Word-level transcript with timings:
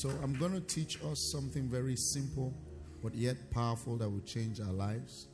So 0.00 0.08
I'm 0.22 0.32
going 0.38 0.54
to 0.54 0.62
teach 0.62 0.98
us 1.04 1.20
something 1.20 1.68
very 1.68 1.94
simple 1.94 2.54
but 3.02 3.14
yet 3.14 3.36
powerful 3.50 3.98
that 3.98 4.08
will 4.08 4.22
change 4.22 4.58
our 4.58 4.72
lives. 4.72 5.26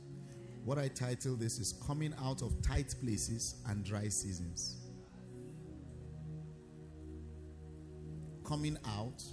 What 0.65 0.77
I 0.77 0.89
title 0.89 1.37
this 1.37 1.57
is 1.57 1.81
Coming 1.87 2.13
Out 2.21 2.41
of 2.41 2.61
Tight 2.61 2.93
Places 3.01 3.61
and 3.69 3.81
Dry 3.85 4.09
Seasons. 4.09 4.89
Coming 8.45 8.77
out 8.85 9.23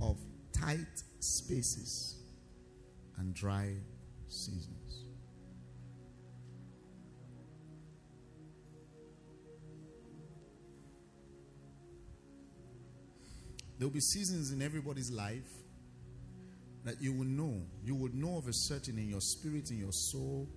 of 0.00 0.18
tight 0.52 1.04
spaces 1.20 2.16
and 3.18 3.32
dry 3.32 3.74
seasons. 4.26 4.83
There'll 13.84 13.92
be 13.92 14.00
seasons 14.00 14.50
in 14.50 14.62
everybody's 14.62 15.10
life 15.10 15.50
that 16.84 17.02
you 17.02 17.12
will 17.12 17.26
know. 17.26 17.60
You 17.84 17.94
would 17.96 18.14
know 18.14 18.38
of 18.38 18.48
a 18.48 18.52
certain 18.54 18.96
in 18.96 19.10
your 19.10 19.20
spirit, 19.20 19.70
in 19.70 19.78
your 19.78 19.92
soul, 19.92 20.48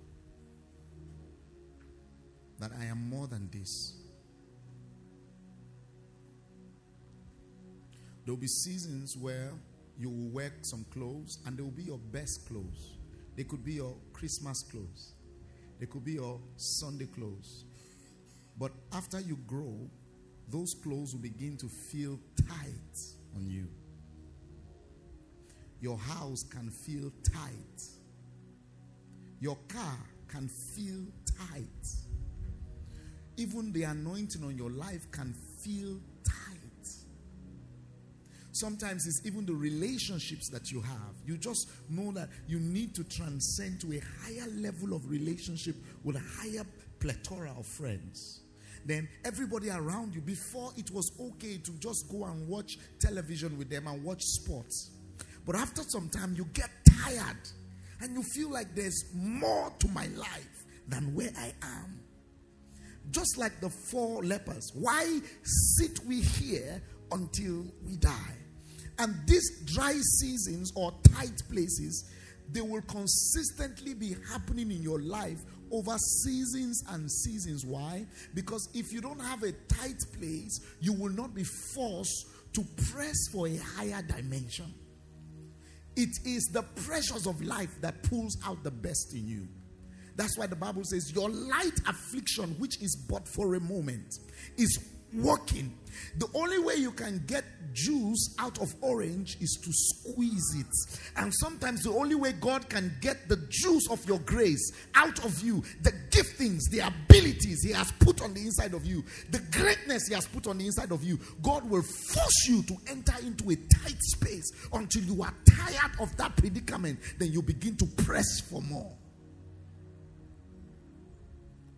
that 2.58 2.70
I 2.80 2.86
am 2.86 3.10
more 3.10 3.26
than 3.26 3.50
this. 3.52 3.98
There 8.24 8.32
will 8.32 8.40
be 8.40 8.46
seasons 8.46 9.14
where 9.14 9.50
you 9.98 10.08
will 10.08 10.30
wear 10.30 10.50
some 10.62 10.86
clothes 10.90 11.36
and 11.44 11.58
they 11.58 11.62
will 11.62 11.70
be 11.70 11.82
your 11.82 11.98
best 11.98 12.48
clothes. 12.48 12.96
They 13.36 13.44
could 13.44 13.62
be 13.62 13.74
your 13.74 13.94
Christmas 14.14 14.62
clothes, 14.62 15.12
they 15.78 15.84
could 15.84 16.02
be 16.02 16.12
your 16.12 16.40
Sunday 16.56 17.08
clothes. 17.14 17.66
But 18.58 18.72
after 18.94 19.20
you 19.20 19.36
grow, 19.46 19.76
those 20.48 20.72
clothes 20.72 21.12
will 21.12 21.20
begin 21.20 21.58
to 21.58 21.66
feel 21.66 22.18
tight 22.48 23.17
on 23.36 23.48
you. 23.48 23.68
Your 25.80 25.96
house 25.96 26.42
can 26.42 26.70
feel 26.70 27.12
tight. 27.22 27.82
Your 29.40 29.56
car 29.68 29.98
can 30.26 30.48
feel 30.48 31.04
tight. 31.38 31.86
Even 33.36 33.72
the 33.72 33.84
anointing 33.84 34.42
on 34.42 34.56
your 34.56 34.70
life 34.70 35.08
can 35.12 35.32
feel 35.32 36.00
tight. 36.24 36.88
Sometimes 38.50 39.06
it's 39.06 39.24
even 39.24 39.46
the 39.46 39.54
relationships 39.54 40.48
that 40.48 40.72
you 40.72 40.80
have. 40.80 41.14
You 41.24 41.36
just 41.38 41.70
know 41.88 42.10
that 42.12 42.28
you 42.48 42.58
need 42.58 42.92
to 42.96 43.04
transcend 43.04 43.80
to 43.82 43.92
a 43.92 44.02
higher 44.24 44.48
level 44.56 44.94
of 44.94 45.08
relationship 45.08 45.76
with 46.02 46.16
a 46.16 46.22
higher 46.40 46.66
plethora 46.98 47.52
of 47.56 47.66
friends. 47.66 48.40
Then 48.84 49.08
everybody 49.24 49.70
around 49.70 50.14
you, 50.14 50.20
before 50.20 50.72
it 50.76 50.90
was 50.90 51.10
okay 51.20 51.58
to 51.58 51.72
just 51.78 52.06
go 52.10 52.24
and 52.24 52.48
watch 52.48 52.78
television 53.00 53.58
with 53.58 53.70
them 53.70 53.86
and 53.86 54.02
watch 54.02 54.22
sports. 54.22 54.90
But 55.46 55.56
after 55.56 55.82
some 55.88 56.08
time, 56.08 56.34
you 56.36 56.44
get 56.52 56.70
tired 57.02 57.48
and 58.00 58.14
you 58.14 58.22
feel 58.22 58.50
like 58.50 58.74
there's 58.74 59.04
more 59.14 59.72
to 59.78 59.88
my 59.88 60.06
life 60.08 60.64
than 60.88 61.14
where 61.14 61.32
I 61.38 61.52
am. 61.62 62.00
Just 63.10 63.38
like 63.38 63.60
the 63.60 63.70
four 63.70 64.22
lepers. 64.22 64.70
Why 64.74 65.20
sit 65.42 65.98
we 66.06 66.20
here 66.20 66.82
until 67.10 67.64
we 67.86 67.96
die? 67.96 68.36
And 68.98 69.14
these 69.26 69.62
dry 69.64 69.92
seasons 69.92 70.72
or 70.74 70.92
tight 71.14 71.40
places, 71.50 72.10
they 72.50 72.60
will 72.60 72.82
consistently 72.82 73.94
be 73.94 74.16
happening 74.30 74.70
in 74.70 74.82
your 74.82 75.00
life 75.00 75.38
over 75.70 75.96
seasons 75.98 76.82
and 76.90 77.10
seasons. 77.10 77.64
Why? 77.64 78.06
Because 78.34 78.68
if 78.74 78.92
you 78.92 79.00
don't 79.00 79.20
have 79.20 79.42
a 79.42 79.52
tight 79.52 80.00
place, 80.18 80.60
you 80.80 80.92
will 80.92 81.12
not 81.12 81.34
be 81.34 81.44
forced 81.74 82.26
to 82.54 82.64
press 82.92 83.16
for 83.32 83.46
a 83.46 83.56
higher 83.56 84.02
dimension. 84.02 84.72
It 85.96 86.10
is 86.24 86.44
the 86.52 86.62
pressures 86.62 87.26
of 87.26 87.42
life 87.42 87.80
that 87.80 88.02
pulls 88.04 88.36
out 88.46 88.62
the 88.62 88.70
best 88.70 89.14
in 89.14 89.26
you. 89.26 89.48
That's 90.14 90.36
why 90.36 90.46
the 90.46 90.56
Bible 90.56 90.82
says, 90.84 91.12
Your 91.14 91.30
light 91.30 91.78
affliction, 91.86 92.50
which 92.58 92.80
is 92.82 92.96
but 93.08 93.26
for 93.28 93.54
a 93.54 93.60
moment, 93.60 94.14
is 94.56 94.78
working. 95.12 95.76
The 96.18 96.28
only 96.34 96.58
way 96.58 96.74
you 96.76 96.92
can 96.92 97.22
get 97.26 97.44
juice 97.72 98.34
out 98.38 98.60
of 98.60 98.74
orange 98.80 99.36
is 99.40 99.58
to 99.62 99.70
squeeze 99.72 100.54
it. 100.56 101.10
And 101.16 101.32
sometimes 101.40 101.82
the 101.82 101.92
only 101.92 102.14
way 102.14 102.32
God 102.32 102.68
can 102.68 102.92
get 103.00 103.28
the 103.28 103.36
juice 103.48 103.88
of 103.90 104.04
your 104.06 104.18
grace 104.20 104.72
out 104.94 105.24
of 105.24 105.40
you, 105.42 105.62
the 105.82 105.92
giftings, 106.10 106.62
the 106.70 106.80
abilities 106.80 107.62
He 107.62 107.72
has 107.72 107.92
put 107.92 108.22
on 108.22 108.34
the 108.34 108.40
inside 108.40 108.74
of 108.74 108.84
you, 108.84 109.04
the 109.30 109.40
greatness 109.50 110.08
He 110.08 110.14
has 110.14 110.26
put 110.26 110.46
on 110.46 110.58
the 110.58 110.66
inside 110.66 110.92
of 110.92 111.04
you, 111.04 111.18
God 111.42 111.68
will 111.68 111.82
force 111.82 112.48
you 112.48 112.62
to 112.64 112.76
enter 112.88 113.14
into 113.24 113.50
a 113.50 113.56
tight 113.56 114.00
space 114.00 114.50
until 114.72 115.02
you 115.02 115.22
are 115.22 115.34
tired 115.48 115.92
of 116.00 116.16
that 116.16 116.36
predicament. 116.36 116.98
Then 117.18 117.32
you 117.32 117.42
begin 117.42 117.76
to 117.76 117.86
press 117.86 118.40
for 118.40 118.62
more. 118.62 118.92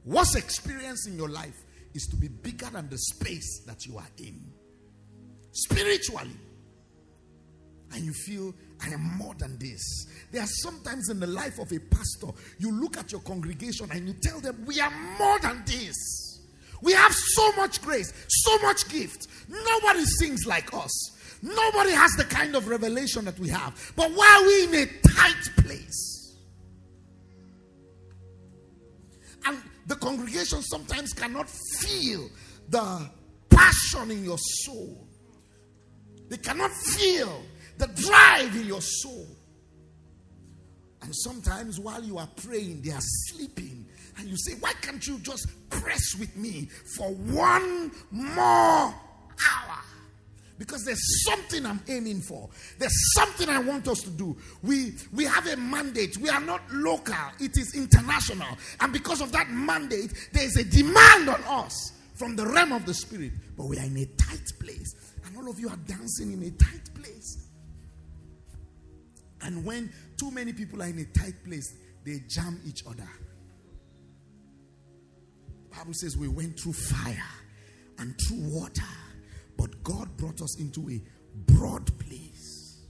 What's 0.05 0.35
experienced 0.35 1.09
in 1.09 1.17
your 1.17 1.29
life 1.29 1.63
is 1.95 2.07
to 2.07 2.17
be 2.17 2.29
bigger 2.29 2.67
than 2.67 2.89
the 2.89 2.99
space 2.99 3.63
that 3.67 3.87
you 3.87 3.99
are 3.99 4.09
in. 4.19 4.41
Spiritually. 5.53 6.37
And 7.93 8.05
you 8.05 8.13
feel, 8.13 8.55
I 8.85 8.91
am 8.91 9.03
more 9.19 9.35
than 9.35 9.59
this. 9.59 10.07
There 10.31 10.41
are 10.41 10.47
sometimes 10.47 11.09
in 11.09 11.19
the 11.19 11.27
life 11.27 11.59
of 11.59 11.73
a 11.73 11.81
pastor, 11.81 12.29
you 12.59 12.71
look 12.71 12.97
at 12.97 13.11
your 13.11 13.21
congregation 13.23 13.89
and 13.91 14.07
you 14.07 14.15
tell 14.23 14.39
them, 14.41 14.65
We 14.65 14.81
are 14.81 14.93
more 15.19 15.41
than 15.41 15.65
this. 15.67 16.41
We 16.83 16.93
have 16.93 17.13
so 17.13 17.53
much 17.53 17.83
grace, 17.83 18.13
so 18.29 18.59
much 18.59 18.89
gift. 18.89 19.27
Nobody 19.49 20.05
sings 20.05 20.47
like 20.47 20.73
us. 20.73 20.91
Nobody 21.43 21.93
has 21.93 22.13
the 22.13 22.25
kind 22.25 22.55
of 22.55 22.69
revelation 22.69 23.25
that 23.25 23.39
we 23.39 23.49
have. 23.49 23.93
But 23.97 24.11
why 24.13 24.39
are 24.41 24.47
we 24.47 24.65
in 24.65 24.89
a 24.89 24.93
tight 25.09 25.51
place? 25.65 26.20
The 29.91 29.97
congregation 29.97 30.63
sometimes 30.63 31.13
cannot 31.13 31.51
feel 31.51 32.31
the 32.69 33.11
passion 33.51 34.13
in 34.13 34.25
your 34.25 34.39
soul. 34.39 35.09
They 36.29 36.37
cannot 36.37 36.71
feel 36.71 37.43
the 37.77 37.89
drive 37.89 38.55
in 38.55 38.67
your 38.67 38.83
soul. 38.83 39.27
And 41.03 41.13
sometimes 41.13 41.81
while 41.81 42.05
you 42.05 42.19
are 42.19 42.29
praying, 42.37 42.83
they 42.83 42.93
are 42.93 43.01
sleeping. 43.01 43.85
And 44.17 44.29
you 44.29 44.37
say, 44.37 44.53
Why 44.61 44.75
can't 44.81 45.05
you 45.05 45.19
just 45.19 45.49
press 45.71 46.15
with 46.21 46.37
me 46.37 46.69
for 46.97 47.09
one 47.09 47.91
more 48.13 48.95
hour? 48.95 49.80
Because 50.61 50.85
there's 50.85 51.25
something 51.25 51.65
I'm 51.65 51.81
aiming 51.89 52.21
for. 52.21 52.51
There's 52.79 53.15
something 53.15 53.49
I 53.49 53.61
want 53.61 53.89
us 53.89 54.03
to 54.03 54.11
do. 54.11 54.37
We 54.63 54.93
we 55.11 55.25
have 55.25 55.47
a 55.47 55.57
mandate. 55.57 56.19
We 56.19 56.29
are 56.29 56.41
not 56.41 56.61
local. 56.71 57.15
It 57.41 57.57
is 57.57 57.75
international. 57.75 58.59
And 58.79 58.93
because 58.93 59.23
of 59.23 59.33
that 59.33 59.49
mandate, 59.49 60.13
there 60.35 60.45
is 60.45 60.57
a 60.59 60.65
demand 60.65 61.31
on 61.31 61.43
us 61.45 61.93
from 62.15 62.37
the 62.37 62.47
realm 62.47 62.73
of 62.73 62.85
the 62.85 62.93
spirit. 62.93 63.33
But 63.57 63.69
we 63.69 63.79
are 63.79 63.87
in 63.87 63.97
a 63.97 64.05
tight 64.05 64.53
place. 64.61 64.95
And 65.25 65.35
all 65.39 65.49
of 65.49 65.59
you 65.59 65.71
are 65.71 65.79
dancing 65.87 66.35
in 66.35 66.43
a 66.43 66.51
tight 66.51 66.95
place. 66.95 67.49
And 69.41 69.65
when 69.65 69.91
too 70.19 70.31
many 70.31 70.53
people 70.53 70.83
are 70.83 70.89
in 70.89 70.99
a 70.99 71.19
tight 71.19 71.43
place, 71.43 71.75
they 72.05 72.19
jam 72.29 72.61
each 72.67 72.85
other. 72.87 73.09
The 75.71 75.77
Bible 75.79 75.95
says 75.95 76.19
we 76.19 76.29
went 76.29 76.61
through 76.61 76.75
fire 76.75 77.31
and 77.99 78.15
through 78.29 78.43
water 78.51 78.83
Us 80.43 80.59
into 80.59 80.89
a 80.91 81.01
broad 81.53 81.87
place. 81.99 82.87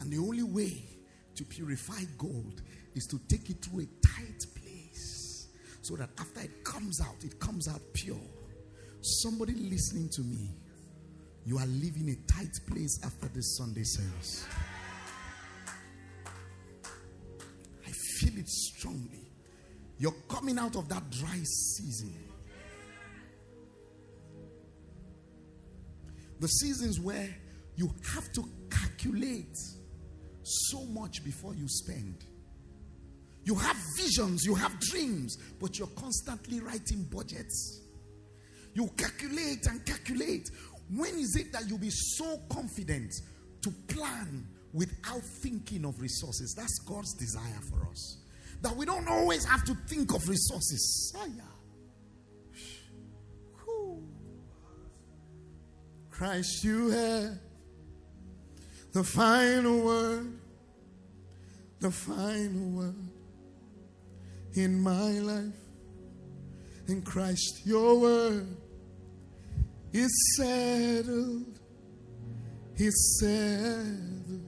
And 0.00 0.12
the 0.12 0.18
only 0.18 0.42
way 0.42 0.82
to 1.36 1.44
purify 1.44 2.02
gold 2.18 2.62
is 2.94 3.06
to 3.06 3.20
take 3.28 3.50
it 3.50 3.64
through 3.64 3.82
a 3.82 3.86
tight 4.06 4.44
place 4.54 5.48
so 5.82 5.96
that 5.96 6.10
after 6.18 6.40
it 6.40 6.64
comes 6.64 7.00
out, 7.00 7.22
it 7.22 7.38
comes 7.38 7.68
out 7.68 7.80
pure. 7.92 8.16
Somebody 9.00 9.54
listening 9.54 10.08
to 10.10 10.22
me, 10.22 10.50
you 11.44 11.58
are 11.58 11.66
living 11.66 12.10
a 12.10 12.32
tight 12.32 12.58
place 12.66 12.98
after 13.04 13.28
this 13.28 13.56
Sunday 13.56 13.84
service. 13.84 14.46
I 17.86 17.90
feel 17.90 18.38
it 18.38 18.48
strongly. 18.48 19.30
You're 19.98 20.14
coming 20.28 20.58
out 20.58 20.76
of 20.76 20.88
that 20.88 21.10
dry 21.10 21.40
season. 21.42 22.29
The 26.40 26.48
seasons 26.48 26.98
where 26.98 27.28
you 27.76 27.94
have 28.14 28.32
to 28.32 28.44
calculate 28.70 29.56
so 30.42 30.84
much 30.86 31.22
before 31.22 31.54
you 31.54 31.68
spend. 31.68 32.24
You 33.44 33.54
have 33.54 33.76
visions, 33.96 34.44
you 34.44 34.54
have 34.54 34.78
dreams, 34.80 35.36
but 35.60 35.78
you're 35.78 35.88
constantly 35.88 36.60
writing 36.60 37.06
budgets. 37.10 37.82
You 38.74 38.88
calculate 38.96 39.66
and 39.66 39.84
calculate. 39.84 40.50
When 40.94 41.14
is 41.18 41.36
it 41.36 41.52
that 41.52 41.68
you'll 41.68 41.78
be 41.78 41.90
so 41.90 42.38
confident 42.50 43.12
to 43.62 43.70
plan 43.88 44.46
without 44.72 45.22
thinking 45.42 45.84
of 45.84 46.00
resources? 46.00 46.54
That's 46.56 46.78
God's 46.80 47.14
desire 47.14 47.60
for 47.70 47.86
us. 47.88 48.18
That 48.62 48.76
we 48.76 48.84
don't 48.86 49.08
always 49.08 49.44
have 49.44 49.64
to 49.64 49.74
think 49.88 50.12
of 50.14 50.28
resources. 50.28 51.14
Christ, 56.20 56.64
you 56.64 56.90
have 56.90 57.38
the 58.92 59.02
final 59.02 59.80
word, 59.80 60.30
the 61.80 61.90
final 61.90 62.68
word 62.72 63.08
in 64.52 64.82
my 64.82 65.12
life. 65.12 65.54
In 66.88 67.00
Christ, 67.00 67.62
your 67.64 67.98
word 67.98 68.46
is 69.94 70.36
settled, 70.36 71.58
is 72.76 73.18
settled 73.18 74.42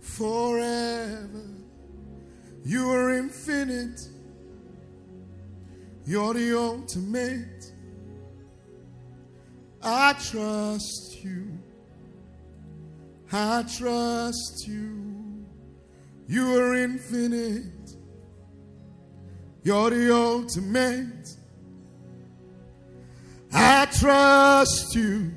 forever. 0.00 1.48
You 2.64 2.88
are 2.90 3.12
infinite, 3.12 3.98
you're 6.06 6.34
the 6.34 6.56
ultimate. 6.56 7.67
I 9.82 10.12
trust 10.14 11.22
you. 11.22 11.58
I 13.32 13.64
trust 13.76 14.66
you. 14.66 15.46
You 16.26 16.60
are 16.60 16.74
infinite. 16.74 17.96
You're 19.62 19.90
the 19.90 20.14
ultimate. 20.14 21.28
I 23.52 23.86
trust 23.86 24.94
you. 24.94 25.32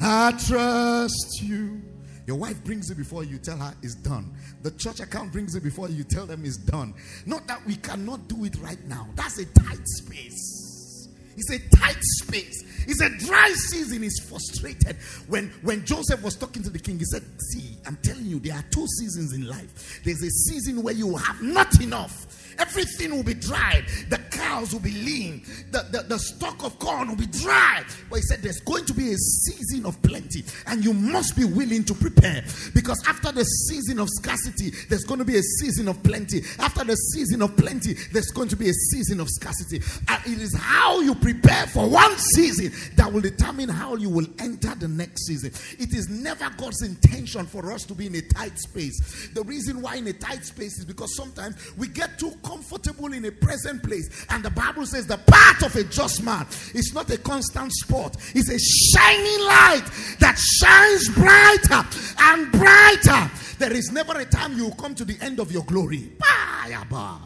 I 0.00 0.32
trust 0.32 1.42
you. 1.42 1.82
Your 2.26 2.36
wife 2.36 2.62
brings 2.64 2.90
it 2.90 2.96
before 2.96 3.24
you 3.24 3.38
tell 3.38 3.56
her 3.56 3.74
it's 3.82 3.94
done. 3.94 4.32
The 4.62 4.70
church 4.72 5.00
account 5.00 5.32
brings 5.32 5.54
it 5.54 5.62
before 5.62 5.88
you 5.88 6.04
tell 6.04 6.26
them 6.26 6.44
it's 6.44 6.56
done. 6.56 6.94
Not 7.26 7.46
that 7.48 7.64
we 7.66 7.76
cannot 7.76 8.28
do 8.28 8.44
it 8.44 8.56
right 8.60 8.82
now. 8.86 9.08
That's 9.16 9.38
a 9.38 9.44
tight 9.46 9.86
space. 9.86 11.08
It's 11.36 11.50
a 11.50 11.76
tight 11.76 11.98
space. 12.00 12.64
It's 12.86 13.00
a 13.00 13.10
dry 13.26 13.48
season. 13.50 14.02
He's 14.02 14.18
frustrated. 14.20 14.96
When, 15.28 15.50
when 15.62 15.84
Joseph 15.84 16.22
was 16.22 16.36
talking 16.36 16.62
to 16.62 16.70
the 16.70 16.78
king, 16.78 16.98
he 16.98 17.04
said, 17.04 17.22
See, 17.52 17.76
I'm 17.86 17.96
telling 18.02 18.26
you, 18.26 18.38
there 18.38 18.54
are 18.54 18.64
two 18.70 18.86
seasons 18.98 19.32
in 19.32 19.46
life. 19.46 20.00
There's 20.04 20.22
a 20.22 20.30
season 20.30 20.82
where 20.82 20.94
you 20.94 21.16
have 21.16 21.42
not 21.42 21.80
enough 21.80 22.26
Everything 22.58 23.14
will 23.14 23.22
be 23.22 23.34
dried. 23.34 23.84
The 24.08 24.18
cows 24.30 24.72
will 24.72 24.80
be 24.80 24.92
lean. 24.92 25.42
The, 25.70 25.86
the, 25.90 26.02
the 26.02 26.18
stock 26.18 26.62
of 26.64 26.78
corn 26.78 27.08
will 27.08 27.16
be 27.16 27.26
dry. 27.26 27.84
But 28.10 28.16
he 28.16 28.22
said 28.22 28.42
there's 28.42 28.60
going 28.60 28.84
to 28.86 28.94
be 28.94 29.12
a 29.12 29.16
season 29.16 29.86
of 29.86 30.00
plenty. 30.02 30.44
And 30.66 30.84
you 30.84 30.92
must 30.92 31.36
be 31.36 31.44
willing 31.44 31.84
to 31.84 31.94
prepare. 31.94 32.44
Because 32.74 33.02
after 33.06 33.32
the 33.32 33.44
season 33.44 33.98
of 33.98 34.08
scarcity, 34.10 34.70
there's 34.88 35.04
going 35.04 35.18
to 35.18 35.24
be 35.24 35.36
a 35.36 35.42
season 35.42 35.88
of 35.88 36.02
plenty. 36.02 36.42
After 36.58 36.84
the 36.84 36.96
season 36.96 37.42
of 37.42 37.56
plenty, 37.56 37.94
there's 38.12 38.30
going 38.30 38.48
to 38.48 38.56
be 38.56 38.68
a 38.68 38.72
season 38.72 39.20
of 39.20 39.28
scarcity. 39.28 39.80
And 40.08 40.26
it 40.26 40.40
is 40.40 40.56
how 40.56 41.00
you 41.00 41.14
prepare 41.14 41.66
for 41.66 41.88
one 41.88 42.16
season 42.18 42.72
that 42.96 43.12
will 43.12 43.20
determine 43.20 43.68
how 43.68 43.96
you 43.96 44.10
will 44.10 44.26
enter 44.38 44.74
the 44.74 44.88
next 44.88 45.26
season. 45.26 45.52
It 45.78 45.94
is 45.94 46.08
never 46.08 46.50
God's 46.56 46.82
intention 46.82 47.46
for 47.46 47.72
us 47.72 47.84
to 47.84 47.94
be 47.94 48.06
in 48.06 48.14
a 48.14 48.22
tight 48.22 48.58
space. 48.58 49.30
The 49.34 49.42
reason 49.42 49.82
why 49.82 49.96
in 49.96 50.06
a 50.06 50.12
tight 50.12 50.44
space 50.44 50.78
is 50.78 50.84
because 50.84 51.14
sometimes 51.16 51.56
we 51.76 51.88
get 51.88 52.18
too 52.18 52.32
comfortable 52.42 53.12
in 53.12 53.24
a 53.24 53.30
present 53.30 53.82
place. 53.82 54.26
And 54.30 54.44
the 54.44 54.50
Bible 54.50 54.86
says 54.86 55.06
the 55.06 55.18
path 55.18 55.62
of 55.64 55.76
a 55.76 55.84
just 55.84 56.22
man 56.22 56.46
is 56.74 56.92
not 56.94 57.10
a 57.10 57.18
constant 57.18 57.72
spot, 57.72 58.16
it's 58.34 58.50
a 58.50 58.58
shining 58.58 59.46
light 59.46 59.84
that 60.18 60.38
shines 60.38 61.08
brighter 61.14 61.86
and 62.18 62.52
brighter. 62.52 63.30
There 63.58 63.72
is 63.72 63.92
never 63.92 64.18
a 64.18 64.24
time 64.24 64.56
you 64.56 64.70
come 64.72 64.94
to 64.96 65.04
the 65.04 65.16
end 65.20 65.40
of 65.40 65.52
your 65.52 65.64
glory. 65.64 66.12
Bye, 66.18 66.84
bye. 66.90 67.18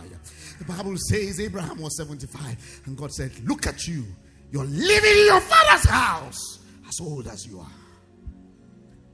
The 0.59 0.65
Bible 0.65 0.97
says 0.97 1.41
Abraham 1.41 1.81
was 1.81 1.97
75, 1.97 2.83
and 2.87 2.97
God 2.97 3.13
said, 3.13 3.33
Look 3.45 3.67
at 3.67 3.87
you. 3.87 4.05
You're 4.51 4.65
living 4.65 5.11
in 5.11 5.27
your 5.27 5.41
father's 5.41 5.89
house 5.89 6.61
as 6.89 7.01
old 7.01 7.27
as 7.27 7.47
you 7.47 7.61
are. 7.61 7.73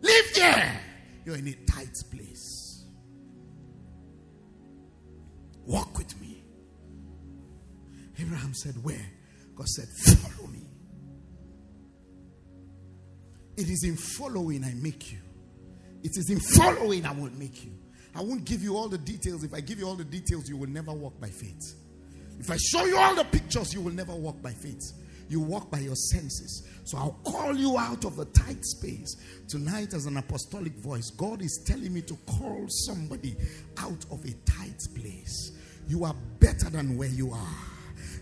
Live 0.03 0.35
there. 0.35 0.81
You're 1.25 1.37
in 1.37 1.49
a 1.49 1.55
tight 1.71 1.97
place. 2.11 2.32
Walk 5.67 5.97
with 5.99 6.21
me. 6.21 6.45
Abraham 8.19 8.55
said, 8.55 8.75
Where? 8.83 9.07
God 9.57 9.69
said, 9.69 9.89
Follow 9.89 10.49
me. 10.49 10.67
It 13.57 13.69
is 13.69 13.85
in 13.85 13.97
following 13.97 14.65
I 14.65 14.75
make 14.75 15.13
you. 15.13 15.19
It 16.03 16.13
is 16.17 16.31
in 16.31 16.41
following 16.41 17.07
I 17.07 17.13
will 17.13 17.31
make 17.33 17.65
you. 17.65 17.73
I 18.15 18.21
won't 18.21 18.45
give 18.45 18.63
you 18.63 18.77
all 18.77 18.89
the 18.89 18.99
details. 18.99 19.45
If 19.45 19.55
I 19.55 19.61
give 19.61 19.79
you 19.79 19.87
all 19.87 19.95
the 19.95 20.05
details, 20.05 20.49
you 20.49 20.57
will 20.57 20.69
never 20.69 20.93
walk 20.93 21.21
by 21.21 21.29
faith. 21.29 21.75
If 22.39 22.51
I 22.51 22.57
show 22.57 22.85
you 22.85 22.97
all 22.99 23.15
the 23.15 23.25
pictures, 23.25 23.73
you 23.73 23.81
will 23.81 23.93
never 23.93 24.15
walk 24.15 24.43
by 24.43 24.53
faith. 24.53 24.93
You 25.33 25.41
walk 25.41 25.71
by 25.71 25.79
your 25.79 25.97
senses. 25.97 26.69
So 26.85 26.99
I'll 26.99 27.19
call 27.25 27.57
you 27.57 27.79
out 27.79 28.05
of 28.05 28.17
the 28.17 28.27
tight 28.27 28.63
space. 28.67 29.17
Tonight, 29.49 29.95
as 29.95 30.05
an 30.05 30.19
apostolic 30.19 30.75
voice, 30.75 31.09
God 31.09 31.41
is 31.41 31.65
telling 31.65 31.95
me 31.95 32.03
to 32.03 32.19
call 32.27 32.67
somebody 32.69 33.35
out 33.79 34.05
of 34.11 34.23
a 34.27 34.33
tight 34.45 34.87
place. 34.95 35.53
You 35.89 36.05
are 36.05 36.15
better 36.39 36.69
than 36.69 36.99
where 36.99 37.09
you 37.09 37.33
are, 37.33 37.57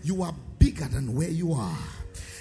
you 0.03 0.23
are 0.23 0.33
bigger 0.57 0.85
than 0.85 1.13
where 1.13 1.27
you 1.27 1.51
are. 1.51 1.77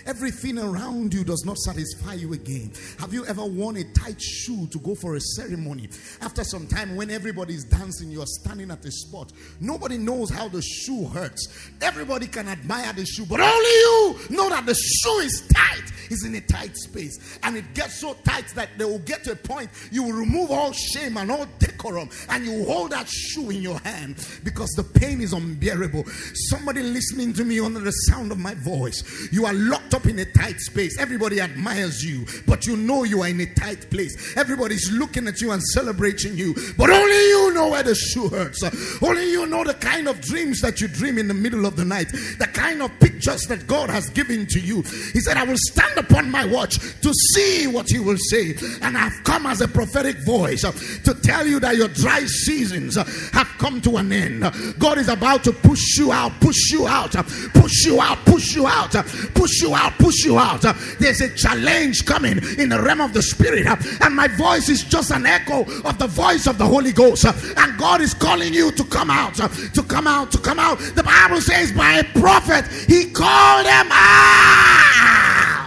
Everything 0.07 0.59
around 0.59 1.15
you 1.15 1.25
does 1.25 1.45
not 1.45 1.59
satisfy 1.59 2.15
you 2.15 2.33
again. 2.33 2.73
Have 2.99 3.13
you 3.13 3.25
ever 3.27 3.45
worn 3.45 3.77
a 3.77 3.85
tight 3.93 4.21
shoe 4.21 4.67
to 4.69 4.79
go 4.79 4.95
for 4.95 5.17
a 5.17 5.21
ceremony? 5.21 5.89
After 6.21 6.45
some 6.45 6.67
time, 6.67 6.97
when 6.97 7.11
everybody 7.11 7.55
is 7.55 7.65
dancing, 7.65 8.11
you're 8.11 8.27
standing 8.27 8.71
at 8.71 8.85
a 8.85 8.91
spot. 8.91 9.33
Nobody 9.61 9.99
knows 9.99 10.31
how 10.31 10.49
the 10.49 10.63
shoe 10.63 11.07
hurts. 11.07 11.71
Everybody 11.83 12.27
can 12.27 12.49
admire 12.49 12.93
the 12.93 13.05
shoe, 13.05 13.27
but 13.27 13.41
only 13.41 13.71
you 13.71 14.17
know 14.31 14.49
that 14.49 14.67
the 14.67 14.75
shoe 14.75 15.19
is 15.19 15.47
tight, 15.53 15.93
is 16.11 16.25
in 16.25 16.35
a 16.35 16.41
tight 16.41 16.77
space. 16.77 17.39
And 17.43 17.57
it 17.57 17.75
gets 17.75 18.01
so 18.01 18.15
tight 18.25 18.47
that 18.55 18.71
they 18.79 18.85
will 18.85 18.99
get 19.01 19.25
to 19.25 19.33
a 19.33 19.37
point 19.37 19.71
you 19.91 20.03
will 20.05 20.13
remove 20.13 20.51
all 20.51 20.73
shame 20.73 21.17
and 21.17 21.31
all 21.31 21.47
decorum 21.59 22.09
and 22.29 22.45
you 22.45 22.65
hold 22.65 22.93
that 22.93 23.09
shoe 23.09 23.51
in 23.51 23.63
your 23.63 23.79
hand 23.81 24.17
because 24.45 24.71
the 24.71 24.83
pain 24.83 25.21
is 25.21 25.33
unbearable. 25.33 26.05
Somebody 26.51 26.83
listening 26.83 27.33
to 27.35 27.45
me 27.45 27.61
under 27.61 27.81
the 27.81 27.91
sound 27.91 28.33
of 28.33 28.39
my 28.39 28.55
voice, 28.55 29.29
you 29.33 29.47
are 29.47 29.55
locked 29.55 29.90
locked 29.91 30.07
up 30.07 30.11
in 30.11 30.19
a 30.19 30.25
tight 30.25 30.61
space. 30.61 30.99
Everybody 30.99 31.41
admires 31.41 32.05
you, 32.05 32.27
but 32.47 32.67
you 32.67 32.77
know 32.77 33.05
you 33.05 33.23
are 33.23 33.29
in 33.29 33.41
a 33.41 33.47
tight 33.55 33.91
place. 33.91 34.37
Everybody's 34.37 34.91
looking 34.93 35.27
at 35.27 35.41
you 35.41 35.53
and 35.53 35.63
celebrating 35.63 36.37
you, 36.37 36.55
but 36.77 36.91
only 36.91 37.29
you 37.29 37.53
know 37.55 37.69
where 37.69 37.83
the 37.83 37.95
shoe 37.95 38.29
hurts. 38.29 38.63
Only 39.03 39.31
you 39.31 39.47
know 39.47 39.65
the 39.65 39.75
kind 39.75 40.09
of 40.09 40.21
dreams 40.21 40.61
that 40.61 40.81
you 40.81 40.89
dream 40.89 41.19
in 41.19 41.29
the 41.29 41.35
middle 41.35 41.67
of 41.67 41.77
the 41.77 41.85
night, 41.85 42.09
the 42.39 42.49
kind 42.53 42.83
of 42.83 42.91
pictures 43.01 43.43
that 43.47 43.67
God 43.67 43.91
has 43.91 44.11
given 44.11 44.47
to 44.47 44.61
you. 44.61 44.83
He 45.13 45.21
said, 45.21 45.37
I 45.37 45.45
will 45.45 45.59
stand 45.59 45.99
upon 45.99 46.31
my 46.31 46.45
watch 46.45 46.79
to 46.79 47.13
see 47.35 47.67
what 47.67 47.89
He 47.89 47.99
will 47.99 48.19
say. 48.19 48.55
And 48.83 48.97
I've 48.97 49.25
come 49.25 49.47
as 49.47 49.61
a 49.61 49.69
prophetic 49.69 50.19
voice 50.25 50.63
to 50.63 51.15
tell 51.15 51.47
you 51.47 51.59
that 51.61 51.77
your 51.77 51.89
dry 51.89 52.21
seasons 52.27 52.97
have 52.97 53.49
come 53.59 53.81
to 53.83 53.97
an 53.97 54.13
end. 54.13 54.43
God 54.79 54.99
is 54.99 55.09
about 55.09 55.45
to 55.45 55.53
push 55.53 55.99
you 55.99 56.13
out, 56.13 56.33
push 56.41 56.71
you 56.71 56.87
out, 56.87 57.13
push 57.55 57.85
you 57.85 58.01
out, 58.01 58.19
push 58.25 58.55
you 58.55 58.67
out, 58.67 58.93
push 59.35 59.63
you 59.63 59.75
out 59.75 59.80
out, 59.81 59.99
push 59.99 60.25
you 60.25 60.39
out. 60.39 60.63
There's 60.99 61.21
a 61.21 61.35
challenge 61.35 62.05
coming 62.05 62.39
in 62.59 62.69
the 62.69 62.81
realm 62.81 63.01
of 63.01 63.13
the 63.13 63.23
spirit, 63.23 63.67
and 63.67 64.15
my 64.15 64.29
voice 64.29 64.69
is 64.69 64.85
just 64.85 65.11
an 65.11 65.27
echo 65.27 65.63
of 65.83 65.99
the 65.99 66.07
voice 66.07 66.47
of 66.47 66.59
the 66.59 66.67
Holy 66.67 66.93
Ghost. 66.93 67.25
And 67.25 67.79
God 67.79 68.01
is 68.01 68.15
calling 68.15 68.53
you 68.53 68.71
to 68.73 68.85
come 68.85 69.11
out, 69.11 69.35
to 69.35 69.83
come 69.83 70.07
out, 70.07 70.31
to 70.33 70.39
come 70.39 70.59
out. 70.59 70.79
The 70.79 71.03
Bible 71.03 71.41
says, 71.41 71.73
by 71.73 71.95
a 71.95 72.05
prophet, 72.21 72.67
he 72.87 73.11
called 73.11 73.67
them 73.67 73.89
out. 73.91 75.67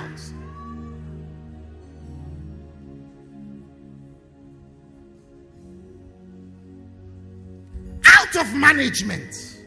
Out 8.05 8.35
of 8.35 8.53
management, 8.55 9.57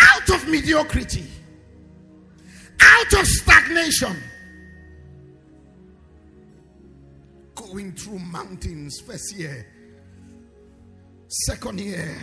out 0.00 0.30
of 0.30 0.48
mediocrity 0.48 1.26
out 2.82 3.20
of 3.20 3.26
stagnation. 3.26 4.16
Going 7.54 7.92
through 7.92 8.18
mountains, 8.18 9.00
first 9.00 9.34
year, 9.34 9.66
second 11.28 11.80
year, 11.80 12.16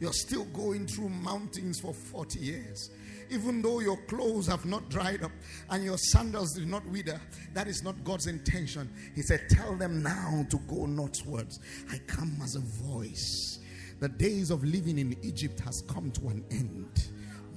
you're 0.00 0.12
still 0.12 0.44
going 0.46 0.86
through 0.86 1.10
mountains 1.10 1.78
for 1.80 1.92
40 1.92 2.38
years. 2.38 2.90
Even 3.30 3.62
though 3.62 3.78
your 3.80 3.98
clothes 4.08 4.48
have 4.48 4.64
not 4.64 4.88
dried 4.88 5.22
up 5.22 5.30
and 5.68 5.84
your 5.84 5.98
sandals 5.98 6.54
did 6.54 6.66
not 6.66 6.84
wither, 6.86 7.20
that 7.54 7.68
is 7.68 7.82
not 7.84 8.02
God's 8.02 8.26
intention. 8.26 8.90
He 9.14 9.22
said, 9.22 9.42
Tell 9.48 9.76
them 9.76 10.02
now 10.02 10.44
to 10.50 10.58
go 10.68 10.86
northwards. 10.86 11.60
I 11.92 11.98
come 12.06 12.36
as 12.42 12.56
a 12.56 12.60
voice. 12.60 13.60
The 14.00 14.08
days 14.08 14.50
of 14.50 14.64
living 14.64 14.98
in 14.98 15.16
Egypt 15.22 15.60
has 15.60 15.82
come 15.86 16.10
to 16.12 16.28
an 16.28 16.44
end 16.50 17.10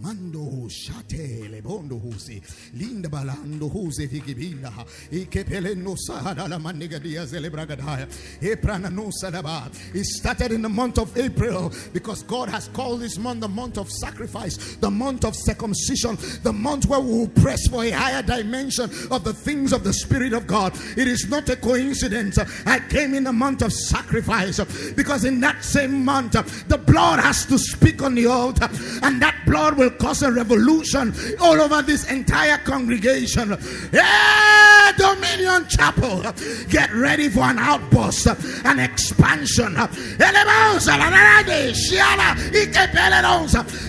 Mando 0.03 0.67
shate 0.67 1.50
le 1.50 1.62
bondo 1.62 1.95
husi. 1.95 2.41
Linda 2.74 3.07
balando 3.07 3.69
husi 3.72 4.05
fikibinda. 4.10 4.69
Ikepele 5.10 5.77
no 5.77 5.95
sada 5.95 6.45
la 6.45 6.60
manigadia 6.60 7.25
zelebragadaya. 7.25 8.05
Eprana 8.41 8.91
no 8.91 9.10
sadaba. 9.10 9.72
It 9.95 10.03
started 10.03 10.51
in 10.51 10.62
the 10.62 10.67
month 10.67 11.00
of 11.00 11.17
April 11.17 11.72
because 11.93 12.22
God 12.24 12.50
has 12.50 12.67
called 12.67 13.00
this 13.00 13.17
month 13.17 13.39
the 13.39 13.48
month 13.48 13.77
of 13.77 13.89
sacrifice, 13.89 14.75
the 14.75 14.91
month 14.91 15.24
of 15.24 15.38
circumcision, 15.38 16.17
the 16.43 16.51
month 16.51 16.86
where 16.88 17.00
we 17.00 17.19
will 17.19 17.27
press 17.29 17.65
for 17.69 17.86
a 17.86 17.91
higher 17.91 18.22
dimension 18.22 18.89
of 19.10 19.24
the 19.24 19.33
things 19.33 19.72
of 19.72 19.86
the 19.86 19.93
Spirit 19.93 20.33
of 20.33 20.45
God. 20.48 20.74
It 20.98 21.07
is 21.07 21.29
not 21.29 21.48
a 21.48 21.55
coincidence. 21.55 22.38
I 22.65 22.79
came 22.89 23.13
in 23.13 23.24
the 23.24 23.31
month 23.31 23.62
of 23.62 23.72
sacrifice 23.72 24.60
because 24.95 25.24
in 25.24 25.39
that 25.39 25.63
same 25.63 26.03
month, 26.03 26.33
the 26.67 26.77
blood 26.77 27.22
has 27.22 27.45
to 27.45 27.57
speak 27.57 28.01
on 28.01 28.15
the 28.15 28.25
altar, 28.25 28.69
and 29.01 29.22
that 29.22 29.36
blood 29.45 29.77
will 29.77 29.92
cause 30.00 30.21
a 30.23 30.31
revolution 30.31 31.13
all 31.39 31.59
over 31.62 31.81
this 31.81 32.09
entire 32.12 32.57
congregation. 32.59 33.57
Yeah, 33.91 34.91
Dominion 34.97 35.67
Chapel, 35.67 36.23
get 36.69 36.93
ready 36.93 37.29
for 37.29 37.41
an 37.41 37.59
outburst, 37.59 38.27
an 38.65 38.79
expansion. 38.79 39.75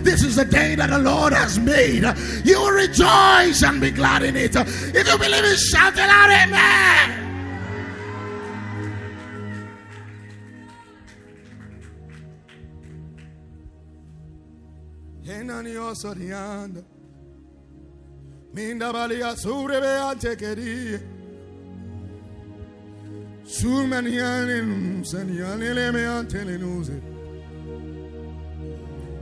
This 0.05 0.23
is 0.23 0.37
the 0.37 0.45
day 0.45 0.75
that 0.75 0.91
the 0.91 0.99
Lord 0.99 1.33
has 1.33 1.59
made. 1.59 2.05
You 2.45 2.61
will 2.61 2.73
rejoice 2.73 3.63
and 3.63 3.81
be 3.81 3.91
glad 3.91 4.23
in 4.23 4.37
it. 4.37 4.55
If 4.57 5.09
you 5.09 5.19
believe 5.19 5.45
it, 5.45 5.59
shout 5.59 5.95
it 5.95 6.01
out, 6.01 6.31
Amen. 6.31 7.24
Enani 15.45 15.77
osorianda. 15.77 16.83
Minda 18.55 18.93
balia 18.93 19.37
sure 19.37 19.81
be 19.81 19.87
antekeria. 19.87 21.01
Sumaniane 23.45 25.05
saniane 25.05 25.75
le 25.75 25.93
me 25.93 26.01
antelenuse. 26.01 27.01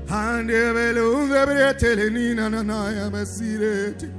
Hande 0.07 0.73
belunze 0.75 1.47
bretelenina 1.47 2.49
nanaya 2.49 3.11
besirete. 3.11 4.11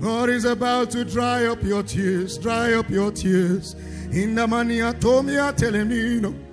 God 0.00 0.30
is 0.30 0.44
about 0.44 0.92
to 0.92 1.04
dry 1.04 1.46
up 1.46 1.60
your 1.64 1.82
tears, 1.82 2.38
dry 2.38 2.74
up 2.74 2.88
your 2.88 3.10
tears. 3.10 3.74
In 4.12 4.36
the 4.36 4.46
mania 4.46 4.92
tomia 4.92 5.52
telemino. 5.52 6.47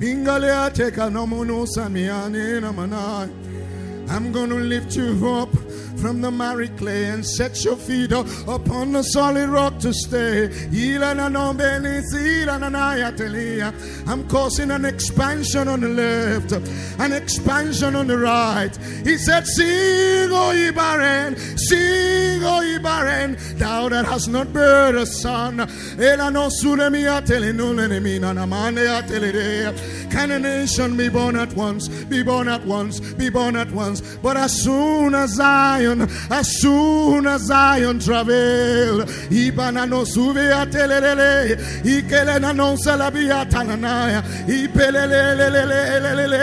Ingale 0.00 0.50
ateka 0.50 1.10
no 1.10 1.26
munu 1.26 1.66
samiane 1.66 2.60
na 2.60 2.72
manai. 2.72 3.49
I'm 4.10 4.32
going 4.32 4.50
to 4.50 4.56
lift 4.56 4.96
you 4.96 5.28
up 5.28 5.50
from 6.00 6.20
the 6.20 6.30
miry 6.30 6.68
clay 6.68 7.06
and 7.06 7.24
set 7.24 7.64
your 7.64 7.76
feet 7.76 8.12
up 8.12 8.26
upon 8.48 8.92
the 8.92 9.02
solid 9.02 9.48
rock 9.50 9.78
to 9.80 9.92
stay. 9.92 10.48
I'm 14.06 14.28
causing 14.28 14.70
an 14.70 14.84
expansion 14.84 15.68
on 15.68 15.80
the 15.80 15.88
left, 15.88 16.52
an 16.98 17.12
expansion 17.12 17.94
on 17.94 18.06
the 18.08 18.18
right. 18.18 18.74
He 19.04 19.16
said, 19.18 19.46
Sing, 19.46 20.30
O 20.32 20.52
ye 20.52 20.70
barren, 20.70 21.36
sing, 21.36 22.42
O 22.42 22.62
ye 22.62 22.78
barren, 22.78 23.36
thou 23.58 23.88
that 23.90 24.06
hast 24.06 24.28
not 24.28 24.52
bear 24.52 24.96
a 24.96 25.06
son. 25.06 25.58
Can 30.10 30.30
a 30.32 30.38
nation 30.38 30.96
be 30.96 31.08
born 31.08 31.36
at 31.36 31.52
once? 31.54 31.88
Be 31.88 32.22
born 32.22 32.48
at 32.48 32.64
once, 32.64 33.00
be 33.00 33.30
born 33.30 33.54
at 33.54 33.70
once. 33.70 33.99
But 34.22 34.36
as 34.36 34.62
soon 34.62 35.14
as 35.14 35.34
Zion, 35.34 36.02
as 36.30 36.60
soon 36.60 37.26
as 37.26 37.42
Zion 37.42 37.98
travel, 37.98 39.04
Ibana 39.30 39.88
no 39.88 40.02
suvia 40.04 40.66
telele, 40.70 41.56
Ikelena 41.82 42.54
no 42.54 42.76
salabia 42.76 43.44
tananaya, 43.48 44.22
Ipelelelelelelelele 44.46 46.40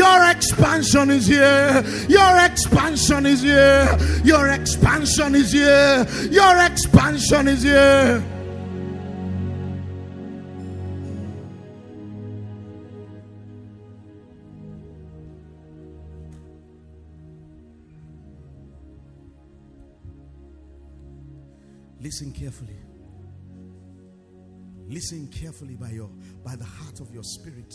your 0.00 0.30
expansion 0.30 1.10
is 1.10 1.26
here. 1.26 1.84
Your 2.08 2.46
expansion 2.46 3.26
is 3.26 3.42
here. 3.42 3.98
Your 4.24 4.48
expansion 4.48 5.34
is 5.34 5.52
here. 5.52 6.06
Your 6.30 6.56
expansion 6.64 7.48
is 7.48 7.62
here. 7.62 8.24
Listen 22.00 22.32
carefully. 22.32 22.78
Listen 24.88 25.28
carefully 25.28 25.76
by 25.76 25.90
your 25.90 26.08
by 26.42 26.56
the 26.56 26.64
heart 26.64 27.00
of 27.00 27.12
your 27.12 27.22
spirit. 27.22 27.74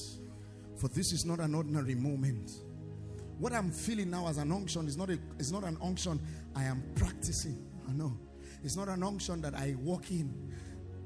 For 0.77 0.87
this 0.89 1.11
is 1.13 1.25
not 1.25 1.39
an 1.39 1.55
ordinary 1.55 1.95
moment. 1.95 2.51
What 3.37 3.53
I'm 3.53 3.71
feeling 3.71 4.09
now 4.09 4.27
as 4.27 4.37
an 4.37 4.51
unction 4.51 4.87
is 4.87 4.97
not 4.97 5.09
a 5.09 5.19
is 5.39 5.51
not 5.51 5.63
an 5.63 5.77
unction 5.81 6.19
I 6.55 6.63
am 6.63 6.83
practicing. 6.95 7.65
I 7.87 7.91
know. 7.91 8.17
It's 8.63 8.75
not 8.75 8.87
an 8.87 9.03
unction 9.03 9.41
that 9.41 9.53
I 9.53 9.75
walk 9.79 10.11
in. 10.11 10.53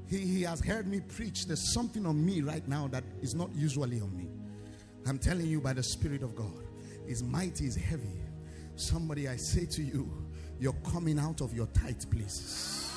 He, 0.08 0.18
he 0.18 0.42
has 0.42 0.60
heard 0.60 0.86
me 0.86 1.00
preach. 1.00 1.46
There's 1.46 1.72
something 1.72 2.06
on 2.06 2.24
me 2.24 2.40
right 2.40 2.66
now 2.66 2.88
that 2.88 3.04
is 3.20 3.34
not 3.34 3.54
usually 3.54 4.00
on 4.00 4.16
me. 4.16 4.28
I'm 5.06 5.18
telling 5.18 5.46
you 5.46 5.60
by 5.60 5.72
the 5.72 5.82
Spirit 5.82 6.22
of 6.22 6.34
God. 6.34 6.64
His 7.06 7.22
mighty 7.22 7.66
is 7.66 7.76
heavy. 7.76 8.20
Somebody, 8.76 9.28
I 9.28 9.36
say 9.36 9.66
to 9.66 9.82
you, 9.82 10.10
you're 10.58 10.72
coming 10.90 11.18
out 11.18 11.40
of 11.40 11.54
your 11.54 11.66
tight 11.66 12.06
places. 12.10 12.89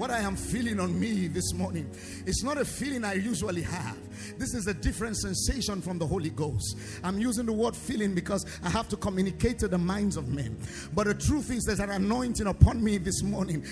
What 0.00 0.10
I 0.10 0.20
am 0.20 0.34
feeling 0.34 0.80
on 0.80 0.98
me 0.98 1.28
this 1.28 1.52
morning 1.52 1.86
is 2.24 2.42
not 2.42 2.56
a 2.56 2.64
feeling 2.64 3.04
I 3.04 3.12
usually 3.12 3.60
have. 3.60 3.98
This 4.38 4.54
is 4.54 4.66
a 4.66 4.72
different 4.72 5.14
sensation 5.18 5.82
from 5.82 5.98
the 5.98 6.06
Holy 6.06 6.30
Ghost. 6.30 6.78
I'm 7.04 7.18
using 7.18 7.44
the 7.44 7.52
word 7.52 7.76
feeling 7.76 8.14
because 8.14 8.46
I 8.64 8.70
have 8.70 8.88
to 8.88 8.96
communicate 8.96 9.58
to 9.58 9.68
the 9.68 9.76
minds 9.76 10.16
of 10.16 10.28
men. 10.28 10.56
But 10.94 11.06
the 11.06 11.12
truth 11.12 11.50
is, 11.50 11.64
there's 11.64 11.80
an 11.80 11.90
anointing 11.90 12.46
upon 12.46 12.82
me 12.82 12.96
this 12.96 13.22
morning. 13.22 13.62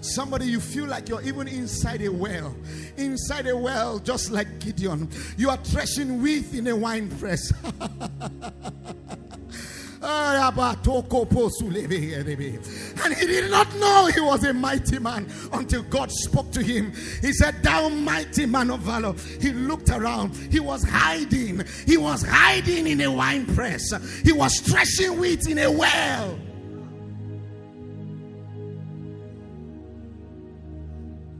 Somebody, 0.00 0.46
you 0.46 0.60
feel 0.60 0.86
like 0.86 1.10
you're 1.10 1.22
even 1.22 1.46
inside 1.46 2.00
a 2.00 2.08
well. 2.10 2.56
Inside 2.96 3.48
a 3.48 3.54
well, 3.54 3.98
just 3.98 4.30
like 4.30 4.60
Gideon. 4.60 5.10
You 5.36 5.50
are 5.50 5.58
threshing 5.58 6.22
wheat 6.22 6.54
in 6.54 6.68
a 6.68 6.74
wine 6.74 7.10
press. 7.18 7.52
And 13.04 13.14
he 13.14 13.26
did 13.26 13.50
not 13.50 13.74
know 13.76 14.06
he 14.06 14.20
was 14.20 14.44
a 14.44 14.54
mighty 14.54 14.98
man 14.98 15.30
until 15.52 15.82
God 15.82 16.10
spoke 16.10 16.50
to 16.52 16.62
him. 16.62 16.92
He 17.20 17.32
said, 17.34 17.62
Thou 17.62 17.90
mighty 17.90 18.46
man 18.46 18.70
of 18.70 18.80
valor. 18.80 19.12
He 19.40 19.52
looked 19.52 19.90
around. 19.90 20.34
He 20.36 20.58
was 20.58 20.82
hiding. 20.84 21.64
He 21.86 21.98
was 21.98 22.22
hiding 22.22 22.86
in 22.86 23.00
a 23.02 23.12
wine 23.12 23.44
press. 23.54 23.92
He 24.22 24.32
was 24.32 24.58
threshing 24.60 25.18
wheat 25.18 25.46
in 25.46 25.58
a 25.58 25.70
well. 25.70 26.38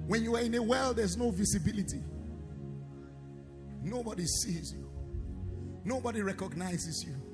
When 0.06 0.22
you 0.22 0.36
are 0.36 0.40
in 0.40 0.54
a 0.54 0.62
well, 0.62 0.92
there's 0.92 1.16
no 1.16 1.30
visibility. 1.30 2.02
Nobody 3.82 4.26
sees 4.26 4.72
you. 4.72 4.90
Nobody 5.84 6.20
recognizes 6.20 7.04
you. 7.06 7.29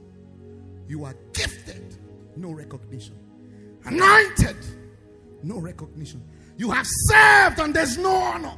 You 0.88 1.04
are 1.04 1.14
gifted, 1.32 1.96
no 2.36 2.50
recognition. 2.50 3.16
Anointed, 3.84 4.56
no 5.42 5.58
recognition. 5.58 6.22
You 6.56 6.70
have 6.70 6.86
served, 6.88 7.60
and 7.60 7.74
there's 7.74 7.98
no 7.98 8.14
honor. 8.14 8.54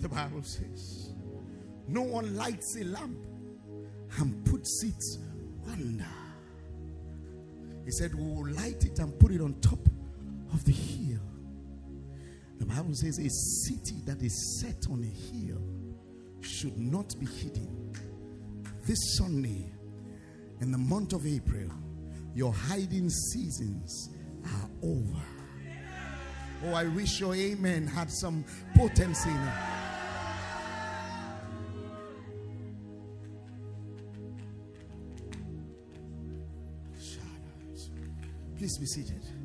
The 0.00 0.08
Bible 0.08 0.42
says, 0.42 1.14
No 1.86 2.02
one 2.02 2.34
lights 2.34 2.76
a 2.76 2.84
lamp 2.84 3.18
and 4.18 4.44
puts 4.44 4.82
it 4.82 5.02
under. 5.70 6.04
He 7.84 7.90
said, 7.92 8.14
We 8.14 8.24
will 8.24 8.48
light 8.50 8.84
it 8.84 8.98
and 8.98 9.16
put 9.18 9.30
it 9.30 9.40
on 9.40 9.54
top 9.60 9.78
of 10.52 10.64
the 10.64 10.72
hill. 10.72 11.20
The 12.62 12.68
Bible 12.68 12.94
says 12.94 13.18
a 13.18 13.28
city 13.28 14.02
that 14.06 14.22
is 14.22 14.60
set 14.60 14.88
on 14.88 15.02
a 15.02 15.06
hill 15.34 15.60
should 16.42 16.78
not 16.78 17.12
be 17.18 17.26
hidden. 17.26 17.92
This 18.86 19.16
Sunday, 19.18 19.72
in 20.60 20.70
the 20.70 20.78
month 20.78 21.12
of 21.12 21.26
April, 21.26 21.68
your 22.36 22.52
hiding 22.52 23.10
seasons 23.10 24.10
are 24.44 24.70
over. 24.80 25.22
Oh, 26.66 26.74
I 26.74 26.84
wish 26.84 27.18
your 27.18 27.34
amen 27.34 27.88
had 27.88 28.08
some 28.12 28.44
potency 28.76 29.30
in 29.30 29.36
it. 29.36 29.54
Please 38.56 38.78
be 38.78 38.86
seated. 38.86 39.41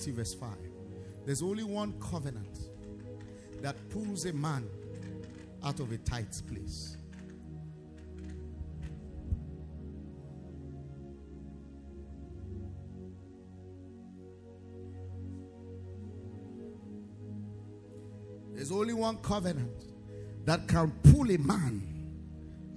50, 0.00 0.12
verse 0.12 0.32
5. 0.32 0.48
There's 1.26 1.42
only 1.42 1.62
one 1.62 1.92
covenant 2.00 2.58
that 3.60 3.76
pulls 3.90 4.24
a 4.24 4.32
man 4.32 4.66
out 5.62 5.78
of 5.78 5.92
a 5.92 5.98
tight 5.98 6.40
place. 6.48 6.96
There's 18.54 18.72
only 18.72 18.94
one 18.94 19.18
covenant 19.18 19.84
that 20.46 20.66
can 20.66 20.92
pull 21.12 21.30
a 21.30 21.36
man 21.36 21.82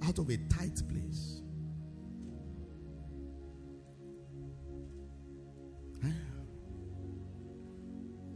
out 0.06 0.18
of 0.18 0.28
a 0.28 0.36
tight 0.50 0.82
place. 0.90 1.40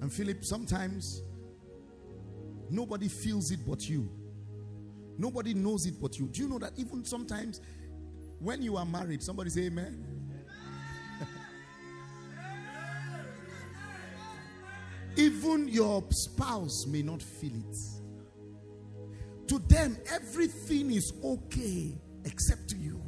And 0.08 0.16
Philip, 0.16 0.42
sometimes 0.42 1.20
nobody 2.70 3.08
feels 3.08 3.50
it 3.50 3.60
but 3.66 3.86
you. 3.86 4.08
Nobody 5.18 5.52
knows 5.52 5.84
it 5.84 6.00
but 6.00 6.18
you. 6.18 6.28
Do 6.28 6.40
you 6.40 6.48
know 6.48 6.58
that 6.60 6.72
even 6.78 7.04
sometimes 7.04 7.60
when 8.38 8.62
you 8.62 8.78
are 8.78 8.86
married, 8.86 9.22
somebody 9.22 9.50
say 9.50 9.66
amen? 9.66 10.02
even 15.18 15.68
your 15.68 16.02
spouse 16.08 16.86
may 16.86 17.02
not 17.02 17.20
feel 17.20 17.52
it. 17.52 17.76
To 19.48 19.58
them, 19.58 19.98
everything 20.10 20.90
is 20.90 21.12
okay 21.22 21.98
except 22.24 22.70
to 22.70 22.78
you. 22.78 23.02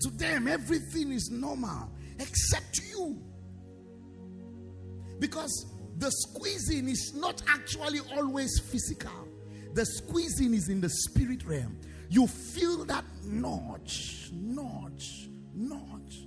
To 0.00 0.10
them, 0.10 0.48
everything 0.48 1.12
is 1.12 1.30
normal 1.30 1.92
except 2.18 2.80
you. 2.90 3.22
Because 5.22 5.66
the 5.98 6.10
squeezing 6.10 6.88
is 6.88 7.14
not 7.14 7.42
actually 7.48 8.00
always 8.16 8.58
physical, 8.58 9.28
the 9.72 9.86
squeezing 9.86 10.52
is 10.52 10.68
in 10.68 10.80
the 10.80 10.88
spirit 10.88 11.44
realm. 11.44 11.78
You 12.10 12.26
feel 12.26 12.84
that 12.86 13.04
notch, 13.22 14.30
notch, 14.32 15.28
notch. 15.54 16.26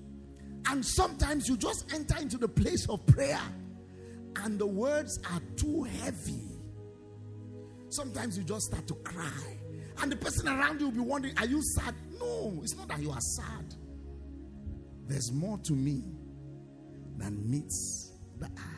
And 0.69 0.83
sometimes 0.83 1.49
you 1.49 1.57
just 1.57 1.93
enter 1.93 2.17
into 2.21 2.37
the 2.37 2.47
place 2.47 2.87
of 2.87 3.05
prayer 3.05 3.41
and 4.37 4.57
the 4.57 4.65
words 4.65 5.19
are 5.29 5.41
too 5.57 5.83
heavy. 5.83 6.57
Sometimes 7.89 8.37
you 8.37 8.45
just 8.45 8.67
start 8.67 8.87
to 8.87 8.93
cry. 8.93 9.57
And 10.01 10.09
the 10.09 10.15
person 10.15 10.47
around 10.47 10.79
you 10.79 10.87
will 10.87 10.93
be 10.93 10.99
wondering, 11.01 11.37
Are 11.37 11.45
you 11.45 11.61
sad? 11.75 11.95
No, 12.17 12.61
it's 12.63 12.77
not 12.77 12.87
that 12.87 13.01
you 13.01 13.11
are 13.11 13.19
sad. 13.19 13.75
There's 15.05 15.33
more 15.33 15.57
to 15.65 15.73
me 15.73 16.01
than 17.17 17.49
meets 17.49 18.13
the 18.39 18.45
eye. 18.45 18.74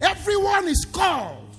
Everyone 0.00 0.66
is 0.68 0.86
called, 0.92 1.56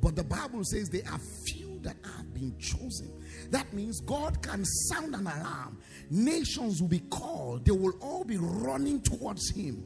but 0.00 0.16
the 0.16 0.24
Bible 0.24 0.64
says 0.64 0.88
there 0.88 1.02
are 1.10 1.20
few 1.46 1.78
that 1.82 1.96
have 2.16 2.32
been 2.32 2.56
chosen. 2.58 3.12
That 3.50 3.72
means 3.72 4.00
God 4.00 4.42
can 4.42 4.64
sound 4.64 5.14
an 5.14 5.26
alarm. 5.26 5.78
Nations 6.10 6.80
will 6.80 6.88
be 6.88 7.00
called, 7.10 7.64
they 7.66 7.72
will 7.72 7.96
all 8.00 8.24
be 8.24 8.38
running 8.38 9.00
towards 9.02 9.50
Him. 9.50 9.84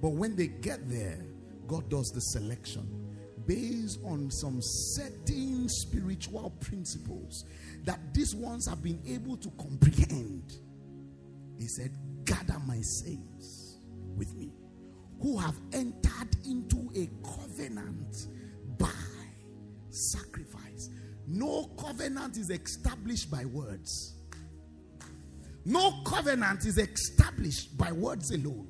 But 0.00 0.10
when 0.10 0.36
they 0.36 0.48
get 0.48 0.88
there, 0.88 1.18
God 1.66 1.88
does 1.88 2.10
the 2.14 2.20
selection 2.20 3.02
based 3.46 3.98
on 4.04 4.30
some 4.30 4.58
certain 4.60 5.68
spiritual 5.68 6.50
principles 6.60 7.44
that 7.84 7.98
these 8.14 8.34
ones 8.36 8.68
have 8.68 8.82
been 8.82 9.00
able 9.06 9.36
to 9.36 9.50
comprehend. 9.50 10.52
He 11.58 11.66
said, 11.66 11.90
Gather 12.24 12.60
my 12.66 12.80
saints 12.80 13.78
with 14.16 14.32
me 14.34 14.52
who 15.22 15.38
have 15.38 15.54
entered 15.72 16.36
into 16.44 16.90
a 16.96 17.08
covenant 17.24 18.26
by 18.76 18.90
sacrifice. 19.90 20.90
No 21.28 21.66
covenant 21.78 22.36
is 22.36 22.50
established 22.50 23.30
by 23.30 23.44
words. 23.44 24.16
No 25.64 26.02
covenant 26.04 26.66
is 26.66 26.76
established 26.76 27.78
by 27.78 27.92
words 27.92 28.32
alone. 28.32 28.66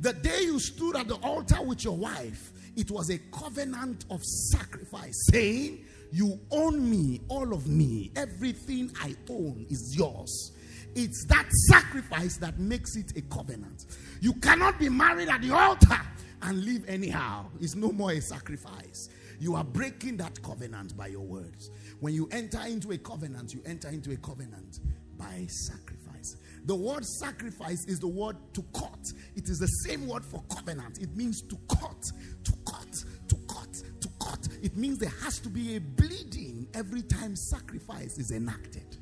The 0.00 0.14
day 0.14 0.42
you 0.42 0.58
stood 0.58 0.96
at 0.96 1.08
the 1.08 1.16
altar 1.16 1.62
with 1.62 1.84
your 1.84 1.96
wife, 1.96 2.52
it 2.74 2.90
was 2.90 3.10
a 3.10 3.18
covenant 3.18 4.06
of 4.10 4.22
sacrifice, 4.24 5.28
saying, 5.30 5.84
You 6.10 6.40
own 6.50 6.90
me, 6.90 7.20
all 7.28 7.52
of 7.52 7.66
me, 7.66 8.12
everything 8.16 8.90
I 9.00 9.14
own 9.28 9.66
is 9.68 9.94
yours. 9.96 10.52
It's 10.96 11.26
that 11.26 11.46
sacrifice 11.68 12.38
that 12.38 12.58
makes 12.58 12.96
it 12.96 13.12
a 13.16 13.20
covenant. 13.22 13.84
You 14.22 14.32
cannot 14.32 14.78
be 14.78 14.88
married 14.88 15.28
at 15.28 15.42
the 15.42 15.54
altar 15.54 16.00
and 16.40 16.64
live 16.64 16.88
anyhow. 16.88 17.46
It's 17.60 17.74
no 17.74 17.92
more 17.92 18.12
a 18.12 18.20
sacrifice. 18.20 19.10
You 19.38 19.56
are 19.56 19.64
breaking 19.64 20.16
that 20.16 20.42
covenant 20.42 20.96
by 20.96 21.08
your 21.08 21.20
words. 21.20 21.70
When 22.00 22.14
you 22.14 22.30
enter 22.32 22.60
into 22.66 22.92
a 22.92 22.98
covenant, 22.98 23.52
you 23.52 23.60
enter 23.66 23.88
into 23.88 24.10
a 24.12 24.16
covenant 24.16 24.80
by 25.18 25.46
sacrifice. 25.48 26.38
The 26.64 26.74
word 26.74 27.04
sacrifice 27.04 27.84
is 27.84 28.00
the 28.00 28.08
word 28.08 28.38
to 28.54 28.64
cut. 28.74 29.12
It 29.36 29.50
is 29.50 29.58
the 29.58 29.66
same 29.66 30.06
word 30.06 30.24
for 30.24 30.42
covenant. 30.48 30.98
It 31.02 31.14
means 31.14 31.42
to 31.42 31.58
cut, 31.68 32.02
to 32.44 32.52
cut, 32.64 33.04
to 33.28 33.36
cut, 33.48 33.82
to 34.00 34.08
cut. 34.18 34.48
It 34.62 34.78
means 34.78 34.98
there 34.98 35.12
has 35.22 35.40
to 35.40 35.50
be 35.50 35.76
a 35.76 35.80
bleeding 35.80 36.68
every 36.72 37.02
time 37.02 37.36
sacrifice 37.36 38.18
is 38.18 38.30
enacted. 38.30 38.95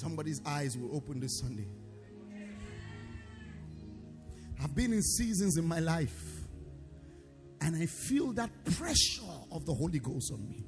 Somebody's 0.00 0.40
eyes 0.46 0.78
will 0.78 0.94
open 0.94 1.18
this 1.18 1.40
Sunday. 1.40 1.66
I've 4.62 4.74
been 4.74 4.92
in 4.92 5.02
seasons 5.02 5.56
in 5.56 5.66
my 5.66 5.80
life 5.80 6.38
and 7.60 7.74
I 7.74 7.86
feel 7.86 8.32
that 8.34 8.50
pressure 8.76 9.22
of 9.50 9.66
the 9.66 9.74
Holy 9.74 9.98
Ghost 9.98 10.32
on 10.32 10.48
me. 10.48 10.64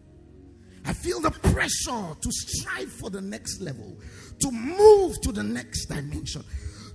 I 0.85 0.93
feel 0.93 1.21
the 1.21 1.31
pressure 1.31 2.17
to 2.21 2.33
strive 2.33 2.91
for 2.91 3.09
the 3.11 3.21
next 3.21 3.61
level, 3.61 3.97
to 4.41 4.51
move 4.51 5.21
to 5.21 5.31
the 5.31 5.45
next 5.45 5.87
dimension, 5.87 6.43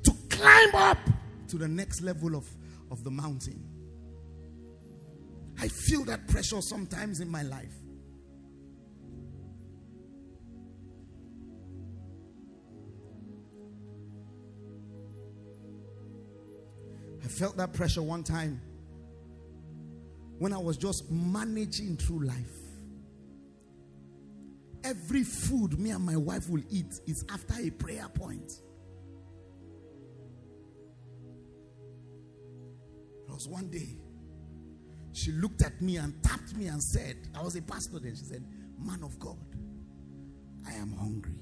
to 0.03 0.11
climb 0.29 0.75
up 0.75 0.97
to 1.47 1.57
the 1.57 1.69
next 1.69 2.01
level 2.01 2.35
of, 2.35 2.45
of 2.91 3.01
the 3.05 3.11
mountain. 3.11 3.63
I 5.61 5.69
feel 5.69 6.03
that 6.05 6.27
pressure 6.27 6.61
sometimes 6.61 7.21
in 7.21 7.29
my 7.29 7.43
life. 7.43 7.73
I 17.25 17.27
felt 17.27 17.57
that 17.57 17.73
pressure 17.73 18.03
one 18.03 18.21
time 18.23 18.61
when 20.37 20.53
I 20.53 20.59
was 20.59 20.77
just 20.77 21.09
managing 21.09 21.97
through 21.97 22.27
life. 22.27 22.35
Every 24.83 25.23
food 25.23 25.79
me 25.79 25.89
and 25.89 26.05
my 26.05 26.17
wife 26.17 26.47
will 26.47 26.61
eat 26.69 26.99
is 27.07 27.25
after 27.33 27.55
a 27.59 27.71
prayer 27.71 28.07
point. 28.13 28.51
It 33.27 33.33
was 33.33 33.47
one 33.47 33.71
day. 33.71 33.97
She 35.11 35.31
looked 35.31 35.63
at 35.63 35.81
me 35.81 35.97
and 35.97 36.21
tapped 36.21 36.55
me 36.55 36.67
and 36.67 36.83
said, 36.83 37.15
I 37.33 37.41
was 37.41 37.55
a 37.55 37.61
pastor 37.63 37.97
then. 37.97 38.15
She 38.15 38.25
said, 38.25 38.45
Man 38.77 39.01
of 39.03 39.17
God, 39.17 39.39
I 40.67 40.73
am 40.73 40.91
hungry. 40.91 41.39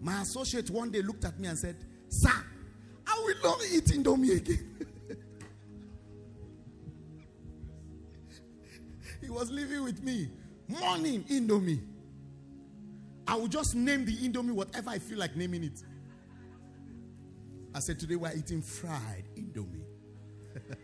My 0.00 0.22
associate 0.22 0.70
one 0.70 0.90
day 0.90 1.02
looked 1.02 1.26
at 1.26 1.38
me 1.38 1.48
and 1.48 1.58
said, 1.58 1.76
Sir, 2.08 2.30
I 3.06 3.22
will 3.24 3.34
not 3.42 3.58
eat 3.72 3.84
Indomie 3.86 4.36
again. 4.36 4.70
he 9.20 9.30
was 9.30 9.50
living 9.50 9.84
with 9.84 10.02
me. 10.02 10.28
Morning 10.68 11.24
Indomie. 11.24 11.80
I 13.26 13.36
will 13.36 13.48
just 13.48 13.74
name 13.74 14.04
the 14.04 14.16
Indomie 14.16 14.52
whatever 14.52 14.90
I 14.90 14.98
feel 14.98 15.18
like 15.18 15.36
naming 15.36 15.64
it. 15.64 15.82
I 17.74 17.80
said, 17.80 17.98
Today 17.98 18.16
we're 18.16 18.32
eating 18.34 18.62
fried 18.62 19.24
Indomie. 19.36 19.84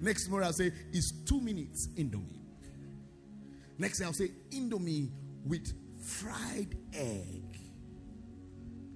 Next 0.00 0.28
morning, 0.28 0.46
I'll 0.46 0.52
say, 0.52 0.72
It's 0.92 1.12
two 1.24 1.40
minutes 1.40 1.88
Indomie. 1.96 2.40
Next 3.78 3.98
day, 3.98 4.04
I'll 4.04 4.12
say, 4.12 4.30
Indomie 4.50 5.10
with 5.44 5.72
fried 6.00 6.76
egg. 6.92 7.58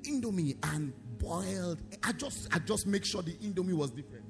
Indomie 0.03 0.57
and 0.75 0.93
boiled. 1.19 1.79
I 2.03 2.13
just, 2.13 2.49
I 2.55 2.59
just 2.59 2.87
make 2.87 3.05
sure 3.05 3.23
the 3.23 3.35
Indomie 3.35 3.75
was 3.75 3.91
different. 3.91 4.25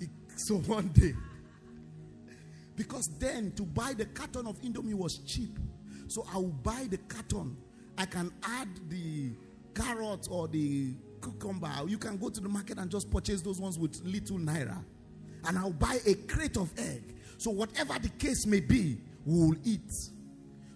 It, 0.00 0.10
so 0.36 0.56
one 0.56 0.88
day, 0.88 1.14
because 2.76 3.08
then 3.18 3.52
to 3.52 3.62
buy 3.62 3.94
the 3.94 4.06
carton 4.06 4.46
of 4.46 4.60
Indomie 4.62 4.94
was 4.94 5.18
cheap. 5.18 5.58
So 6.06 6.26
I 6.32 6.36
will 6.36 6.48
buy 6.48 6.86
the 6.88 6.98
carton. 6.98 7.56
I 7.98 8.06
can 8.06 8.32
add 8.42 8.68
the 8.88 9.32
carrot 9.74 10.28
or 10.30 10.48
the 10.48 10.94
cucumber. 11.22 11.70
You 11.86 11.98
can 11.98 12.16
go 12.16 12.28
to 12.30 12.40
the 12.40 12.48
market 12.48 12.78
and 12.78 12.90
just 12.90 13.10
purchase 13.10 13.42
those 13.42 13.60
ones 13.60 13.78
with 13.78 14.00
little 14.04 14.38
naira. 14.38 14.82
And 15.44 15.58
I'll 15.58 15.72
buy 15.72 15.98
a 16.06 16.14
crate 16.14 16.56
of 16.56 16.70
egg. 16.78 17.16
So 17.36 17.50
whatever 17.50 17.98
the 17.98 18.08
case 18.08 18.46
may 18.46 18.60
be, 18.60 18.98
we 19.24 19.38
will 19.38 19.56
eat. 19.64 19.92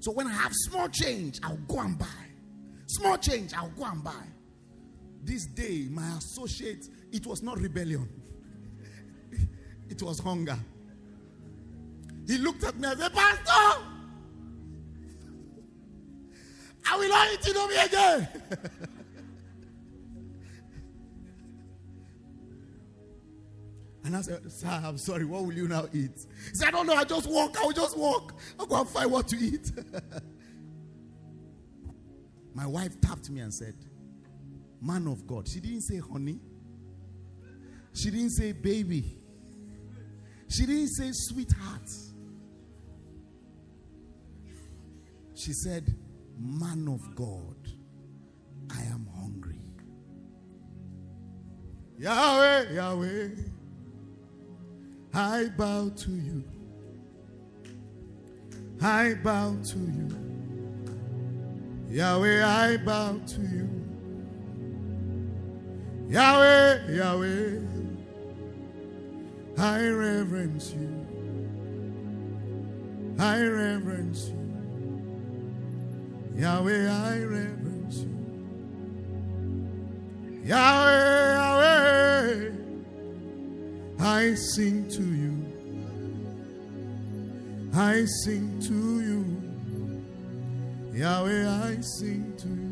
So 0.01 0.11
when 0.13 0.27
I 0.27 0.33
have 0.33 0.53
small 0.53 0.89
change, 0.89 1.41
I'll 1.43 1.57
go 1.69 1.81
and 1.81 1.99
buy. 1.99 2.07
Small 2.87 3.17
change, 3.17 3.55
I'll 3.55 3.71
go 3.71 3.85
and 3.85 4.03
buy. 4.03 4.25
This 5.23 5.47
day, 5.47 5.87
my 5.91 6.17
associate, 6.17 6.89
it 7.13 7.25
was 7.27 7.43
not 7.43 7.59
rebellion, 7.59 8.09
it 9.89 10.03
was 10.03 10.19
hunger. 10.19 10.59
He 12.27 12.39
looked 12.39 12.65
at 12.65 12.77
me 12.77 12.89
and 12.89 12.99
said, 12.99 13.13
Pastor, 13.13 13.83
I 16.91 16.97
will 16.97 17.09
not 17.09 17.29
eat 17.33 17.41
Indomie 17.41 17.87
again. 17.87 18.29
and 24.05 24.17
I 24.17 24.21
said, 24.23 24.51
Sir, 24.51 24.69
I'm 24.69 24.99
sorry, 24.99 25.25
what 25.25 25.45
will 25.45 25.53
you 25.53 25.69
now 25.69 25.87
eat? 25.93 26.27
He 26.51 26.55
said, 26.55 26.69
I 26.69 26.71
don't 26.73 26.87
know, 26.87 26.95
I 26.95 27.05
just 27.05 27.29
walk, 27.29 27.57
I 27.61 27.65
will 27.65 27.73
just 27.73 27.97
walk. 27.97 28.35
I'll 28.59 28.67
go 28.67 28.81
and 28.81 28.89
find 28.89 29.11
what 29.11 29.29
to 29.29 29.37
eat. 29.37 29.71
My 32.55 32.67
wife 32.67 33.01
tapped 33.01 33.31
me 33.31 33.41
and 33.41 33.55
said, 33.55 33.75
Man 34.83 35.07
of 35.07 35.27
God. 35.27 35.47
She 35.47 35.61
didn't 35.61 35.83
say 35.83 35.99
honey. 35.99 36.41
She 37.95 38.11
didn't 38.11 38.31
say 38.31 38.51
baby. 38.51 39.19
She 40.49 40.67
didn't 40.67 40.89
say 40.89 41.11
sweetheart. 41.13 41.89
She 45.35 45.53
said, 45.53 45.95
Man 46.39 46.89
of 46.89 47.15
God, 47.15 47.57
I 48.71 48.83
am 48.83 49.07
hungry. 49.15 49.61
Yahweh, 51.99 52.73
Yahweh, 52.73 53.29
I 55.15 55.49
bow 55.57 55.91
to 55.91 56.11
you. 56.11 56.45
I 58.81 59.15
bow 59.23 59.57
to 59.63 59.79
you. 59.79 60.09
Yahweh, 61.89 62.45
I 62.45 62.77
bow 62.79 63.21
to 63.27 63.41
you. 63.43 63.82
Yahweh, 66.13 66.93
Yahweh, 66.93 67.59
I 69.57 69.81
reverence 69.89 70.75
you. 70.75 71.07
I 73.19 73.41
reverence 73.41 74.29
you. 74.29 74.37
Yahweh, 76.37 76.91
I 76.91 77.19
reverence 77.23 77.97
you. 78.01 78.13
Yahweh, 80.45 81.33
Yahweh, 81.33 82.51
I 83.99 84.35
sing 84.35 84.87
to 84.91 85.03
you. 85.03 85.47
I 87.75 88.05
sing 88.05 88.61
to 88.69 89.01
you. 89.01 89.25
Yahweh, 90.93 91.49
I 91.49 91.81
sing 91.81 92.35
to 92.37 92.49
you. 92.49 92.72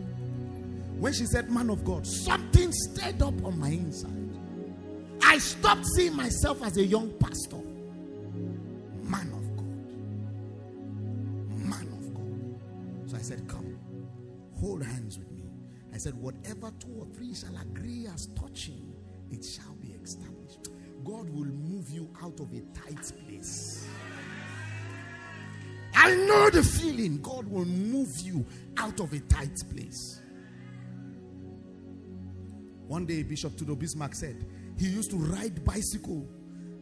When 1.01 1.15
she 1.15 1.25
said, 1.25 1.51
Man 1.51 1.71
of 1.71 1.83
God, 1.83 2.07
something 2.07 2.71
stirred 2.73 3.23
up 3.23 3.43
on 3.43 3.59
my 3.59 3.71
inside. 3.71 4.13
I 5.23 5.39
stopped 5.39 5.87
seeing 5.97 6.15
myself 6.15 6.63
as 6.63 6.77
a 6.77 6.85
young 6.85 7.11
pastor. 7.19 7.57
Man 9.03 9.33
of 9.33 9.57
God. 9.57 9.67
Man 11.57 11.89
of 11.89 12.15
God. 12.15 13.11
So 13.11 13.17
I 13.17 13.23
said, 13.23 13.49
Come, 13.49 13.79
hold 14.61 14.85
hands 14.85 15.19
with 15.19 15.31
me. 15.33 15.45
I 15.95 15.97
said, 15.97 16.15
Whatever 16.17 16.71
two 16.79 16.95
or 16.99 17.07
three 17.15 17.35
shall 17.35 17.57
agree 17.57 18.07
as 18.07 18.27
touching, 18.39 18.93
it 19.31 19.43
shall 19.43 19.75
be 19.77 19.95
established. 20.05 20.69
God 21.03 21.31
will 21.31 21.47
move 21.47 21.89
you 21.89 22.11
out 22.23 22.39
of 22.41 22.53
a 22.53 22.61
tight 22.79 23.11
place. 23.27 23.89
I 25.95 26.15
know 26.15 26.51
the 26.51 26.63
feeling. 26.63 27.23
God 27.23 27.47
will 27.47 27.65
move 27.65 28.21
you 28.21 28.45
out 28.77 29.01
of 29.01 29.15
a 29.15 29.21
tight 29.21 29.57
place. 29.73 30.21
One 32.91 33.07
day, 33.07 33.23
Bishop 33.23 33.57
Tudor 33.57 33.77
Bismark 33.77 34.17
said 34.17 34.45
he 34.77 34.89
used 34.89 35.13
to 35.13 35.17
ride 35.17 35.65
bicycle 35.65 36.27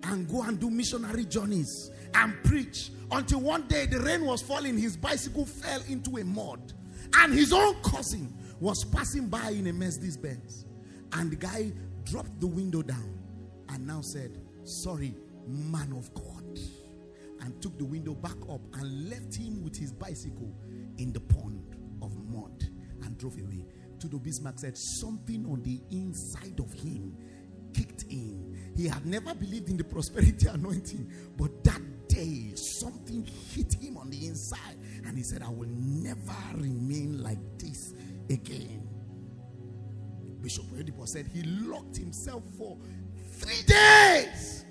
and 0.04 0.26
go 0.26 0.42
and 0.42 0.58
do 0.58 0.70
missionary 0.70 1.26
journeys 1.26 1.90
and 2.14 2.32
preach 2.44 2.90
until 3.10 3.40
one 3.42 3.68
day 3.68 3.84
the 3.84 4.00
rain 4.00 4.24
was 4.24 4.40
falling. 4.40 4.78
His 4.78 4.96
bicycle 4.96 5.44
fell 5.44 5.82
into 5.86 6.16
a 6.16 6.24
mud, 6.24 6.72
and 7.18 7.34
his 7.34 7.52
own 7.52 7.74
cousin 7.82 8.32
was 8.58 8.86
passing 8.86 9.26
by 9.28 9.50
in 9.50 9.66
a 9.66 9.72
Mercedes 9.74 10.16
Benz, 10.16 10.64
and 11.12 11.30
the 11.30 11.36
guy 11.36 11.72
dropped 12.04 12.40
the 12.40 12.46
window 12.46 12.80
down 12.80 13.20
and 13.68 13.86
now 13.86 14.00
said, 14.00 14.40
"Sorry, 14.64 15.14
man 15.46 15.92
of 15.92 16.14
God." 16.14 16.58
and 17.40 17.62
took 17.62 17.78
the 17.78 17.84
window 17.84 18.14
back 18.14 18.36
up 18.50 18.60
and 18.74 19.08
left 19.08 19.36
him 19.36 19.62
with 19.62 19.76
his 19.76 19.92
bicycle 19.92 20.52
in 20.96 21.12
the 21.12 21.20
pond 21.20 21.76
of 22.02 22.16
mud 22.28 22.68
and 23.04 23.16
drove 23.16 23.38
away. 23.38 23.64
Tudor 23.98 24.18
Bismark 24.18 24.58
said 24.58 24.76
something 24.76 25.46
on 25.46 25.62
the 25.62 25.80
inside 25.90 26.60
of 26.60 26.72
him 26.72 27.16
kicked 27.74 28.04
in. 28.04 28.56
He 28.76 28.86
had 28.86 29.04
never 29.06 29.34
believed 29.34 29.68
in 29.68 29.76
the 29.76 29.84
prosperity 29.84 30.46
anointing, 30.52 31.10
but 31.36 31.64
that 31.64 32.08
day 32.08 32.52
something 32.54 33.26
hit 33.52 33.74
him 33.74 33.96
on 33.96 34.10
the 34.10 34.26
inside, 34.26 34.76
and 35.04 35.16
he 35.16 35.22
said, 35.22 35.42
I 35.42 35.48
will 35.48 35.68
never 35.68 36.36
remain 36.54 37.22
like 37.22 37.38
this 37.58 37.94
again. 38.30 38.88
Bishop 40.40 40.64
Oyedepo 40.66 41.06
said 41.06 41.26
he 41.26 41.42
locked 41.42 41.96
himself 41.96 42.42
for 42.56 42.78
three 43.32 43.62
days. 43.66 44.64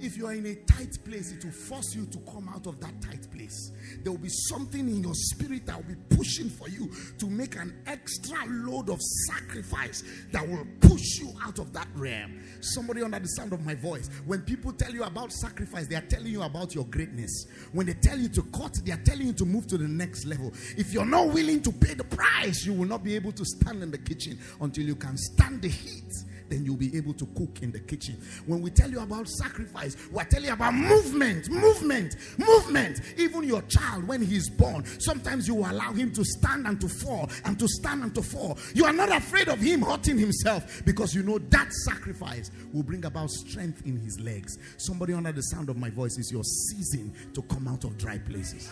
If 0.00 0.16
you 0.16 0.26
are 0.26 0.32
in 0.32 0.46
a 0.46 0.54
tight 0.54 0.98
place, 1.04 1.30
it 1.32 1.44
will 1.44 1.52
force 1.52 1.94
you 1.94 2.06
to 2.06 2.18
come 2.20 2.48
out 2.48 2.66
of 2.66 2.80
that 2.80 3.00
tight 3.02 3.30
place. 3.30 3.72
There 4.02 4.10
will 4.10 4.18
be 4.18 4.30
something 4.30 4.80
in 4.80 5.02
your 5.02 5.14
spirit 5.14 5.66
that 5.66 5.76
will 5.76 5.94
be 5.94 6.16
pushing 6.16 6.48
for 6.48 6.68
you 6.68 6.90
to 7.18 7.26
make 7.26 7.56
an 7.56 7.76
extra 7.86 8.38
load 8.46 8.88
of 8.88 8.98
sacrifice 9.28 10.02
that 10.32 10.46
will 10.48 10.66
push 10.80 11.18
you 11.18 11.32
out 11.44 11.58
of 11.58 11.72
that 11.74 11.88
realm. 11.94 12.40
Somebody 12.60 13.02
under 13.02 13.18
the 13.18 13.28
sound 13.28 13.52
of 13.52 13.64
my 13.64 13.74
voice, 13.74 14.08
when 14.24 14.40
people 14.42 14.72
tell 14.72 14.92
you 14.92 15.02
about 15.02 15.32
sacrifice, 15.32 15.86
they 15.86 15.96
are 15.96 16.06
telling 16.08 16.28
you 16.32 16.42
about 16.42 16.74
your 16.74 16.84
greatness. 16.86 17.46
When 17.72 17.86
they 17.86 17.94
tell 17.94 18.18
you 18.18 18.28
to 18.30 18.42
cut, 18.44 18.80
they 18.84 18.92
are 18.92 19.02
telling 19.04 19.26
you 19.26 19.32
to 19.34 19.44
move 19.44 19.66
to 19.68 19.78
the 19.78 19.88
next 19.88 20.24
level. 20.24 20.52
If 20.78 20.92
you're 20.92 21.04
not 21.04 21.28
willing 21.28 21.60
to 21.62 21.72
pay 21.72 21.94
the 21.94 22.04
price, 22.04 22.64
you 22.64 22.72
will 22.72 22.88
not 22.88 23.04
be 23.04 23.14
able 23.16 23.32
to 23.32 23.44
stand 23.44 23.82
in 23.82 23.90
the 23.90 23.98
kitchen 23.98 24.38
until 24.60 24.84
you 24.84 24.96
can 24.96 25.16
stand 25.16 25.62
the 25.62 25.68
heat 25.68 26.10
then 26.50 26.64
you'll 26.64 26.76
be 26.76 26.94
able 26.96 27.14
to 27.14 27.26
cook 27.36 27.62
in 27.62 27.70
the 27.70 27.80
kitchen. 27.80 28.20
When 28.46 28.60
we 28.60 28.70
tell 28.70 28.90
you 28.90 29.00
about 29.00 29.28
sacrifice, 29.28 29.96
we're 30.10 30.24
telling 30.24 30.46
you 30.46 30.52
about 30.52 30.74
movement, 30.74 31.48
movement, 31.48 32.16
movement. 32.36 33.00
Even 33.16 33.44
your 33.44 33.62
child, 33.62 34.06
when 34.06 34.22
he's 34.22 34.50
born, 34.50 34.84
sometimes 35.00 35.46
you 35.48 35.56
allow 35.58 35.92
him 35.92 36.12
to 36.12 36.24
stand 36.24 36.66
and 36.66 36.80
to 36.80 36.88
fall 36.88 37.30
and 37.44 37.58
to 37.58 37.68
stand 37.68 38.02
and 38.02 38.14
to 38.14 38.22
fall. 38.22 38.58
You 38.74 38.84
are 38.84 38.92
not 38.92 39.10
afraid 39.10 39.48
of 39.48 39.60
him 39.60 39.82
hurting 39.82 40.18
himself 40.18 40.82
because 40.84 41.14
you 41.14 41.22
know 41.22 41.38
that 41.38 41.72
sacrifice 41.72 42.50
will 42.72 42.82
bring 42.82 43.04
about 43.04 43.30
strength 43.30 43.86
in 43.86 43.98
his 43.98 44.18
legs. 44.20 44.58
Somebody 44.76 45.12
under 45.12 45.32
the 45.32 45.42
sound 45.42 45.68
of 45.68 45.76
my 45.76 45.90
voice 45.90 46.18
is 46.18 46.30
your 46.32 46.44
season 46.44 47.14
to 47.34 47.42
come 47.42 47.68
out 47.68 47.84
of 47.84 47.96
dry 47.96 48.18
places. 48.18 48.68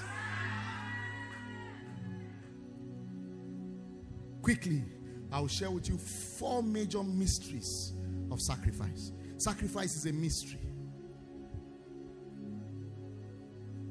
Quickly, 4.43 4.83
I'll 5.31 5.49
share 5.49 5.71
with 5.71 5.89
you 5.89 5.99
four 5.99 6.63
major 6.63 7.03
mysteries 7.03 7.93
of 8.31 8.41
sacrifice. 8.41 9.13
Sacrifice 9.37 9.97
is 9.97 10.07
a 10.07 10.13
mystery. 10.13 10.61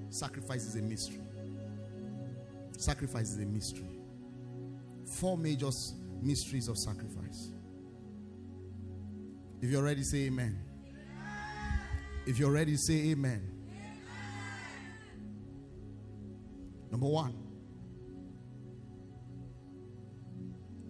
Sacrifice 0.09 0.65
is 0.65 0.75
a 0.75 0.81
mystery. 0.81 1.21
Sacrifice 2.77 3.31
is 3.31 3.37
a 3.37 3.45
mystery. 3.45 3.99
Four 5.05 5.37
major 5.37 5.69
mysteries 6.21 6.67
of 6.67 6.77
sacrifice. 6.77 7.51
If 9.61 9.69
you're 9.69 9.83
ready, 9.83 10.03
say 10.03 10.25
amen. 10.25 10.59
If 12.25 12.39
you're 12.39 12.51
ready, 12.51 12.75
say 12.75 13.11
amen. 13.11 13.41
amen. 13.71 14.01
Number 16.91 17.07
one, 17.07 17.33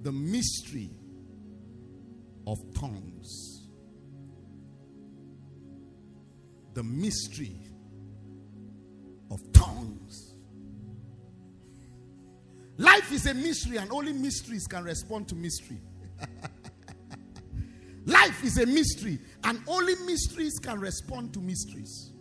the 0.08 0.14
mystery 0.14 0.90
of 2.48 2.58
tongues. 2.74 3.68
The 6.76 6.84
mystery 6.84 7.58
of 9.30 9.42
tongues. 9.52 10.36
Life 12.78 13.12
is 13.12 13.26
a 13.26 13.34
mystery, 13.34 13.76
and 13.80 13.92
only 13.92 14.14
mysteries 14.14 14.66
can 14.66 14.86
respond 14.86 15.28
to 15.28 15.36
mystery. 15.36 15.82
Life 18.06 18.46
is 18.46 18.60
a 18.60 18.66
mystery, 18.66 19.20
and 19.44 19.60
only 19.68 19.96
mysteries 20.06 20.58
can 20.58 20.80
respond 20.80 21.34
to 21.34 21.42
mysteries. 21.42 22.14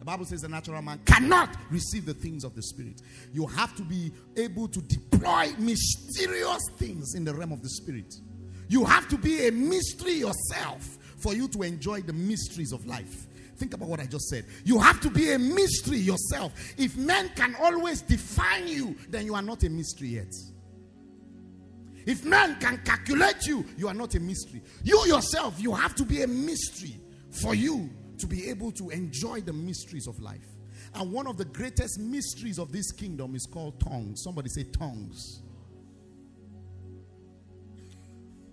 The 0.00 0.06
Bible 0.06 0.24
says 0.24 0.40
the 0.40 0.48
natural 0.48 0.80
man 0.80 0.98
cannot 1.04 1.54
receive 1.70 2.06
the 2.06 2.14
things 2.14 2.42
of 2.42 2.54
the 2.54 2.62
Spirit. 2.62 3.02
You 3.34 3.46
have 3.46 3.76
to 3.76 3.82
be 3.82 4.10
able 4.34 4.66
to 4.66 4.80
deploy 4.80 5.52
mysterious 5.58 6.62
things 6.78 7.14
in 7.14 7.24
the 7.24 7.34
realm 7.34 7.52
of 7.52 7.62
the 7.62 7.68
Spirit. 7.68 8.14
You 8.66 8.86
have 8.86 9.08
to 9.10 9.18
be 9.18 9.46
a 9.46 9.52
mystery 9.52 10.14
yourself 10.14 10.96
for 11.18 11.34
you 11.34 11.48
to 11.48 11.62
enjoy 11.62 12.00
the 12.00 12.14
mysteries 12.14 12.72
of 12.72 12.86
life. 12.86 13.26
Think 13.58 13.74
about 13.74 13.90
what 13.90 14.00
I 14.00 14.06
just 14.06 14.30
said. 14.30 14.46
You 14.64 14.78
have 14.78 15.02
to 15.02 15.10
be 15.10 15.32
a 15.32 15.38
mystery 15.38 15.98
yourself. 15.98 16.54
If 16.78 16.96
men 16.96 17.30
can 17.36 17.54
always 17.60 18.00
define 18.00 18.68
you, 18.68 18.96
then 19.10 19.26
you 19.26 19.34
are 19.34 19.42
not 19.42 19.64
a 19.64 19.68
mystery 19.68 20.08
yet. 20.08 20.32
If 22.06 22.24
men 22.24 22.58
can 22.58 22.80
calculate 22.86 23.46
you, 23.46 23.66
you 23.76 23.86
are 23.86 23.94
not 23.94 24.14
a 24.14 24.20
mystery. 24.20 24.62
You 24.82 25.04
yourself, 25.06 25.60
you 25.60 25.74
have 25.74 25.94
to 25.96 26.04
be 26.06 26.22
a 26.22 26.26
mystery 26.26 26.96
for 27.30 27.54
you 27.54 27.90
to 28.20 28.26
be 28.26 28.48
able 28.48 28.70
to 28.72 28.90
enjoy 28.90 29.40
the 29.40 29.52
mysteries 29.52 30.06
of 30.06 30.20
life. 30.20 30.46
And 30.94 31.12
one 31.12 31.26
of 31.26 31.36
the 31.36 31.44
greatest 31.44 31.98
mysteries 31.98 32.58
of 32.58 32.72
this 32.72 32.92
kingdom 32.92 33.34
is 33.34 33.46
called 33.46 33.80
tongues. 33.80 34.22
Somebody 34.22 34.48
say 34.48 34.64
tongues. 34.64 35.42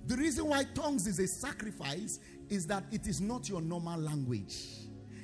The 0.07 0.15
reason 0.15 0.47
why 0.47 0.63
tongues 0.73 1.05
is 1.07 1.19
a 1.19 1.27
sacrifice 1.27 2.19
is 2.49 2.65
that 2.67 2.83
it 2.91 3.07
is 3.07 3.19
not 3.19 3.49
your 3.49 3.61
normal 3.61 3.99
language. 3.99 4.55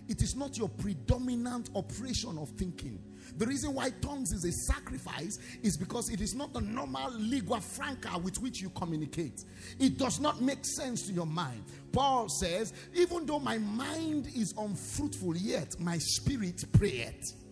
It 0.10 0.22
is 0.22 0.36
not 0.36 0.58
your 0.58 0.68
predominant 0.68 1.70
operation 1.76 2.38
of 2.38 2.50
thinking. 2.50 3.02
The 3.38 3.46
reason 3.46 3.74
why 3.74 3.90
tongues 4.02 4.32
is 4.32 4.46
a 4.46 4.52
sacrifice 4.52 5.40
is 5.64 5.78
because 5.78 6.10
it 6.10 6.22
is 6.22 6.36
not 6.36 6.54
the 6.54 6.62
normal 6.62 7.12
lingua 7.14 7.62
franca 7.62 8.18
with 8.20 8.40
which 8.42 8.62
you 8.62 8.70
communicate. 8.70 9.44
It 9.80 9.98
does 9.98 10.20
not 10.20 10.42
make 10.42 10.66
sense 10.66 11.04
to 11.08 11.14
your 11.14 11.26
mind. 11.26 11.64
Paul 11.92 12.30
says, 12.30 12.74
even 12.94 13.26
though 13.26 13.40
my 13.40 13.58
mind 13.58 14.28
is 14.36 14.54
unfruitful, 14.58 15.38
yet 15.38 15.80
my 15.80 15.98
spirit 15.98 16.64
prayeth. 16.74 17.43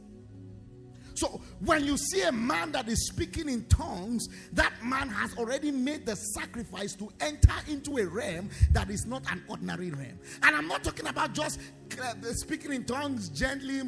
So 1.21 1.39
when 1.63 1.85
you 1.85 1.97
see 1.97 2.23
a 2.23 2.31
man 2.31 2.71
that 2.71 2.89
is 2.89 3.05
speaking 3.05 3.47
in 3.47 3.65
tongues, 3.65 4.27
that 4.53 4.73
man 4.83 5.07
has 5.07 5.37
already 5.37 5.69
made 5.69 6.03
the 6.03 6.15
sacrifice 6.15 6.95
to 6.95 7.09
enter 7.19 7.53
into 7.67 7.99
a 7.99 8.07
realm 8.07 8.49
that 8.71 8.89
is 8.89 9.05
not 9.05 9.31
an 9.31 9.43
ordinary 9.47 9.91
realm. 9.91 10.17
And 10.41 10.55
I'm 10.55 10.67
not 10.67 10.83
talking 10.83 11.05
about 11.05 11.33
just 11.33 11.59
uh, 12.01 12.15
speaking 12.33 12.73
in 12.73 12.85
tongues 12.85 13.29
gently. 13.29 13.81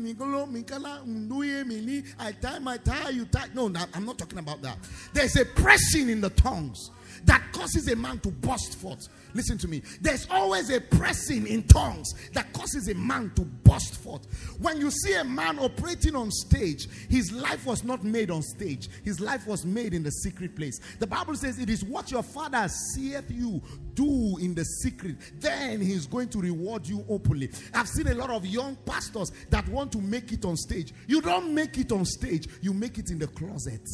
I 2.19 2.31
tie 2.33 2.59
my 2.59 2.77
tie, 2.77 3.09
you 3.09 3.25
tie. 3.25 3.47
No, 3.55 3.65
I'm 3.95 4.05
not 4.05 4.19
talking 4.19 4.37
about 4.37 4.61
that. 4.61 4.77
There's 5.13 5.35
a 5.35 5.45
pressing 5.45 6.09
in 6.09 6.21
the 6.21 6.29
tongues 6.29 6.91
that 7.25 7.43
causes 7.51 7.87
a 7.87 7.95
man 7.95 8.19
to 8.19 8.31
burst 8.31 8.75
forth. 8.75 9.07
Listen 9.33 9.57
to 9.59 9.67
me. 9.67 9.81
There's 10.01 10.27
always 10.29 10.69
a 10.69 10.79
pressing 10.79 11.47
in 11.47 11.63
tongues 11.63 12.13
that 12.33 12.53
causes 12.53 12.87
a 12.87 12.93
man 12.93 13.31
to 13.35 13.41
burst 13.41 13.95
forth. 13.95 14.25
When 14.59 14.79
you 14.79 14.91
see 14.91 15.15
a 15.15 15.23
man 15.23 15.59
operating 15.59 16.15
on 16.15 16.29
stage, 16.31 16.87
his 17.09 17.31
life 17.31 17.65
was 17.65 17.83
not 17.83 18.03
made 18.03 18.29
on 18.29 18.41
stage, 18.41 18.89
his 19.03 19.19
life 19.19 19.47
was 19.47 19.65
made 19.65 19.93
in 19.93 20.03
the 20.03 20.11
secret 20.11 20.55
place. 20.55 20.79
The 20.99 21.07
Bible 21.07 21.35
says, 21.35 21.59
It 21.59 21.69
is 21.69 21.83
what 21.83 22.11
your 22.11 22.23
father 22.23 22.67
seeth 22.67 23.29
you 23.29 23.61
do 23.95 24.37
in 24.39 24.53
the 24.55 24.63
secret, 24.63 25.15
then 25.39 25.81
he's 25.81 26.05
going 26.05 26.29
to 26.29 26.39
reward 26.39 26.87
you 26.87 27.05
openly. 27.09 27.49
I've 27.73 27.87
seen 27.87 28.07
a 28.07 28.15
lot 28.15 28.29
of 28.29 28.45
young 28.45 28.75
pastors 28.85 29.31
that 29.49 29.67
want 29.67 29.91
to 29.93 29.99
make 29.99 30.31
it 30.31 30.45
on 30.45 30.57
stage. 30.57 30.93
You 31.07 31.21
don't 31.21 31.53
make 31.53 31.77
it 31.77 31.91
on 31.91 32.05
stage, 32.05 32.47
you 32.61 32.73
make 32.73 32.97
it 32.97 33.09
in 33.11 33.19
the 33.19 33.27
closet. 33.27 33.87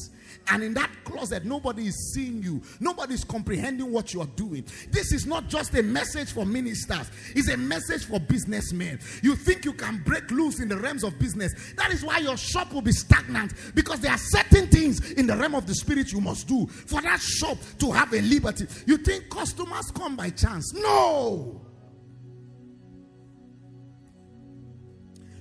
And 0.52 0.64
in 0.64 0.74
that 0.74 0.90
closet, 1.04 1.46
nobody 1.46 1.88
is 1.88 2.14
seeing 2.14 2.42
you, 2.42 2.62
nobody 2.80 3.14
is 3.14 3.24
comprehending 3.24 3.92
what 3.92 4.14
you 4.14 4.22
are 4.22 4.30
doing. 4.36 4.66
This 4.92 5.12
is 5.12 5.26
not 5.26 5.48
just 5.48 5.74
a 5.76 5.84
message 5.84 6.32
for 6.32 6.46
ministers, 6.46 7.10
it's 7.36 7.50
a 7.50 7.58
message 7.58 8.06
for 8.06 8.20
businessmen. 8.20 9.00
You 9.22 9.36
think 9.36 9.66
you 9.66 9.74
can 9.74 10.02
break 10.06 10.30
loose 10.32 10.60
in 10.60 10.70
the 10.70 10.78
realms 10.78 11.04
of 11.04 11.18
business. 11.20 11.54
That 11.78 11.92
is 11.92 12.04
why 12.04 12.20
your 12.20 12.38
shop 12.38 12.74
will 12.74 12.82
be 12.82 12.92
stagnant 12.92 13.54
because 13.76 14.00
there 14.00 14.12
are 14.12 14.18
certain 14.18 14.68
things 14.68 15.12
in 15.12 15.28
the 15.28 15.36
realm 15.36 15.56
of 15.56 15.68
the 15.68 15.76
spirit 15.76 16.12
you 16.12 16.22
must 16.22 16.48
do 16.48 16.66
for 16.68 17.02
that 17.02 17.20
shop 17.20 17.58
to 17.80 17.92
have 17.92 18.14
a 18.14 18.22
liberty. 18.22 18.66
You 18.86 18.98
think 18.98 19.30
customers 19.30 19.92
come 19.92 20.16
by 20.16 20.30
chance? 20.32 20.74
No. 20.74 21.62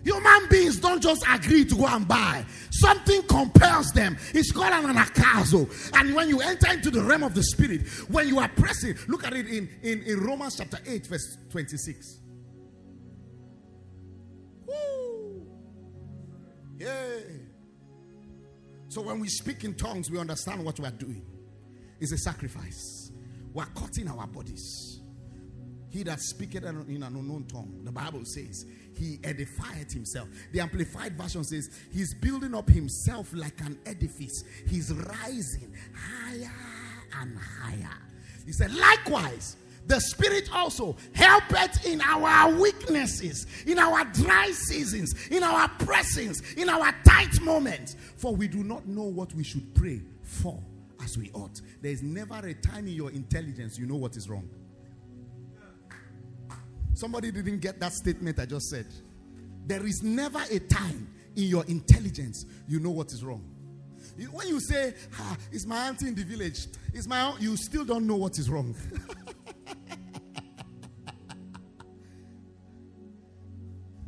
Human 0.04 0.48
beings 0.48 0.78
don't 0.78 1.02
just 1.02 1.24
agree 1.28 1.64
to 1.64 1.74
go 1.74 1.86
and 1.86 2.06
buy. 2.06 2.44
Something 2.70 3.22
compels 3.22 3.92
them. 3.92 4.16
It's 4.32 4.52
called 4.52 4.72
an 4.72 4.94
anagkazo. 4.94 5.92
And 5.98 6.14
when 6.14 6.28
you 6.28 6.40
enter 6.40 6.72
into 6.72 6.90
the 6.90 7.02
realm 7.02 7.22
of 7.22 7.34
the 7.34 7.42
spirit, 7.42 7.86
when 8.08 8.28
you 8.28 8.38
are 8.38 8.48
pressing, 8.48 8.96
look 9.08 9.26
at 9.26 9.34
it 9.34 9.46
in, 9.46 9.68
in, 9.82 10.02
in 10.02 10.20
Romans 10.20 10.56
chapter 10.56 10.78
8, 10.86 11.06
verse 11.06 11.36
26. 11.50 12.20
Woo! 14.66 15.46
Yeah. 16.78 16.96
So 18.88 19.02
when 19.02 19.20
we 19.20 19.28
speak 19.28 19.64
in 19.64 19.74
tongues, 19.74 20.10
we 20.10 20.18
understand 20.18 20.64
what 20.64 20.78
we 20.78 20.86
are 20.86 20.92
doing. 20.92 21.24
It's 22.00 22.12
a 22.12 22.18
sacrifice. 22.18 23.10
We're 23.52 23.66
cutting 23.66 24.08
our 24.08 24.26
bodies. 24.26 25.00
He 25.90 26.02
that 26.04 26.20
speaketh 26.20 26.64
in 26.64 26.76
an 26.76 27.02
unknown 27.02 27.46
tongue, 27.46 27.80
the 27.82 27.92
Bible 27.92 28.24
says, 28.24 28.64
he 28.98 29.18
edified 29.24 29.90
himself. 29.90 30.28
The 30.52 30.60
Amplified 30.60 31.16
Version 31.16 31.44
says, 31.44 31.70
He's 31.92 32.14
building 32.14 32.54
up 32.54 32.68
himself 32.68 33.32
like 33.32 33.60
an 33.60 33.78
edifice. 33.86 34.44
He's 34.66 34.92
rising 34.92 35.72
higher 35.94 36.50
and 37.20 37.38
higher. 37.38 37.96
He 38.44 38.52
said, 38.52 38.74
Likewise, 38.74 39.56
the 39.86 40.00
Spirit 40.00 40.50
also 40.54 40.96
helpeth 41.14 41.86
in 41.86 42.00
our 42.02 42.52
weaknesses, 42.54 43.46
in 43.66 43.78
our 43.78 44.04
dry 44.04 44.50
seasons, 44.50 45.14
in 45.28 45.42
our 45.42 45.68
pressings, 45.78 46.42
in 46.54 46.68
our 46.68 46.94
tight 47.04 47.40
moments. 47.40 47.96
For 48.16 48.34
we 48.34 48.48
do 48.48 48.62
not 48.62 48.86
know 48.86 49.04
what 49.04 49.32
we 49.34 49.44
should 49.44 49.74
pray 49.74 50.02
for 50.22 50.60
as 51.02 51.16
we 51.16 51.30
ought. 51.32 51.60
There 51.80 51.90
is 51.90 52.02
never 52.02 52.34
a 52.46 52.54
time 52.54 52.86
in 52.86 52.94
your 52.94 53.10
intelligence 53.10 53.78
you 53.78 53.86
know 53.86 53.96
what 53.96 54.16
is 54.16 54.28
wrong. 54.28 54.48
Somebody 56.98 57.30
didn't 57.30 57.60
get 57.60 57.78
that 57.78 57.92
statement 57.92 58.40
I 58.40 58.44
just 58.44 58.70
said. 58.70 58.86
There 59.68 59.86
is 59.86 60.02
never 60.02 60.40
a 60.50 60.58
time 60.58 61.06
in 61.36 61.44
your 61.44 61.64
intelligence 61.66 62.44
you 62.66 62.80
know 62.80 62.90
what 62.90 63.12
is 63.12 63.22
wrong. 63.22 63.48
When 64.32 64.48
you 64.48 64.58
say, 64.58 64.94
ah, 65.16 65.36
it's 65.52 65.64
my 65.64 65.86
auntie 65.86 66.08
in 66.08 66.16
the 66.16 66.24
village, 66.24 66.66
it's 66.92 67.06
my 67.06 67.22
own, 67.22 67.36
you 67.38 67.56
still 67.56 67.84
don't 67.84 68.04
know 68.04 68.16
what 68.16 68.36
is 68.36 68.50
wrong. 68.50 68.74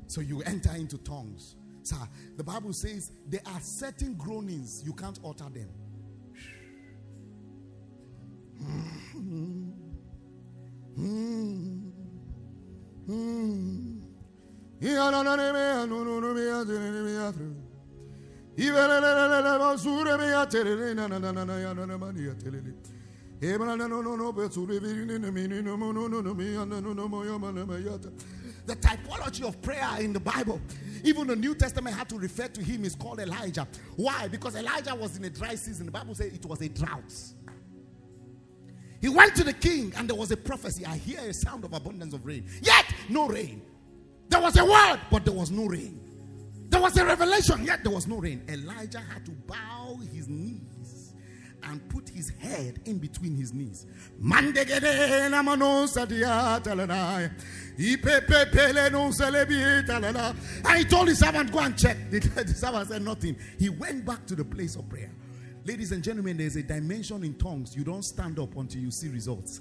so 0.09 0.21
you 0.21 0.43
enter 0.43 0.75
into 0.75 0.99
tongues. 0.99 1.55
Sir, 1.85 1.95
the 2.37 2.43
Bible 2.43 2.73
says 2.73 3.13
there 3.25 3.43
are 3.47 3.61
certain 3.61 4.15
groanings, 4.15 4.83
you 4.85 4.95
can't 4.95 5.21
utter 5.25 5.49
them. 5.49 5.69
Mm-hmm. 8.61 9.71
Mm. 10.99 11.90
The 28.67 28.77
typology 28.77 29.43
of 29.49 29.61
prayer 29.63 29.89
in 30.01 30.13
the 30.13 30.21
Bible, 30.21 30.61
even 31.03 31.27
the 31.27 31.37
New 31.37 31.55
Testament 31.55 31.97
had 31.97 32.09
to 32.11 32.19
refer 32.19 32.49
to 32.49 32.63
him, 32.63 32.85
is 32.85 32.95
called 32.95 33.19
Elijah. 33.21 33.67
Why? 33.97 34.29
Because 34.29 34.55
Elijah 34.57 34.95
was 34.95 35.17
in 35.17 35.25
a 35.25 35.31
dry 35.31 35.55
season. 35.55 35.87
The 35.87 35.93
Bible 35.93 36.15
says 36.15 36.33
it 36.33 36.45
was 36.45 36.61
a 36.61 36.69
drought. 36.69 37.13
He 39.01 39.09
went 39.09 39.35
to 39.37 39.45
the 39.45 39.53
king 39.53 39.93
and 39.97 40.09
there 40.09 40.17
was 40.17 40.31
a 40.31 40.37
prophecy. 40.37 40.85
I 40.85 40.97
hear 40.97 41.21
a 41.21 41.33
sound 41.33 41.65
of 41.65 41.73
abundance 41.73 42.13
of 42.15 42.25
rain. 42.27 42.47
Yet, 42.63 42.85
no 43.09 43.29
rain. 43.29 43.63
There 44.29 44.41
was 44.41 44.57
a 44.59 44.65
word, 44.65 45.01
but 45.11 45.25
there 45.25 45.35
was 45.35 45.51
no 45.51 45.67
rain. 45.67 46.01
There 46.69 46.81
was 46.81 46.97
a 46.97 47.05
revelation, 47.05 47.65
yet 47.65 47.83
there 47.83 47.93
was 47.93 48.07
no 48.07 48.19
rain. 48.19 48.45
Elijah 48.49 49.01
had 49.01 49.25
to 49.27 49.33
bow 49.33 49.99
his 50.13 50.29
knees 50.29 51.15
and 51.65 51.87
put 51.89 52.09
his 52.09 52.31
head 52.39 52.81
in 52.85 52.99
between 52.99 53.35
his 53.35 53.53
knees. 53.53 53.87
And 54.23 54.57
he 60.77 60.85
told 60.85 61.09
his 61.09 61.19
servant, 61.19 61.53
Go 61.53 61.59
and 61.59 61.77
check. 61.77 61.97
The 62.11 62.55
servant 62.57 62.89
said 62.89 63.03
nothing. 63.03 63.37
He 63.59 63.69
went 63.69 64.05
back 64.05 64.27
to 64.27 64.37
the 64.37 64.45
place 64.45 64.77
of 64.77 64.89
prayer. 64.89 65.11
Ladies 65.71 65.93
and 65.93 66.03
gentlemen, 66.03 66.37
there's 66.37 66.57
a 66.57 66.65
dimension 66.65 67.23
in 67.23 67.35
tongues. 67.35 67.77
You 67.77 67.85
don't 67.85 68.03
stand 68.03 68.41
up 68.41 68.57
until 68.57 68.81
you 68.81 68.91
see 68.91 69.07
results. 69.07 69.61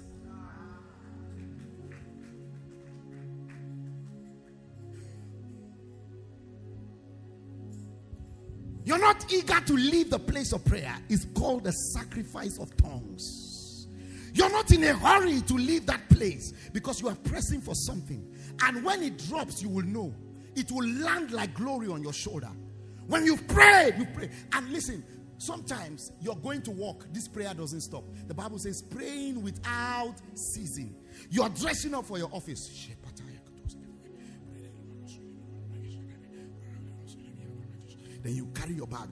You're 8.84 8.98
not 8.98 9.32
eager 9.32 9.60
to 9.60 9.72
leave 9.72 10.10
the 10.10 10.18
place 10.18 10.52
of 10.52 10.64
prayer. 10.64 10.96
It's 11.08 11.26
called 11.26 11.62
the 11.62 11.70
sacrifice 11.70 12.58
of 12.58 12.76
tongues. 12.76 13.86
You're 14.34 14.50
not 14.50 14.72
in 14.72 14.82
a 14.82 14.94
hurry 14.94 15.42
to 15.42 15.54
leave 15.54 15.86
that 15.86 16.08
place 16.08 16.52
because 16.72 17.00
you 17.00 17.06
are 17.06 17.14
pressing 17.14 17.60
for 17.60 17.76
something. 17.76 18.26
And 18.64 18.84
when 18.84 19.04
it 19.04 19.16
drops, 19.28 19.62
you 19.62 19.68
will 19.68 19.86
know. 19.86 20.12
It 20.56 20.72
will 20.72 20.88
land 20.88 21.30
like 21.30 21.54
glory 21.54 21.86
on 21.86 22.02
your 22.02 22.12
shoulder. 22.12 22.50
When 23.06 23.24
you 23.24 23.36
pray, 23.36 23.92
you 23.96 24.06
pray. 24.12 24.30
And 24.52 24.72
listen, 24.72 25.04
sometimes 25.40 26.12
you're 26.20 26.36
going 26.36 26.62
to 26.62 26.70
walk. 26.70 27.06
This 27.12 27.26
prayer 27.26 27.52
doesn't 27.54 27.80
stop. 27.80 28.04
The 28.28 28.34
Bible 28.34 28.58
says, 28.58 28.82
praying 28.82 29.42
without 29.42 30.14
ceasing. 30.34 30.94
You 31.30 31.42
are 31.42 31.48
dressing 31.48 31.94
up 31.94 32.04
for 32.04 32.18
your 32.18 32.28
office. 32.32 32.88
Then 38.22 38.36
you 38.36 38.46
carry 38.54 38.74
your 38.74 38.86
bag, 38.86 39.08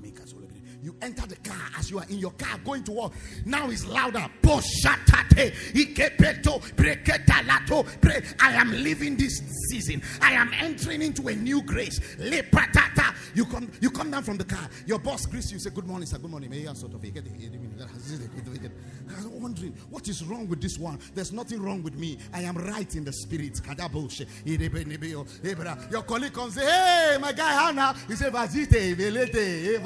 you 0.82 0.96
enter 1.02 1.26
the 1.26 1.36
car 1.36 1.70
as 1.76 1.90
you 1.90 1.98
are 1.98 2.04
in 2.08 2.18
your 2.18 2.30
car 2.32 2.58
going 2.64 2.84
to 2.84 2.92
work. 2.92 3.12
Now 3.44 3.68
it's 3.68 3.86
louder. 3.86 4.24
I 8.40 8.52
am 8.52 8.70
living 8.72 9.16
this 9.16 9.38
season. 9.70 10.02
I 10.20 10.32
am 10.32 10.52
entering 10.60 11.02
into 11.02 11.28
a 11.28 11.34
new 11.34 11.62
grace. 11.62 12.00
You 13.34 13.44
come, 13.44 13.70
you 13.80 13.90
come 13.90 14.10
down 14.10 14.22
from 14.22 14.36
the 14.36 14.44
car. 14.44 14.68
Your 14.86 14.98
boss 14.98 15.26
greets 15.26 15.52
you. 15.52 15.58
Say, 15.58 15.70
Good 15.70 15.86
morning, 15.86 16.06
sir. 16.06 16.18
Good 16.18 16.30
morning. 16.30 16.50
May 16.50 16.64
sort 16.74 16.94
of 16.94 17.04
I'm 19.16 19.40
wondering 19.40 19.72
what 19.90 20.08
is 20.08 20.24
wrong 20.24 20.48
with 20.48 20.60
this 20.60 20.78
one. 20.78 20.98
There's 21.14 21.32
nothing 21.32 21.62
wrong 21.62 21.82
with 21.82 21.94
me. 21.94 22.18
I 22.32 22.42
am 22.42 22.56
right 22.56 22.94
in 22.94 23.04
the 23.04 23.12
spirit. 23.12 23.60
Your 25.90 26.02
colleague 26.02 26.32
comes 26.32 26.54
say, 26.54 26.64
Hey, 26.64 27.16
my 27.20 27.32
guy, 27.32 27.52
how 27.52 27.70
now? 27.70 27.92
He 28.06 28.14
said, 28.14 28.32
Vazite, 28.32 28.94
velete, 28.96 29.78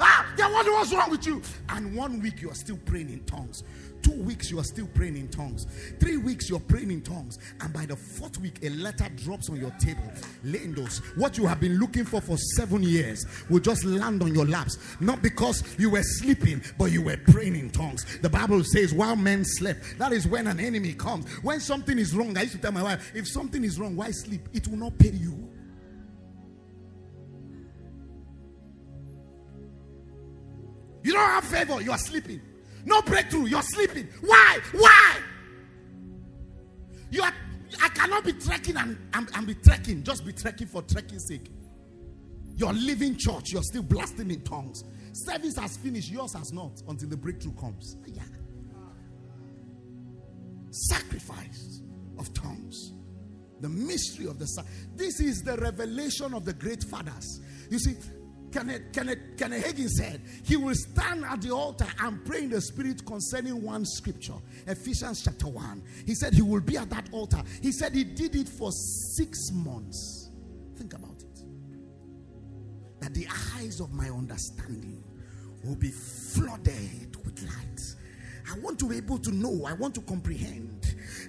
Ah, 0.00 0.32
then 0.36 0.52
what 0.52 0.66
was 0.66 0.94
wrong 0.94 1.10
with 1.10 1.26
you? 1.26 1.42
And 1.68 1.94
one 1.94 2.20
week 2.20 2.40
you 2.40 2.50
are 2.50 2.54
still 2.54 2.78
praying 2.84 3.10
in 3.10 3.20
tongues. 3.24 3.62
Two 4.02 4.22
weeks 4.22 4.50
you 4.50 4.58
are 4.58 4.64
still 4.64 4.88
praying 4.94 5.16
in 5.16 5.28
tongues. 5.28 5.66
Three 5.98 6.16
weeks 6.16 6.48
you're 6.48 6.60
praying 6.60 6.90
in 6.90 7.02
tongues. 7.02 7.38
And 7.60 7.72
by 7.72 7.86
the 7.86 7.96
fourth 7.96 8.38
week, 8.38 8.58
a 8.62 8.70
letter 8.70 9.08
drops 9.16 9.50
on 9.50 9.56
your 9.56 9.70
table. 9.72 10.10
Lendos, 10.44 10.98
what 11.16 11.36
you 11.36 11.46
have 11.46 11.60
been 11.60 11.78
looking 11.78 12.04
for 12.04 12.20
for 12.20 12.36
seven 12.56 12.82
years 12.82 13.26
will 13.48 13.60
just 13.60 13.84
land 13.84 14.22
on 14.22 14.34
your 14.34 14.46
laps. 14.46 14.78
Not 15.00 15.22
because 15.22 15.62
you 15.78 15.90
were 15.90 16.02
sleeping, 16.02 16.62
but 16.78 16.92
you 16.92 17.02
were 17.02 17.18
praying 17.28 17.56
in 17.56 17.70
tongues. 17.70 18.04
The 18.20 18.30
Bible 18.30 18.64
says, 18.64 18.94
while 18.94 19.16
men 19.16 19.44
slept, 19.44 19.98
that 19.98 20.12
is 20.12 20.26
when 20.26 20.46
an 20.46 20.60
enemy 20.60 20.94
comes. 20.94 21.28
When 21.42 21.60
something 21.60 21.98
is 21.98 22.14
wrong, 22.14 22.36
I 22.36 22.42
used 22.42 22.54
to 22.54 22.60
tell 22.60 22.72
my 22.72 22.82
wife, 22.82 23.12
if 23.14 23.28
something 23.28 23.64
is 23.64 23.78
wrong, 23.78 23.96
why 23.96 24.10
sleep? 24.10 24.48
It 24.52 24.66
will 24.68 24.78
not 24.78 24.98
pay 24.98 25.10
you. 25.10 25.48
You 31.02 31.14
don't 31.14 31.30
have 31.30 31.44
favor, 31.44 31.80
you 31.80 31.92
are 31.92 31.98
sleeping. 31.98 32.40
No 32.84 33.02
breakthrough, 33.02 33.46
you're 33.46 33.62
sleeping. 33.62 34.08
Why? 34.20 34.58
Why? 34.72 35.16
You 37.10 37.22
are 37.22 37.32
I 37.82 37.88
cannot 37.88 38.24
be 38.24 38.32
trekking 38.32 38.76
and, 38.76 38.98
and 39.14 39.46
be 39.46 39.54
trekking, 39.54 40.02
just 40.02 40.24
be 40.24 40.32
trekking 40.32 40.66
for 40.66 40.82
trekking's 40.82 41.26
sake. 41.28 41.50
You're 42.56 42.72
leaving 42.72 43.16
church, 43.16 43.52
you're 43.52 43.62
still 43.62 43.82
blasting 43.82 44.30
in 44.30 44.42
tongues. 44.42 44.84
Service 45.12 45.56
has 45.56 45.76
finished, 45.76 46.10
yours 46.10 46.34
has 46.34 46.52
not 46.52 46.82
until 46.88 47.08
the 47.08 47.16
breakthrough 47.16 47.54
comes. 47.54 47.96
Yeah. 48.06 48.22
Sacrifice 50.70 51.82
of 52.18 52.32
tongues. 52.34 52.92
The 53.60 53.68
mystery 53.68 54.26
of 54.26 54.38
the 54.38 54.64
This 54.94 55.20
is 55.20 55.42
the 55.42 55.56
revelation 55.56 56.34
of 56.34 56.44
the 56.44 56.52
great 56.52 56.82
fathers. 56.84 57.40
You 57.70 57.78
see, 57.78 57.94
Kenneth, 58.52 58.92
Kenneth, 58.92 59.18
Kenneth 59.36 59.64
Hagin 59.64 59.88
said 59.88 60.22
he 60.44 60.56
will 60.56 60.74
stand 60.74 61.24
at 61.24 61.40
the 61.40 61.50
altar 61.50 61.86
and 62.00 62.24
pray 62.24 62.42
in 62.44 62.50
the 62.50 62.60
spirit 62.60 63.04
concerning 63.06 63.62
one 63.62 63.84
scripture, 63.84 64.34
Ephesians 64.66 65.22
chapter 65.22 65.46
1. 65.46 65.82
He 66.06 66.14
said 66.14 66.34
he 66.34 66.42
will 66.42 66.60
be 66.60 66.76
at 66.76 66.90
that 66.90 67.08
altar. 67.12 67.42
He 67.62 67.72
said 67.72 67.94
he 67.94 68.04
did 68.04 68.34
it 68.34 68.48
for 68.48 68.70
six 68.72 69.50
months. 69.52 70.30
Think 70.76 70.94
about 70.94 71.22
it. 71.22 71.44
That 73.00 73.14
the 73.14 73.26
eyes 73.56 73.80
of 73.80 73.92
my 73.92 74.08
understanding 74.08 75.02
will 75.64 75.76
be 75.76 75.90
flooded 75.90 77.16
with 77.24 77.42
light. 77.42 77.80
I 78.50 78.58
want 78.58 78.78
to 78.80 78.88
be 78.88 78.96
able 78.96 79.18
to 79.18 79.30
know, 79.30 79.64
I 79.66 79.74
want 79.74 79.94
to 79.94 80.00
comprehend 80.00 80.79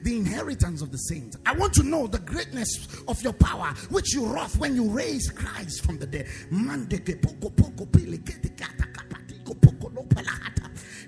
the 0.04 0.18
inheritance 0.18 0.82
of 0.82 0.92
the 0.92 0.98
saints. 0.98 1.38
I 1.46 1.54
want 1.54 1.74
to 1.74 1.84
know 1.84 2.08
the 2.08 2.20
greatness 2.20 3.02
of 3.08 3.22
your 3.24 3.34
power, 3.34 3.74
which 3.90 4.14
you 4.14 4.26
wrought 4.26 4.56
when 4.58 4.76
you 4.76 4.90
raised 4.90 5.36
Christ 5.36 5.86
from 5.86 5.98
the 5.98 6.08
dead. 6.08 6.28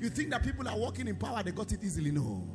You 0.02 0.10
think 0.10 0.32
that 0.32 0.44
people 0.44 0.68
are 0.68 0.78
walking 0.78 1.08
in 1.08 1.16
power, 1.16 1.42
they 1.44 1.52
got 1.52 1.72
it 1.72 1.82
easily? 1.84 2.12
No. 2.12 2.46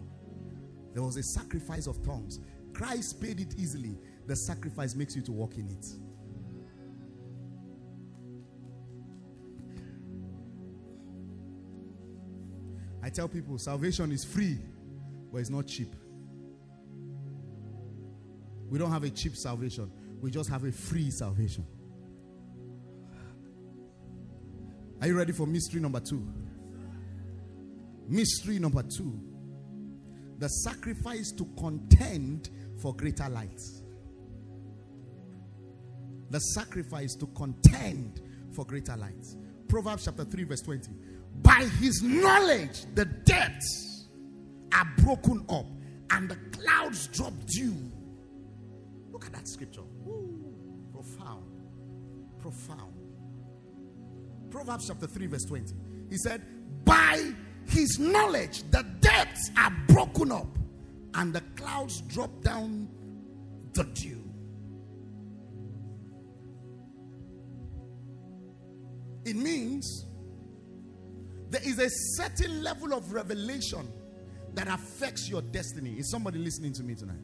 There 0.92 1.02
was 1.02 1.16
a 1.16 1.22
sacrifice 1.22 1.86
of 1.86 2.04
tongues. 2.04 2.40
Christ 2.74 3.20
paid 3.20 3.40
it 3.40 3.54
easily. 3.58 3.98
The 4.26 4.36
sacrifice 4.36 4.94
makes 4.94 5.16
you 5.16 5.22
to 5.22 5.32
walk 5.32 5.56
in 5.56 5.68
it. 5.68 5.86
I 13.02 13.10
tell 13.10 13.28
people 13.28 13.56
salvation 13.56 14.12
is 14.12 14.24
free, 14.24 14.58
but 15.32 15.38
it's 15.38 15.48
not 15.48 15.66
cheap. 15.66 15.94
We 18.68 18.78
don't 18.78 18.90
have 18.90 19.04
a 19.04 19.10
cheap 19.10 19.36
salvation, 19.36 19.90
we 20.20 20.30
just 20.30 20.50
have 20.50 20.64
a 20.64 20.72
free 20.72 21.10
salvation. 21.10 21.66
Are 25.00 25.06
you 25.06 25.16
ready 25.16 25.32
for 25.32 25.46
mystery 25.46 25.80
number 25.80 26.00
two? 26.00 26.26
Mystery 28.08 28.58
number 28.58 28.82
two 28.82 29.28
the 30.38 30.48
sacrifice 30.48 31.32
to 31.32 31.44
contend 31.58 32.50
for 32.80 32.94
greater 32.94 33.28
light. 33.28 33.60
The 36.30 36.38
sacrifice 36.38 37.14
to 37.16 37.26
contend 37.28 38.20
for 38.54 38.64
greater 38.64 38.96
light. 38.96 39.24
Proverbs 39.68 40.04
chapter 40.04 40.24
3, 40.24 40.44
verse 40.44 40.62
20. 40.62 40.90
By 41.42 41.68
his 41.80 42.02
knowledge, 42.02 42.84
the 42.94 43.04
depths 43.04 44.06
are 44.72 44.86
broken 44.98 45.44
up 45.48 45.66
and 46.10 46.28
the 46.28 46.36
clouds 46.52 47.08
drop 47.08 47.32
dew 47.46 47.74
Look 49.18 49.26
at 49.26 49.32
that 49.32 49.48
scripture. 49.48 49.80
Ooh, 50.06 50.54
profound. 50.92 51.42
Profound. 52.40 52.94
Proverbs 54.48 54.86
chapter 54.86 55.08
3, 55.08 55.26
verse 55.26 55.44
20. 55.44 55.74
He 56.08 56.16
said, 56.18 56.40
By 56.84 57.32
his 57.66 57.98
knowledge, 57.98 58.62
the 58.70 58.84
depths 59.00 59.50
are 59.56 59.72
broken 59.88 60.30
up 60.30 60.46
and 61.14 61.32
the 61.32 61.40
clouds 61.56 62.00
drop 62.02 62.30
down 62.44 62.88
the 63.72 63.82
dew. 63.82 64.22
It 69.24 69.34
means 69.34 70.06
there 71.50 71.62
is 71.64 71.80
a 71.80 71.88
certain 71.90 72.62
level 72.62 72.94
of 72.94 73.12
revelation 73.12 73.92
that 74.54 74.68
affects 74.68 75.28
your 75.28 75.42
destiny. 75.42 75.94
Is 75.98 76.08
somebody 76.08 76.38
listening 76.38 76.72
to 76.74 76.84
me 76.84 76.94
tonight? 76.94 77.18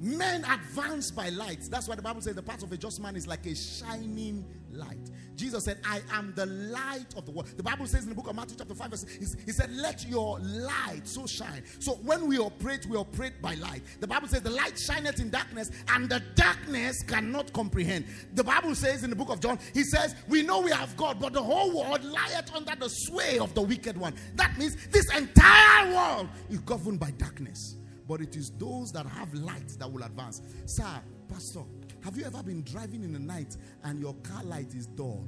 Men 0.00 0.44
advance 0.44 1.10
by 1.10 1.30
light. 1.30 1.62
That's 1.70 1.88
why 1.88 1.94
the 1.94 2.02
Bible 2.02 2.20
says 2.20 2.34
the 2.34 2.42
path 2.42 2.62
of 2.62 2.70
a 2.72 2.76
just 2.76 3.00
man 3.00 3.16
is 3.16 3.26
like 3.26 3.46
a 3.46 3.54
shining 3.54 4.44
light. 4.72 5.10
Jesus 5.36 5.64
said, 5.64 5.78
I 5.84 6.00
am 6.12 6.32
the 6.34 6.46
light 6.46 7.14
of 7.16 7.26
the 7.26 7.32
world. 7.32 7.48
The 7.56 7.62
Bible 7.62 7.86
says 7.86 8.04
in 8.04 8.10
the 8.10 8.14
book 8.14 8.28
of 8.28 8.36
Matthew, 8.36 8.56
chapter 8.58 8.74
5, 8.74 8.90
verse, 8.90 9.06
he 9.44 9.52
said, 9.52 9.70
Let 9.72 10.06
your 10.06 10.38
light 10.40 11.02
so 11.04 11.26
shine. 11.26 11.62
So 11.78 11.92
when 11.92 12.26
we 12.26 12.38
operate, 12.38 12.86
we 12.86 12.96
operate 12.96 13.40
by 13.40 13.54
light. 13.54 13.82
The 14.00 14.06
Bible 14.06 14.28
says, 14.28 14.42
The 14.42 14.50
light 14.50 14.78
shineth 14.78 15.20
in 15.20 15.30
darkness, 15.30 15.70
and 15.88 16.08
the 16.08 16.22
darkness 16.34 17.02
cannot 17.02 17.52
comprehend. 17.52 18.06
The 18.34 18.44
Bible 18.44 18.74
says 18.74 19.04
in 19.04 19.10
the 19.10 19.16
book 19.16 19.30
of 19.30 19.40
John, 19.40 19.58
He 19.74 19.82
says, 19.82 20.14
We 20.28 20.42
know 20.42 20.60
we 20.60 20.70
have 20.72 20.96
God, 20.96 21.20
but 21.20 21.32
the 21.32 21.42
whole 21.42 21.72
world 21.72 22.04
lieth 22.04 22.54
under 22.54 22.74
the 22.76 22.88
sway 22.88 23.38
of 23.38 23.54
the 23.54 23.62
wicked 23.62 23.96
one. 23.96 24.14
That 24.36 24.56
means 24.58 24.76
this 24.88 25.14
entire 25.14 25.94
world 25.94 26.28
is 26.50 26.60
governed 26.60 27.00
by 27.00 27.10
darkness 27.12 27.76
but 28.06 28.20
it 28.20 28.36
is 28.36 28.50
those 28.50 28.92
that 28.92 29.06
have 29.06 29.32
light 29.34 29.68
that 29.78 29.90
will 29.90 30.02
advance. 30.02 30.42
Sir, 30.66 31.00
Pastor, 31.28 31.62
have 32.02 32.16
you 32.16 32.24
ever 32.24 32.42
been 32.42 32.62
driving 32.62 33.02
in 33.02 33.12
the 33.12 33.18
night 33.18 33.56
and 33.84 33.98
your 33.98 34.14
car 34.16 34.44
light 34.44 34.74
is 34.74 34.86
dull? 34.86 35.26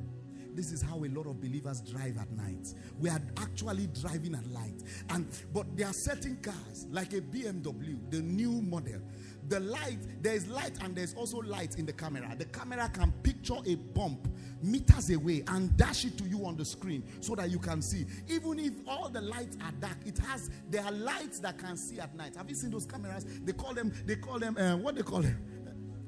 This 0.59 0.73
is 0.73 0.83
how 0.83 0.97
a 0.97 1.07
lot 1.17 1.27
of 1.27 1.41
believers 1.41 1.81
drive 1.83 2.19
at 2.19 2.29
night. 2.33 2.75
We 2.99 3.09
are 3.11 3.23
actually 3.37 3.87
driving 4.01 4.35
at 4.35 4.45
light. 4.49 4.83
And 5.11 5.29
but 5.55 5.77
there 5.77 5.87
are 5.87 5.93
certain 5.93 6.37
cars, 6.43 6.89
like 6.91 7.13
a 7.13 7.21
BMW, 7.21 7.97
the 8.11 8.21
new 8.21 8.61
model. 8.61 9.01
The 9.47 9.61
light, 9.61 10.01
there 10.21 10.35
is 10.35 10.49
light 10.49 10.73
and 10.83 10.97
there's 10.97 11.15
also 11.15 11.39
light 11.39 11.79
in 11.79 11.87
the 11.87 11.93
camera. 11.93 12.35
The 12.37 12.47
camera 12.47 12.91
can 12.93 13.13
picture 13.23 13.55
a 13.65 13.77
bump 13.77 14.27
meters 14.61 15.11
away 15.11 15.45
and 15.47 15.77
dash 15.77 16.05
it 16.05 16.19
to 16.19 16.25
you 16.25 16.45
on 16.45 16.57
the 16.57 16.65
screen 16.65 17.05
so 17.21 17.37
that 17.37 17.51
you 17.51 17.61
can 17.61 17.81
see. 17.81 18.05
Even 18.27 18.59
if 18.59 18.73
all 18.89 19.09
the 19.09 19.21
lights 19.21 19.57
are 19.65 19.73
dark, 19.81 19.99
it 20.05 20.19
has 20.19 20.51
there 20.69 20.85
are 20.85 20.93
lights 20.93 21.39
that 21.39 21.57
can 21.59 21.77
see 21.77 22.01
at 22.01 22.17
night. 22.17 22.35
Have 22.35 22.49
you 22.51 22.57
seen 22.57 22.71
those 22.71 22.85
cameras? 22.85 23.25
They 23.45 23.53
call 23.53 23.75
them, 23.75 23.93
they 24.07 24.17
call 24.17 24.41
them 24.41 24.57
uh, 24.59 24.77
what 24.77 24.97
they 24.97 25.03
call 25.03 25.21
them? 25.21 25.39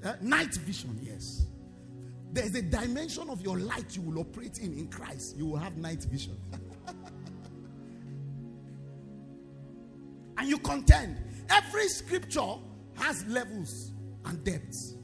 Uh, 0.05 0.15
night 0.21 0.55
vision, 0.55 0.99
yes. 1.01 1.47
There's 2.33 2.55
a 2.55 2.63
dimension 2.63 3.29
of 3.29 3.43
your 3.43 3.59
light 3.59 3.97
you 3.97 4.03
will 4.03 4.21
operate 4.21 4.59
in 4.59 4.73
in 4.73 4.89
Christ. 4.89 5.37
You 5.37 5.47
will 5.47 5.57
have 5.59 5.77
night 5.77 6.05
vision. 6.05 6.37
and 10.39 10.49
you 10.49 10.59
contend. 10.59 11.17
Every 11.49 11.89
scripture 11.89 12.55
has 12.95 13.27
levels 13.27 13.93
and 14.25 14.45
depths. 14.45 14.95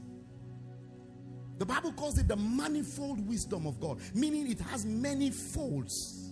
The 1.57 1.65
Bible 1.65 1.91
calls 1.93 2.17
it 2.17 2.27
the 2.27 2.35
manifold 2.35 3.27
wisdom 3.27 3.65
of 3.65 3.79
God, 3.79 3.99
meaning 4.13 4.49
it 4.49 4.59
has 4.61 4.85
many 4.85 5.31
folds. 5.31 6.26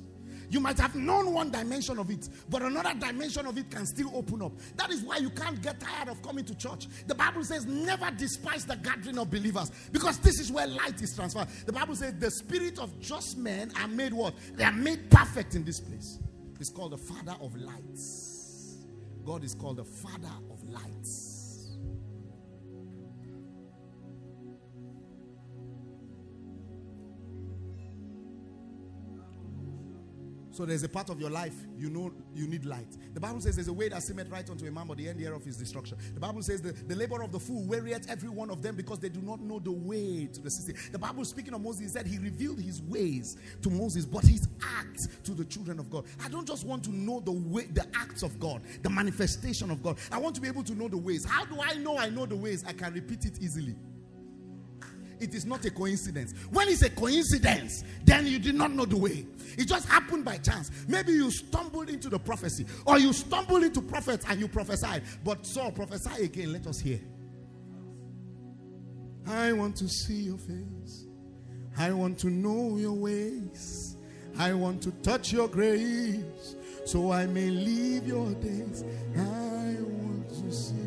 You 0.49 0.59
might 0.59 0.77
have 0.79 0.95
known 0.95 1.33
one 1.33 1.51
dimension 1.51 1.99
of 1.99 2.09
it, 2.09 2.29
but 2.49 2.61
another 2.61 2.93
dimension 2.93 3.45
of 3.45 3.57
it 3.57 3.69
can 3.69 3.85
still 3.85 4.11
open 4.15 4.41
up. 4.41 4.53
That 4.77 4.91
is 4.91 5.01
why 5.01 5.17
you 5.17 5.29
can't 5.29 5.61
get 5.61 5.79
tired 5.79 6.09
of 6.09 6.21
coming 6.21 6.45
to 6.45 6.55
church. 6.55 6.87
The 7.07 7.15
Bible 7.15 7.43
says, 7.43 7.65
never 7.65 8.11
despise 8.11 8.65
the 8.65 8.75
gathering 8.75 9.17
of 9.17 9.29
believers 9.29 9.71
because 9.91 10.17
this 10.19 10.39
is 10.39 10.51
where 10.51 10.67
light 10.67 11.01
is 11.01 11.15
transferred. 11.15 11.47
The 11.65 11.73
Bible 11.73 11.95
says, 11.95 12.13
the 12.19 12.31
spirit 12.31 12.79
of 12.79 12.99
just 12.99 13.37
men 13.37 13.71
are 13.81 13.87
made 13.87 14.13
what? 14.13 14.35
They 14.53 14.63
are 14.63 14.71
made 14.71 15.09
perfect 15.09 15.55
in 15.55 15.63
this 15.63 15.79
place. 15.79 16.19
It's 16.59 16.69
called 16.69 16.93
the 16.93 16.97
Father 16.97 17.35
of 17.41 17.55
lights. 17.55 18.77
God 19.25 19.43
is 19.43 19.55
called 19.55 19.77
the 19.77 19.83
Father 19.83 20.31
of 20.51 20.63
lights. 20.69 21.34
So 30.55 30.65
there's 30.65 30.83
a 30.83 30.89
part 30.89 31.09
of 31.09 31.19
your 31.19 31.29
life 31.29 31.53
you 31.77 31.89
know 31.89 32.13
you 32.33 32.47
need 32.47 32.63
light. 32.63 32.87
The 33.13 33.19
Bible 33.19 33.41
says 33.41 33.55
there's 33.55 33.67
a 33.67 33.73
way 33.73 33.89
that 33.89 34.01
seemeth 34.01 34.29
right 34.29 34.49
unto 34.49 34.65
a 34.65 34.71
man, 34.71 34.87
but 34.87 34.95
the 34.95 35.09
end 35.09 35.19
thereof 35.19 35.45
is 35.45 35.57
destruction. 35.57 35.97
The 36.13 36.19
Bible 36.21 36.41
says 36.43 36.61
the, 36.61 36.71
the 36.71 36.95
labor 36.95 37.21
of 37.21 37.33
the 37.33 37.39
fool 37.41 37.65
wearieth 37.65 38.09
every 38.09 38.29
one 38.29 38.49
of 38.49 38.61
them 38.61 38.77
because 38.77 38.99
they 38.99 39.09
do 39.09 39.19
not 39.21 39.41
know 39.41 39.59
the 39.59 39.73
way 39.73 40.29
to 40.31 40.41
the 40.41 40.49
city. 40.49 40.79
The 40.93 40.97
Bible 40.97 41.25
speaking 41.25 41.53
of 41.53 41.59
Moses 41.59 41.91
said 41.91 42.07
he 42.07 42.19
revealed 42.19 42.61
his 42.61 42.81
ways 42.83 43.35
to 43.63 43.69
Moses, 43.69 44.05
but 44.05 44.23
his 44.23 44.47
acts 44.79 45.09
to 45.25 45.33
the 45.33 45.43
children 45.43 45.77
of 45.77 45.89
God. 45.89 46.05
I 46.23 46.29
don't 46.29 46.47
just 46.47 46.65
want 46.65 46.85
to 46.85 46.91
know 46.95 47.19
the 47.19 47.33
way, 47.33 47.65
the 47.65 47.85
acts 47.93 48.23
of 48.23 48.39
God, 48.39 48.61
the 48.81 48.89
manifestation 48.89 49.69
of 49.71 49.83
God. 49.83 49.97
I 50.09 50.19
want 50.19 50.35
to 50.35 50.41
be 50.41 50.47
able 50.47 50.63
to 50.63 50.73
know 50.73 50.87
the 50.87 50.95
ways. 50.95 51.25
How 51.25 51.43
do 51.43 51.59
I 51.61 51.73
know 51.73 51.97
I 51.97 52.07
know 52.07 52.25
the 52.25 52.37
ways? 52.37 52.63
I 52.65 52.71
can 52.71 52.93
repeat 52.93 53.25
it 53.25 53.41
easily 53.41 53.75
it 55.19 55.33
is 55.33 55.45
not 55.45 55.65
a 55.65 55.71
coincidence. 55.71 56.33
When 56.51 56.67
it's 56.67 56.81
a 56.81 56.89
coincidence, 56.89 57.83
then 58.03 58.27
you 58.27 58.39
did 58.39 58.55
not 58.55 58.71
know 58.71 58.85
the 58.85 58.97
way. 58.97 59.25
It 59.57 59.67
just 59.67 59.87
happened 59.87 60.25
by 60.25 60.37
chance. 60.37 60.71
Maybe 60.87 61.13
you 61.13 61.31
stumbled 61.31 61.89
into 61.89 62.09
the 62.09 62.19
prophecy, 62.19 62.65
or 62.85 62.99
you 62.99 63.13
stumbled 63.13 63.63
into 63.63 63.81
prophets 63.81 64.25
and 64.27 64.39
you 64.39 64.47
prophesied. 64.47 65.03
But 65.23 65.45
Saul, 65.45 65.71
prophesy 65.71 66.25
again. 66.25 66.51
Let 66.51 66.67
us 66.67 66.79
hear. 66.79 66.99
I 69.27 69.53
want 69.53 69.75
to 69.77 69.87
see 69.87 70.23
your 70.23 70.37
face. 70.37 71.07
I 71.77 71.91
want 71.91 72.19
to 72.19 72.27
know 72.27 72.77
your 72.77 72.93
ways. 72.93 73.97
I 74.37 74.53
want 74.53 74.81
to 74.83 74.91
touch 74.91 75.31
your 75.31 75.47
grace 75.47 76.55
so 76.85 77.11
I 77.11 77.25
may 77.25 77.49
live 77.49 78.07
your 78.07 78.33
days. 78.35 78.83
I 79.15 79.75
want 79.81 80.29
to 80.29 80.51
see 80.51 80.84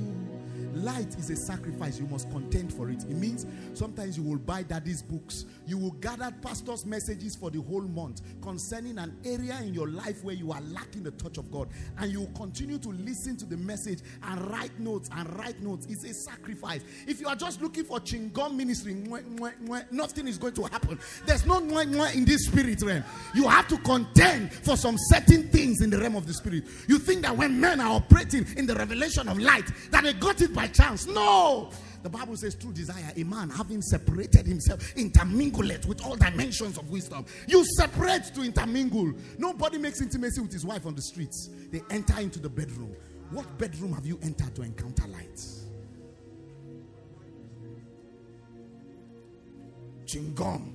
Light 0.78 1.14
is 1.18 1.30
a 1.30 1.36
sacrifice. 1.36 1.98
You 1.98 2.06
must 2.06 2.30
contend 2.30 2.72
for 2.72 2.90
it. 2.90 3.02
It 3.04 3.16
means 3.16 3.46
sometimes 3.74 4.16
you 4.16 4.22
will 4.22 4.38
buy 4.38 4.62
daddy's 4.62 5.02
books. 5.02 5.44
You 5.66 5.78
will 5.78 5.92
gather 5.92 6.32
pastor's 6.42 6.86
messages 6.86 7.36
for 7.36 7.50
the 7.50 7.60
whole 7.62 7.82
month 7.82 8.22
concerning 8.42 8.98
an 8.98 9.16
area 9.24 9.58
in 9.62 9.74
your 9.74 9.88
life 9.88 10.22
where 10.24 10.34
you 10.34 10.52
are 10.52 10.60
lacking 10.60 11.02
the 11.02 11.10
touch 11.12 11.38
of 11.38 11.50
God. 11.50 11.68
And 11.98 12.12
you 12.12 12.20
will 12.20 12.32
continue 12.38 12.78
to 12.78 12.88
listen 12.88 13.36
to 13.38 13.46
the 13.46 13.56
message 13.56 14.00
and 14.22 14.40
write 14.50 14.78
notes 14.78 15.10
and 15.14 15.38
write 15.38 15.60
notes. 15.60 15.86
It's 15.88 16.04
a 16.04 16.14
sacrifice. 16.14 16.82
If 17.06 17.20
you 17.20 17.28
are 17.28 17.36
just 17.36 17.60
looking 17.60 17.84
for 17.84 17.98
chingom 18.00 18.54
ministry, 18.54 18.94
nothing 19.90 20.28
is 20.28 20.38
going 20.38 20.54
to 20.54 20.62
happen. 20.64 20.98
There's 21.26 21.44
no 21.44 21.58
in 21.58 22.24
this 22.24 22.46
spirit 22.46 22.82
realm. 22.82 23.04
You 23.34 23.48
have 23.48 23.66
to 23.68 23.78
contend 23.78 24.52
for 24.52 24.76
some 24.76 24.96
certain 24.98 25.48
things 25.48 25.80
in 25.82 25.90
the 25.90 25.98
realm 25.98 26.16
of 26.16 26.26
the 26.26 26.34
spirit. 26.34 26.64
You 26.86 26.98
think 26.98 27.22
that 27.22 27.36
when 27.36 27.60
men 27.60 27.80
are 27.80 27.96
operating 27.96 28.46
in 28.56 28.66
the 28.66 28.74
revelation 28.74 29.28
of 29.28 29.38
light, 29.38 29.66
that 29.90 30.04
they 30.04 30.12
got 30.12 30.40
it 30.40 30.54
by 30.54 30.67
chance. 30.68 31.06
No. 31.06 31.70
The 32.02 32.08
Bible 32.08 32.36
says, 32.36 32.54
through 32.54 32.74
desire, 32.74 33.12
a 33.16 33.24
man 33.24 33.50
having 33.50 33.82
separated 33.82 34.46
himself, 34.46 34.96
intermingled 34.96 35.84
with 35.86 36.04
all 36.04 36.16
dimensions 36.16 36.78
of 36.78 36.88
wisdom. 36.90 37.26
You 37.48 37.64
separate 37.76 38.24
to 38.34 38.42
intermingle. 38.42 39.12
Nobody 39.36 39.78
makes 39.78 40.00
intimacy 40.00 40.40
with 40.40 40.52
his 40.52 40.64
wife 40.64 40.86
on 40.86 40.94
the 40.94 41.02
streets. 41.02 41.50
They 41.70 41.82
enter 41.90 42.20
into 42.20 42.38
the 42.38 42.48
bedroom. 42.48 42.94
What 43.30 43.58
bedroom 43.58 43.92
have 43.92 44.06
you 44.06 44.18
entered 44.22 44.54
to 44.54 44.62
encounter 44.62 45.06
light? 45.08 45.40
Chingom. 50.06 50.72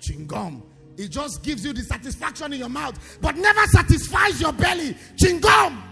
Chingom. 0.00 0.62
It 0.98 1.08
just 1.08 1.42
gives 1.42 1.64
you 1.64 1.72
the 1.72 1.82
satisfaction 1.82 2.52
in 2.52 2.58
your 2.58 2.68
mouth, 2.68 3.18
but 3.20 3.36
never 3.36 3.64
satisfies 3.66 4.40
your 4.40 4.52
belly. 4.52 4.96
Chingom. 5.16 5.82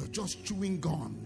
You're 0.00 0.08
just 0.08 0.46
chewing 0.46 0.80
gum. 0.80 1.22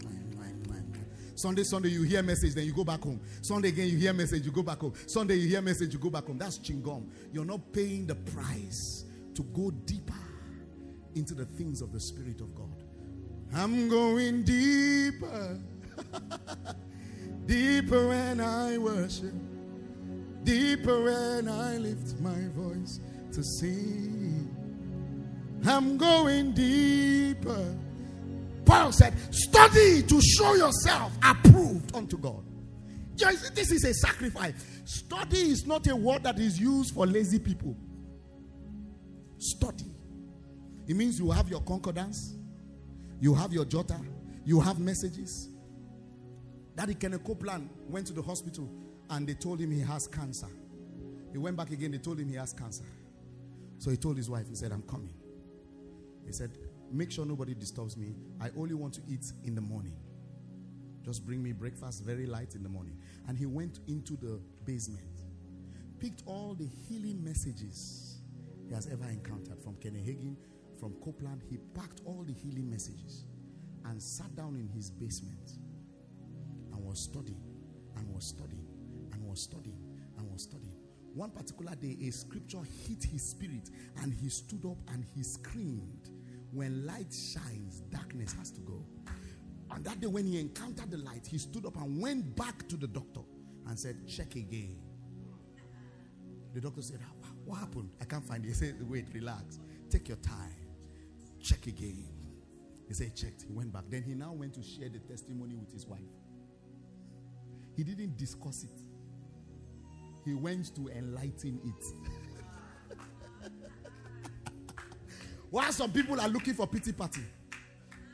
Sunday, 1.36 1.62
Sunday, 1.62 1.90
you 1.90 2.02
hear 2.02 2.22
message, 2.22 2.54
then 2.54 2.64
you 2.64 2.72
go 2.72 2.84
back 2.84 3.02
home. 3.02 3.20
Sunday 3.40 3.68
again, 3.68 3.88
you 3.88 3.98
hear 3.98 4.12
message, 4.12 4.44
you 4.44 4.50
go 4.50 4.62
back 4.62 4.78
home. 4.78 4.94
Sunday, 5.06 5.36
you 5.36 5.48
hear 5.48 5.62
message, 5.62 5.92
you 5.92 5.98
go 5.98 6.10
back 6.10 6.26
home. 6.26 6.38
That's 6.38 6.58
chingom. 6.58 7.06
You're 7.32 7.44
not 7.44 7.72
paying 7.72 8.06
the 8.06 8.14
price 8.14 9.04
to 9.34 9.42
go 9.42 9.70
deeper 9.70 10.14
into 11.14 11.34
the 11.34 11.44
things 11.44 11.82
of 11.82 11.92
the 11.92 12.00
Spirit 12.00 12.40
of 12.40 12.52
God. 12.54 12.82
I'm 13.54 13.88
going 13.88 14.42
deeper, 14.42 15.60
deeper 17.46 18.08
when 18.08 18.40
I 18.40 18.78
worship, 18.78 19.34
deeper 20.42 21.02
when 21.02 21.48
I 21.48 21.78
lift 21.78 22.20
my 22.20 22.48
voice 22.56 22.98
to 23.32 23.42
sing. 23.44 24.50
I'm 25.64 25.96
going 25.96 26.52
deeper 26.52 27.76
Paul 28.64 28.92
said, 28.92 29.14
Study 29.32 30.02
to 30.02 30.20
show 30.20 30.54
yourself 30.54 31.12
approved 31.22 31.94
unto 31.94 32.16
God. 32.18 32.44
This 33.16 33.70
is 33.70 33.84
a 33.84 33.94
sacrifice. 33.94 34.54
Study 34.84 35.38
is 35.38 35.66
not 35.66 35.86
a 35.86 35.94
word 35.94 36.24
that 36.24 36.38
is 36.38 36.58
used 36.58 36.94
for 36.94 37.06
lazy 37.06 37.38
people. 37.38 37.76
Study. 39.38 39.84
It 40.86 40.96
means 40.96 41.18
you 41.18 41.30
have 41.30 41.48
your 41.48 41.60
concordance, 41.62 42.36
you 43.20 43.34
have 43.34 43.52
your 43.52 43.64
jotter, 43.64 44.04
you 44.44 44.60
have 44.60 44.78
messages. 44.78 45.48
Daddy 46.76 46.94
Kenneth 46.94 47.24
Copeland 47.24 47.70
went 47.88 48.06
to 48.08 48.12
the 48.12 48.22
hospital 48.22 48.68
and 49.10 49.26
they 49.26 49.34
told 49.34 49.60
him 49.60 49.70
he 49.70 49.80
has 49.80 50.06
cancer. 50.08 50.48
He 51.32 51.38
went 51.38 51.56
back 51.56 51.70
again, 51.70 51.92
they 51.92 51.98
told 51.98 52.18
him 52.18 52.28
he 52.28 52.36
has 52.36 52.52
cancer. 52.52 52.84
So 53.78 53.90
he 53.90 53.96
told 53.96 54.16
his 54.16 54.28
wife, 54.28 54.48
he 54.48 54.54
said, 54.54 54.72
I'm 54.72 54.82
coming. 54.82 55.14
He 56.26 56.32
said, 56.32 56.50
Make 56.90 57.10
sure 57.10 57.26
nobody 57.26 57.54
disturbs 57.54 57.96
me. 57.96 58.14
I 58.40 58.50
only 58.56 58.74
want 58.74 58.94
to 58.94 59.00
eat 59.08 59.32
in 59.44 59.54
the 59.54 59.60
morning. 59.60 59.96
Just 61.04 61.26
bring 61.26 61.42
me 61.42 61.52
breakfast 61.52 62.02
very 62.02 62.26
light 62.26 62.54
in 62.54 62.62
the 62.62 62.68
morning. 62.68 62.96
And 63.28 63.36
he 63.36 63.46
went 63.46 63.80
into 63.88 64.16
the 64.16 64.40
basement, 64.64 65.04
picked 65.98 66.22
all 66.26 66.54
the 66.54 66.66
healing 66.66 67.22
messages 67.22 68.18
he 68.68 68.74
has 68.74 68.86
ever 68.86 69.04
encountered 69.04 69.62
from 69.62 69.76
Kenneth 69.76 70.06
Hagin, 70.06 70.36
from 70.78 70.94
Copeland. 71.04 71.42
He 71.50 71.58
packed 71.74 72.00
all 72.04 72.24
the 72.26 72.32
healing 72.32 72.70
messages 72.70 73.24
and 73.84 74.02
sat 74.02 74.34
down 74.34 74.56
in 74.56 74.68
his 74.68 74.90
basement 74.90 75.52
and 76.72 76.84
was 76.84 76.98
studying 76.98 77.42
and 77.96 78.14
was 78.14 78.24
studying 78.24 78.66
and 79.12 79.22
was 79.28 79.42
studying 79.42 79.78
and 80.18 80.30
was 80.32 80.42
studying. 80.42 80.74
One 81.14 81.30
particular 81.30 81.74
day, 81.76 81.96
a 82.06 82.10
scripture 82.10 82.62
hit 82.88 83.04
his 83.04 83.22
spirit 83.22 83.70
and 84.02 84.12
he 84.12 84.28
stood 84.28 84.64
up 84.64 84.78
and 84.92 85.04
he 85.14 85.22
screamed 85.22 86.10
when 86.54 86.86
light 86.86 87.12
shines, 87.12 87.80
darkness 87.90 88.34
has 88.38 88.50
to 88.52 88.60
go. 88.60 88.84
And 89.70 89.84
that 89.84 90.00
day, 90.00 90.06
when 90.06 90.26
he 90.26 90.38
encountered 90.38 90.90
the 90.90 90.98
light, 90.98 91.26
he 91.26 91.38
stood 91.38 91.66
up 91.66 91.76
and 91.76 92.00
went 92.00 92.36
back 92.36 92.68
to 92.68 92.76
the 92.76 92.86
doctor 92.86 93.20
and 93.66 93.78
said, 93.78 94.06
Check 94.06 94.36
again. 94.36 94.76
The 96.54 96.60
doctor 96.60 96.82
said, 96.82 97.00
What 97.44 97.58
happened? 97.58 97.90
I 98.00 98.04
can't 98.04 98.24
find 98.24 98.44
it. 98.44 98.48
He 98.48 98.54
said, 98.54 98.76
Wait, 98.88 99.06
relax. 99.12 99.58
Take 99.90 100.08
your 100.08 100.18
time. 100.18 100.54
Check 101.42 101.66
again. 101.66 102.06
He 102.86 102.94
said, 102.94 103.16
Checked. 103.16 103.42
He 103.48 103.52
went 103.52 103.72
back. 103.72 103.84
Then 103.90 104.02
he 104.02 104.14
now 104.14 104.32
went 104.32 104.54
to 104.54 104.62
share 104.62 104.88
the 104.88 105.00
testimony 105.00 105.56
with 105.56 105.72
his 105.72 105.86
wife. 105.86 106.00
He 107.76 107.82
didn't 107.82 108.16
discuss 108.16 108.62
it. 108.64 108.80
he 110.24 110.34
went 110.34 110.74
to 110.76 110.88
enlighten 110.88 111.60
it. 111.64 111.84
While 115.54 115.70
some 115.70 115.92
people 115.92 116.20
are 116.20 116.26
looking 116.26 116.54
for 116.54 116.66
pity 116.66 116.90
party, 116.90 117.20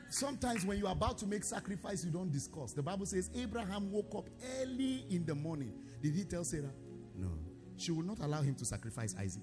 sometimes 0.09 0.63
when 0.63 0.77
you're 0.77 0.91
about 0.91 1.17
to 1.17 1.25
make 1.25 1.43
sacrifice, 1.43 2.05
you 2.05 2.11
don't 2.11 2.31
discuss. 2.31 2.73
The 2.73 2.83
Bible 2.83 3.07
says 3.07 3.31
Abraham 3.33 3.91
woke 3.91 4.13
up 4.15 4.29
early 4.59 5.05
in 5.09 5.25
the 5.25 5.33
morning. 5.33 5.73
Did 6.03 6.13
he 6.13 6.23
tell 6.23 6.43
Sarah? 6.43 6.69
No. 7.17 7.29
She 7.77 7.91
will 7.91 8.03
not 8.03 8.19
allow 8.19 8.43
him 8.43 8.53
to 8.53 8.63
sacrifice 8.63 9.15
Isaac. 9.19 9.41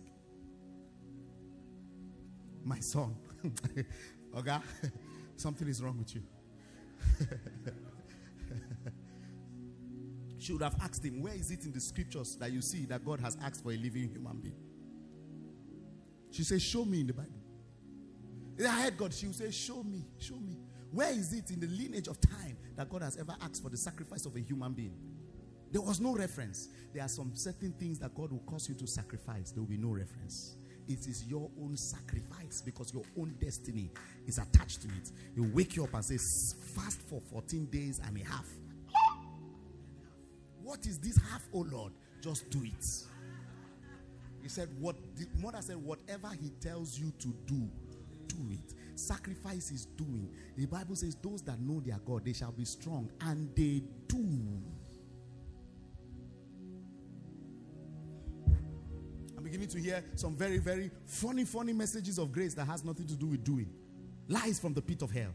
My 2.63 2.79
son. 2.79 3.17
okay? 4.37 4.59
Something 5.37 5.67
is 5.67 5.83
wrong 5.83 5.99
with 5.99 6.15
you. 6.15 6.23
she 10.39 10.53
would 10.53 10.63
have 10.63 10.77
asked 10.81 11.05
him, 11.05 11.21
Where 11.21 11.35
is 11.35 11.51
it 11.51 11.65
in 11.65 11.73
the 11.73 11.81
scriptures 11.81 12.37
that 12.37 12.53
you 12.53 12.63
see 12.63 12.85
that 12.85 13.05
God 13.05 13.19
has 13.19 13.37
asked 13.43 13.65
for 13.65 13.73
a 13.73 13.77
living 13.77 14.09
human 14.09 14.39
being? 14.39 14.55
She 16.31 16.45
says, 16.45 16.63
Show 16.63 16.85
me 16.85 17.01
in 17.01 17.09
the 17.09 17.15
Bible. 17.15 17.38
I 18.67 18.83
heard 18.83 18.97
God. 18.97 19.15
She 19.15 19.27
would 19.27 19.37
say, 19.37 19.51
Show 19.51 19.83
me, 19.83 20.05
show 20.19 20.37
me. 20.37 20.57
Where 20.91 21.11
is 21.11 21.33
it 21.33 21.51
in 21.51 21.61
the 21.61 21.67
lineage 21.67 22.09
of 22.09 22.21
time 22.21 22.57
that 22.77 22.89
God 22.89 23.03
has 23.03 23.19
ever 23.19 23.37
asked 23.43 23.63
for 23.63 23.69
the 23.69 23.77
sacrifice 23.77 24.25
of 24.25 24.35
a 24.37 24.41
human 24.41 24.73
being? 24.73 24.97
There 25.71 25.83
was 25.83 26.01
no 26.01 26.15
reference. 26.15 26.69
There 26.95 27.05
are 27.05 27.09
some 27.09 27.33
certain 27.35 27.73
things 27.73 27.99
that 27.99 28.15
God 28.15 28.33
will 28.33 28.43
cause 28.47 28.69
you 28.69 28.75
to 28.77 28.87
sacrifice. 28.87 29.51
There 29.53 29.63
will 29.63 29.69
be 29.69 29.77
no 29.77 29.91
reference. 29.91 30.57
It 30.89 31.07
is 31.07 31.27
your 31.27 31.51
own 31.61 31.77
sacrifice 31.77 32.63
because 32.65 32.95
your 32.95 33.03
own 33.19 33.35
destiny 33.39 33.91
is 34.27 34.39
attached 34.39 34.81
to 34.83 34.89
it. 34.89 35.13
He 35.35 35.41
will 35.41 35.51
wake 35.55 35.77
you 35.77 35.85
up 35.85 35.93
and 35.93 36.03
say, 36.03 36.17
Fast 36.75 37.03
for 37.03 37.21
14 37.21 37.67
days 37.67 38.01
and 38.07 38.19
a 38.19 38.25
half. 38.25 38.47
What 40.63 40.87
is 40.87 40.99
this 40.99 41.19
half, 41.31 41.43
oh 41.53 41.67
Lord? 41.71 41.93
Just 42.23 42.49
do 42.49 42.63
it. 42.65 42.85
He 44.43 44.49
said, 44.49 44.71
What 44.81 44.97
the 45.17 45.27
mother 45.43 45.59
said, 45.61 45.77
whatever 45.77 46.31
he 46.41 46.51
tells 46.61 46.99
you 46.99 47.13
to 47.19 47.29
do, 47.47 47.69
do 48.29 48.37
it. 48.53 48.75
Sacrifice 48.95 49.71
is 49.71 49.87
doing. 49.87 50.31
The 50.57 50.67
Bible 50.67 50.97
says, 50.97 51.17
Those 51.17 51.43
that 51.43 51.61
know 51.61 51.81
their 51.81 51.99
God, 52.05 52.25
they 52.25 52.33
shall 52.33 52.53
be 52.53 52.65
strong, 52.65 53.11
and 53.23 53.55
they 53.55 53.83
do. 54.07 54.63
I'm 59.37 59.45
beginning 59.45 59.69
to 59.69 59.79
hear 59.79 60.05
some 60.17 60.35
very, 60.35 60.59
very 60.59 60.91
funny, 61.07 61.45
funny 61.45 61.73
messages 61.73 62.19
of 62.19 62.33
grace 62.33 62.55
that 62.55 62.67
has 62.67 62.85
nothing 62.85 63.07
to 63.07 63.15
do 63.15 63.27
with 63.27 63.45
doing. 63.45 63.71
Lies 64.29 64.59
from 64.59 64.75
the 64.75 64.83
pit 64.83 65.03
of 65.03 65.11
hell 65.11 65.33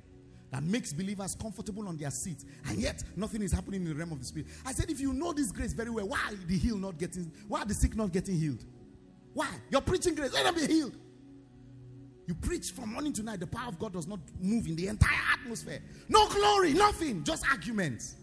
that 0.53 0.61
makes 0.61 0.93
believers 0.93 1.35
comfortable 1.35 1.87
on 1.87 1.97
their 1.97 2.11
seats, 2.11 2.45
and 2.67 2.77
yet 2.77 3.03
nothing 3.15 3.41
is 3.41 3.51
happening 3.51 3.81
in 3.81 3.89
the 3.89 3.95
realm 3.95 4.11
of 4.11 4.19
the 4.19 4.25
spirit. 4.25 4.47
I 4.63 4.71
said, 4.71 4.91
if 4.91 4.99
you 4.99 5.11
know 5.11 5.33
this 5.33 5.51
grace 5.51 5.73
very 5.73 5.89
well, 5.89 6.07
why 6.07 6.35
the 6.45 6.55
healed 6.55 6.79
not 6.79 6.99
getting, 6.99 7.31
why 7.47 7.63
are 7.63 7.65
the 7.65 7.73
sick 7.73 7.95
not 7.95 8.11
getting 8.11 8.37
healed? 8.39 8.63
Why? 9.33 9.49
You're 9.71 9.81
preaching 9.81 10.13
grace, 10.13 10.31
let 10.31 10.43
them 10.43 10.53
be 10.53 10.71
healed. 10.71 10.95
You 12.25 12.35
preach 12.35 12.71
from 12.71 12.93
morning 12.93 13.11
to 13.13 13.23
night, 13.23 13.39
the 13.39 13.47
power 13.47 13.67
of 13.67 13.77
God 13.77 13.93
does 13.93 14.07
not 14.07 14.19
move 14.39 14.67
in 14.67 14.75
the 14.75 14.87
entire 14.87 15.19
atmosphere. 15.33 15.81
No 16.07 16.27
glory, 16.29 16.73
nothing, 16.73 17.23
just 17.23 17.45
arguments. 17.49 18.15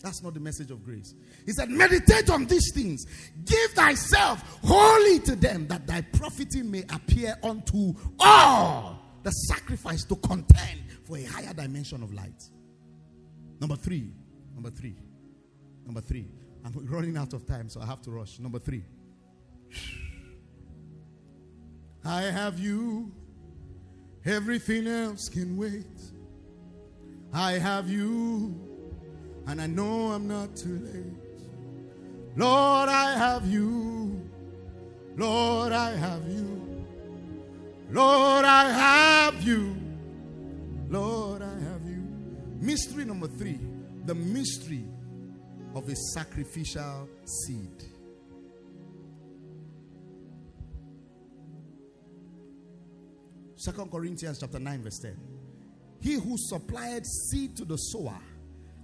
That's 0.00 0.20
not 0.20 0.34
the 0.34 0.40
message 0.40 0.72
of 0.72 0.84
grace. 0.84 1.14
He 1.46 1.52
said, 1.52 1.70
Meditate 1.70 2.28
on 2.28 2.46
these 2.46 2.72
things, 2.74 3.04
give 3.44 3.70
thyself 3.70 4.58
wholly 4.64 5.20
to 5.20 5.36
them, 5.36 5.68
that 5.68 5.86
thy 5.86 6.00
profiting 6.00 6.70
may 6.70 6.82
appear 6.92 7.36
unto 7.42 7.94
all. 8.18 8.98
The 9.22 9.30
sacrifice 9.30 10.04
to 10.06 10.16
contend 10.16 10.80
for 11.04 11.16
a 11.16 11.22
higher 11.22 11.54
dimension 11.54 12.02
of 12.02 12.12
light. 12.12 12.42
Number 13.60 13.76
three. 13.76 14.10
Number 14.54 14.70
three. 14.70 14.96
Number 15.84 16.00
three. 16.00 16.26
I'm 16.64 16.72
running 16.90 17.16
out 17.16 17.32
of 17.32 17.46
time, 17.46 17.68
so 17.68 17.80
I 17.80 17.86
have 17.86 18.02
to 18.02 18.10
rush. 18.10 18.40
Number 18.40 18.58
three. 18.58 18.82
I 22.04 22.22
have 22.22 22.58
you. 22.58 23.12
Everything 24.24 24.86
else 24.86 25.28
can 25.28 25.56
wait. 25.56 25.86
I 27.32 27.52
have 27.52 27.88
you. 27.88 28.54
And 29.46 29.60
I 29.60 29.66
know 29.66 30.12
I'm 30.12 30.28
not 30.28 30.56
too 30.56 30.78
late. 30.78 31.40
Lord, 32.36 32.88
I 32.88 33.16
have 33.16 33.46
you. 33.46 34.22
Lord, 35.16 35.72
I 35.72 35.96
have 35.96 36.28
you. 36.28 36.86
Lord, 37.90 38.44
I 38.44 38.70
have 38.70 39.42
you. 39.42 39.76
Lord, 40.88 41.42
I 41.42 41.52
have 41.52 41.84
you. 41.86 42.06
Mystery 42.60 43.04
number 43.04 43.28
three 43.28 43.58
the 44.04 44.14
mystery 44.14 44.84
of 45.74 45.88
a 45.88 45.94
sacrificial 46.12 47.08
seed. 47.24 47.84
Second 53.62 53.92
Corinthians 53.92 54.40
chapter 54.40 54.58
9, 54.58 54.82
verse 54.82 54.98
10. 54.98 55.16
He 56.00 56.14
who 56.14 56.34
supplied 56.36 57.06
seed 57.06 57.56
to 57.56 57.64
the 57.64 57.76
sower 57.76 58.18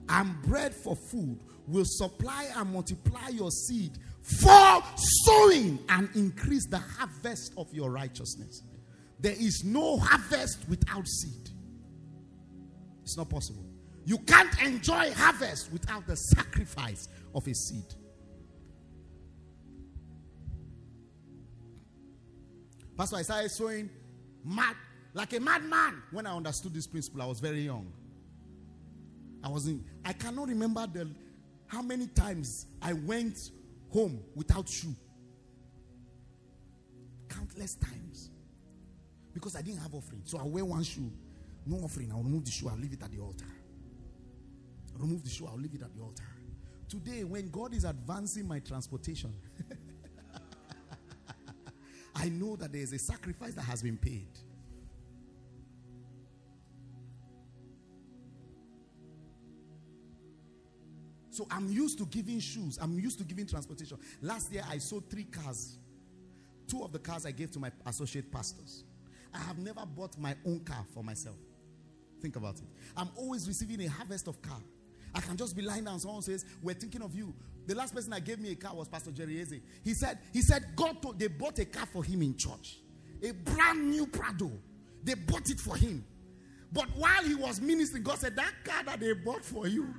and 0.08 0.40
bread 0.42 0.72
for 0.72 0.94
food 0.94 1.40
will 1.66 1.84
supply 1.84 2.48
and 2.54 2.72
multiply 2.72 3.28
your 3.30 3.50
seed 3.50 3.98
for 4.22 4.80
sowing 5.24 5.80
and 5.88 6.08
increase 6.14 6.68
the 6.68 6.78
harvest 6.78 7.54
of 7.56 7.66
your 7.74 7.90
righteousness. 7.90 8.62
There 9.18 9.32
is 9.32 9.64
no 9.64 9.98
harvest 9.98 10.60
without 10.68 11.08
seed. 11.08 11.50
It's 13.02 13.16
not 13.16 13.28
possible. 13.28 13.64
You 14.04 14.18
can't 14.18 14.62
enjoy 14.62 15.10
harvest 15.10 15.72
without 15.72 16.06
the 16.06 16.14
sacrifice 16.14 17.08
of 17.34 17.48
a 17.48 17.52
seed. 17.52 17.94
Pastor, 22.96 23.16
I 23.16 23.22
started 23.22 23.50
sowing 23.50 23.90
mad, 24.45 24.76
like 25.14 25.32
a 25.32 25.41
madman 25.41 26.03
when 26.11 26.26
I 26.26 26.36
understood 26.36 26.74
this 26.74 26.86
principle. 26.86 27.22
I 27.22 27.26
was 27.26 27.41
very 27.41 27.62
young. 27.62 27.93
I 29.43 29.49
was 29.49 29.66
in, 29.66 29.84
I 30.05 30.12
cannot 30.12 30.49
remember 30.49 30.86
the 30.86 31.09
how 31.66 31.82
many 31.82 32.07
times 32.09 32.66
I 32.80 32.95
went 32.95 33.51
home 33.91 34.20
without 34.34 34.68
shoe. 34.68 34.95
Countless 37.28 37.74
times. 37.74 38.30
Because 39.34 39.55
I 39.55 39.62
didn't 39.62 39.80
have 39.80 39.95
offering. 39.95 40.22
So 40.24 40.39
I 40.39 40.43
wear 40.45 40.64
one 40.64 40.82
shoe. 40.82 41.12
No 41.66 41.76
offering. 41.84 42.11
I'll 42.11 42.22
remove 42.22 42.45
the 42.47 42.51
shoe. 42.51 42.68
I'll 42.68 42.78
leave 42.78 42.95
it 42.95 43.03
at 43.03 43.12
the 43.12 43.20
altar. 43.20 43.45
Remove 44.99 45.22
the 45.22 45.30
shoe. 45.30 45.47
I'll 45.47 45.59
leave 45.59 45.74
it 45.74 45.82
at 45.82 45.95
the 45.95 46.03
altar. 46.03 46.24
Today, 46.89 47.22
when 47.24 47.51
God 47.51 47.74
is 47.74 47.84
advancing 47.84 48.49
my 48.49 48.61
transportation, 48.61 49.32
I 52.18 52.28
know 52.28 52.56
that 52.56 52.72
there 52.72 52.80
is 52.80 52.92
a 52.92 52.98
sacrifice 52.98 53.54
that 53.54 53.62
has 53.62 53.82
been 53.82 53.96
paid. 53.96 54.28
So 61.30 61.46
I'm 61.52 61.68
used 61.68 61.98
to 61.98 62.06
giving 62.06 62.40
shoes. 62.40 62.78
I'm 62.82 62.98
used 62.98 63.18
to 63.18 63.24
giving 63.24 63.46
transportation. 63.46 63.96
Last 64.20 64.52
year 64.52 64.64
I 64.68 64.78
sold 64.78 65.08
three 65.08 65.22
cars. 65.22 65.78
Two 66.66 66.82
of 66.82 66.92
the 66.92 66.98
cars 66.98 67.24
I 67.24 67.30
gave 67.30 67.52
to 67.52 67.60
my 67.60 67.70
associate 67.86 68.32
pastors. 68.32 68.82
I 69.32 69.38
have 69.38 69.58
never 69.58 69.86
bought 69.86 70.18
my 70.18 70.34
own 70.44 70.60
car 70.60 70.84
for 70.92 71.04
myself. 71.04 71.36
Think 72.20 72.34
about 72.34 72.56
it. 72.56 72.66
I'm 72.96 73.10
always 73.16 73.46
receiving 73.46 73.86
a 73.86 73.88
harvest 73.88 74.26
of 74.26 74.42
car. 74.42 74.60
I 75.14 75.20
can 75.20 75.36
just 75.36 75.56
be 75.56 75.62
lying 75.62 75.84
down. 75.84 75.98
Someone 76.00 76.22
says, 76.22 76.44
"We're 76.62 76.74
thinking 76.74 77.02
of 77.02 77.14
you." 77.14 77.34
The 77.66 77.74
last 77.74 77.94
person 77.94 78.11
that 78.11 78.24
gave 78.24 78.38
me 78.38 78.52
a 78.52 78.54
car 78.54 78.74
was 78.74 78.88
Pastor 78.88 79.11
Jerry 79.11 79.40
Eze. 79.40 79.61
He 79.84 79.94
said, 79.94 80.18
"He 80.32 80.42
said 80.42 80.64
God 80.74 81.02
told, 81.02 81.18
they 81.18 81.28
bought 81.28 81.59
a 81.59 81.64
car 81.64 81.86
for 81.86 82.02
him 82.02 82.22
in 82.22 82.36
church, 82.36 82.78
a 83.22 83.32
brand 83.32 83.90
new 83.90 84.06
Prado. 84.06 84.50
They 85.02 85.14
bought 85.14 85.50
it 85.50 85.61
for 85.61 85.76
him, 85.76 86.04
but 86.72 86.88
while 86.96 87.24
he 87.24 87.34
was 87.34 87.61
ministering, 87.61 88.02
God 88.02 88.18
said 88.18 88.36
that 88.36 88.52
car 88.64 88.84
that 88.84 89.00
they 89.00 89.12
bought 89.12 89.44
for 89.44 89.66
you 89.66 89.94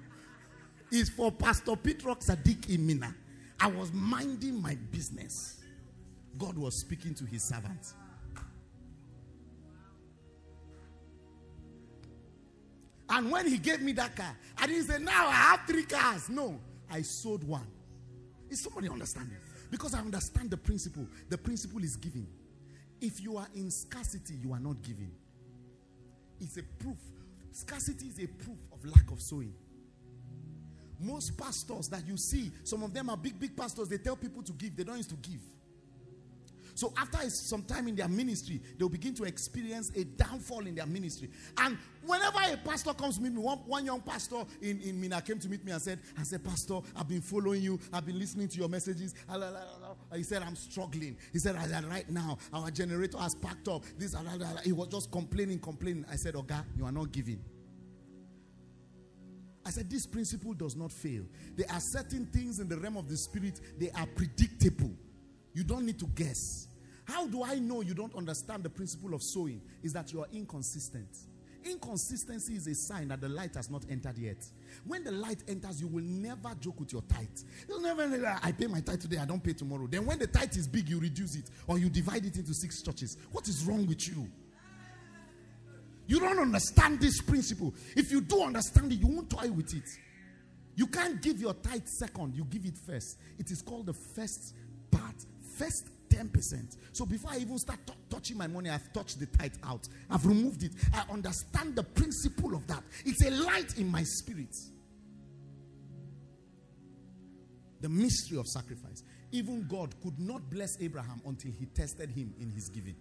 is 0.92 1.10
for 1.10 1.32
Pastor 1.32 1.76
Petrock 1.76 2.22
Sadiq 2.22 2.62
Imina. 2.68 3.14
I 3.60 3.68
was 3.68 3.92
minding 3.94 4.62
my 4.62 4.76
business. 4.92 5.58
God 6.38 6.58
was 6.58 6.76
speaking 6.76 7.14
to 7.16 7.26
his 7.26 7.44
servant. 7.44 7.94
And 13.10 13.32
when 13.32 13.48
he 13.48 13.58
gave 13.58 13.82
me 13.82 13.92
that 13.94 14.16
car, 14.16 14.36
I 14.58 14.68
didn't 14.68 14.84
say, 14.84 15.00
now 15.00 15.28
I 15.28 15.32
have 15.32 15.62
three 15.66 15.84
cars. 15.84 16.30
No, 16.30 16.60
I 16.90 17.02
sold 17.02 17.44
one. 17.44 17.68
Is 18.50 18.62
somebody 18.62 18.90
understanding? 18.90 19.38
Because 19.72 19.94
I 19.94 20.00
understand 20.00 20.52
the 20.52 20.58
principle. 20.58 21.06
The 21.30 21.38
principle 21.38 21.84
is 21.84 21.96
giving. 21.96 22.28
If 23.02 23.22
you 23.22 23.38
are 23.38 23.48
in 23.56 23.72
scarcity, 23.72 24.36
you 24.44 24.54
are 24.54 24.60
not 24.60 24.82
giving. 24.82 25.12
It's 26.40 26.58
a 26.58 26.64
proof. 26.64 26.98
Scarcity 27.52 28.08
is 28.08 28.20
a 28.20 28.28
proof 28.28 28.58
of 28.72 28.86
lack 28.86 29.12
of 29.12 29.22
sowing. 29.22 29.54
Most 31.00 31.38
pastors 31.38 31.88
that 31.90 32.06
you 32.06 32.18
see, 32.18 32.52
some 32.64 32.84
of 32.84 32.94
them 32.94 33.10
are 33.10 33.18
big, 33.18 33.40
big 33.40 33.56
pastors, 33.56 33.88
they 33.88 33.98
tell 33.98 34.18
people 34.18 34.44
to 34.44 34.52
give, 34.54 34.76
they 34.76 34.84
don't 34.84 34.98
used 34.98 35.10
to 35.10 35.16
give. 35.16 35.40
So 36.80 36.94
after 36.96 37.30
some 37.30 37.64
time 37.64 37.90
in 37.90 37.96
their 37.98 38.08
ministry, 38.08 38.62
they'll 38.78 38.88
begin 38.88 39.14
to 39.16 39.26
experience 39.26 39.92
a 39.98 40.06
downfall 40.06 40.66
in 40.66 40.76
their 40.76 40.86
ministry. 40.86 41.30
And 41.58 41.78
whenever 42.06 42.38
a 42.54 42.56
pastor 42.56 42.94
comes 42.94 43.18
to 43.18 43.22
meet 43.22 43.34
me, 43.34 43.42
one, 43.42 43.58
one 43.66 43.84
young 43.84 44.00
pastor 44.00 44.46
in, 44.62 44.80
in 44.80 45.02
Minna 45.02 45.22
came 45.22 45.40
to 45.40 45.50
meet 45.50 45.66
me 45.66 45.74
and 45.74 45.82
said, 45.82 46.00
I 46.18 46.24
said, 46.24 46.42
Pastor, 46.42 46.80
I've 46.96 47.10
been 47.10 47.20
following 47.20 47.62
you, 47.62 47.82
I've 47.92 48.06
been 48.06 48.18
listening 48.18 48.48
to 48.48 48.58
your 48.58 48.70
messages. 48.70 49.14
Ah, 49.28 49.42
he 50.16 50.24
said, 50.24 50.42
I'm 50.42 50.56
struggling. 50.56 51.18
He 51.34 51.40
said, 51.40 51.58
ah, 51.60 51.82
right 51.90 52.10
now, 52.10 52.38
our 52.54 52.72
generator 52.72 53.18
has 53.18 53.36
packed 53.36 53.68
up. 53.68 53.84
This, 53.98 54.16
ah, 54.16 54.22
he 54.64 54.72
was 54.72 54.88
just 54.88 55.12
complaining, 55.12 55.60
complaining. 55.60 56.06
I 56.10 56.16
said, 56.16 56.38
Okay, 56.38 56.60
you 56.78 56.86
are 56.86 56.94
not 56.94 57.12
giving. 57.12 57.44
I 59.66 59.72
said, 59.72 59.90
This 59.90 60.06
principle 60.06 60.54
does 60.54 60.78
not 60.78 60.94
fail. 60.94 61.26
There 61.58 61.70
are 61.70 61.82
certain 61.82 62.26
things 62.28 62.62
in 62.62 62.70
the 62.70 62.78
realm 62.78 62.96
of 62.96 63.10
the 63.10 63.18
spirit, 63.18 63.60
they 63.78 63.92
are 63.92 64.08
predictable. 64.16 64.92
You 65.54 65.66
don't 65.66 65.86
need 65.86 66.00
to 66.00 66.08
guess. 66.16 66.69
How 67.10 67.26
do 67.26 67.44
I 67.44 67.56
know 67.56 67.82
you 67.82 67.96
don't 67.96 68.14
understand 68.16 68.64
the 68.64 68.70
principle 68.70 69.16
of 69.16 69.24
sowing? 69.24 69.62
Is 69.82 69.94
that 69.94 70.14
you 70.14 70.22
are 70.22 70.28
inconsistent. 70.32 71.10
Inconsistency 71.66 72.54
is 72.54 72.68
a 72.68 72.76
sign 72.76 73.08
that 73.08 73.20
the 73.20 73.28
light 73.28 73.56
has 73.56 73.70
not 73.70 73.84
entered 73.90 74.18
yet. 74.18 74.46
When 74.86 75.04
the 75.04 75.12
light 75.12 75.44
enters, 75.48 75.82
you 75.82 75.88
will 75.88 76.04
never 76.04 76.54
joke 76.60 76.80
with 76.80 76.94
your 76.94 77.02
tithe. 77.02 77.28
You'll 77.68 77.82
never, 77.82 78.08
ah, 78.28 78.40
I 78.44 78.52
pay 78.52 78.68
my 78.68 78.80
tithe 78.80 79.02
today, 79.02 79.18
I 79.18 79.26
don't 79.26 79.44
pay 79.44 79.54
tomorrow. 79.54 79.88
Then 79.88 80.06
when 80.06 80.20
the 80.20 80.28
tithe 80.28 80.56
is 80.56 80.68
big, 80.68 80.88
you 80.88 81.00
reduce 81.00 81.36
it 81.36 81.50
or 81.68 81.80
you 81.80 81.90
divide 81.90 82.26
it 82.26 82.38
into 82.38 82.54
six 82.54 82.82
churches. 82.82 83.18
What 83.32 83.48
is 83.48 83.66
wrong 83.66 83.88
with 83.88 84.08
you? 84.08 84.30
You 86.08 86.20
don't 86.20 86.40
understand 86.40 87.02
this 87.02 87.22
principle. 87.22 87.74
If 87.96 88.12
you 88.12 88.22
do 88.22 88.44
understand 88.44 88.94
it, 88.94 89.00
you 89.00 89.08
won't 89.08 89.30
toy 89.30 89.52
with 89.52 89.74
it. 89.74 89.90
You 90.76 90.88
can't 90.88 91.22
give 91.22 91.42
your 91.42 91.56
tithe 91.56 91.88
second, 91.88 92.36
you 92.36 92.46
give 92.46 92.66
it 92.66 92.78
first. 92.78 93.18
It 93.38 93.52
is 93.52 93.62
called 93.62 93.88
the 93.88 93.94
first 93.94 94.56
part. 94.92 95.16
First 95.58 95.88
10%. 96.10 96.78
So 96.92 97.06
before 97.06 97.32
I 97.32 97.38
even 97.38 97.58
start 97.58 97.80
t- 97.86 97.94
touching 98.10 98.38
my 98.38 98.48
money, 98.48 98.70
I've 98.70 98.92
touched 98.94 99.20
the 99.20 99.26
tithe 99.26 99.56
out. 99.64 99.88
I've 100.10 100.26
removed 100.26 100.64
it. 100.64 100.72
I 100.94 101.04
understand 101.12 101.76
the 101.76 101.84
principle 101.84 102.56
of 102.56 102.68
that. 102.68 102.84
It's 103.06 103.24
a 103.26 103.32
light 103.32 103.78
in 103.78 103.90
my 103.92 104.04
spirit. 104.04 104.56
The 107.82 107.90
mystery 107.90 108.38
of 108.38 108.48
sacrifice. 108.48 109.04
Even 109.32 109.68
God 109.68 109.96
could 110.02 110.20
not 110.20 110.50
bless 110.50 110.82
Abraham 110.82 111.22
until 111.26 111.52
he 111.52 111.66
tested 111.68 112.10
him 112.10 112.34
in 112.40 112.50
his 112.50 112.70
giving. 112.70 112.96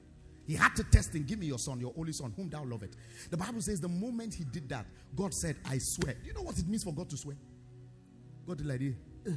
He 0.47 0.55
had 0.55 0.75
to 0.77 0.85
test 0.85 1.15
him. 1.15 1.25
Give 1.25 1.39
me 1.39 1.47
your 1.47 1.59
son, 1.59 1.79
your 1.81 1.93
only 1.97 2.13
son, 2.13 2.33
whom 2.37 2.49
thou 2.49 2.65
lovest. 2.65 2.97
The 3.31 3.37
Bible 3.37 3.61
says 3.61 3.81
the 3.81 3.89
moment 3.89 4.35
he 4.35 4.45
did 4.45 4.69
that, 4.71 4.87
God 5.15 5.35
said, 5.35 5.57
I 5.65 5.79
swear. 5.79 6.15
Do 6.15 6.27
You 6.27 6.35
know 6.35 6.43
what 6.43 6.59
it 6.59 6.67
means 6.67 6.85
for 6.85 6.93
God 6.93 7.11
to 7.11 7.17
swear? 7.17 7.37
God 8.47 8.59
did 8.59 8.67
like 8.67 8.81
this. 8.81 9.37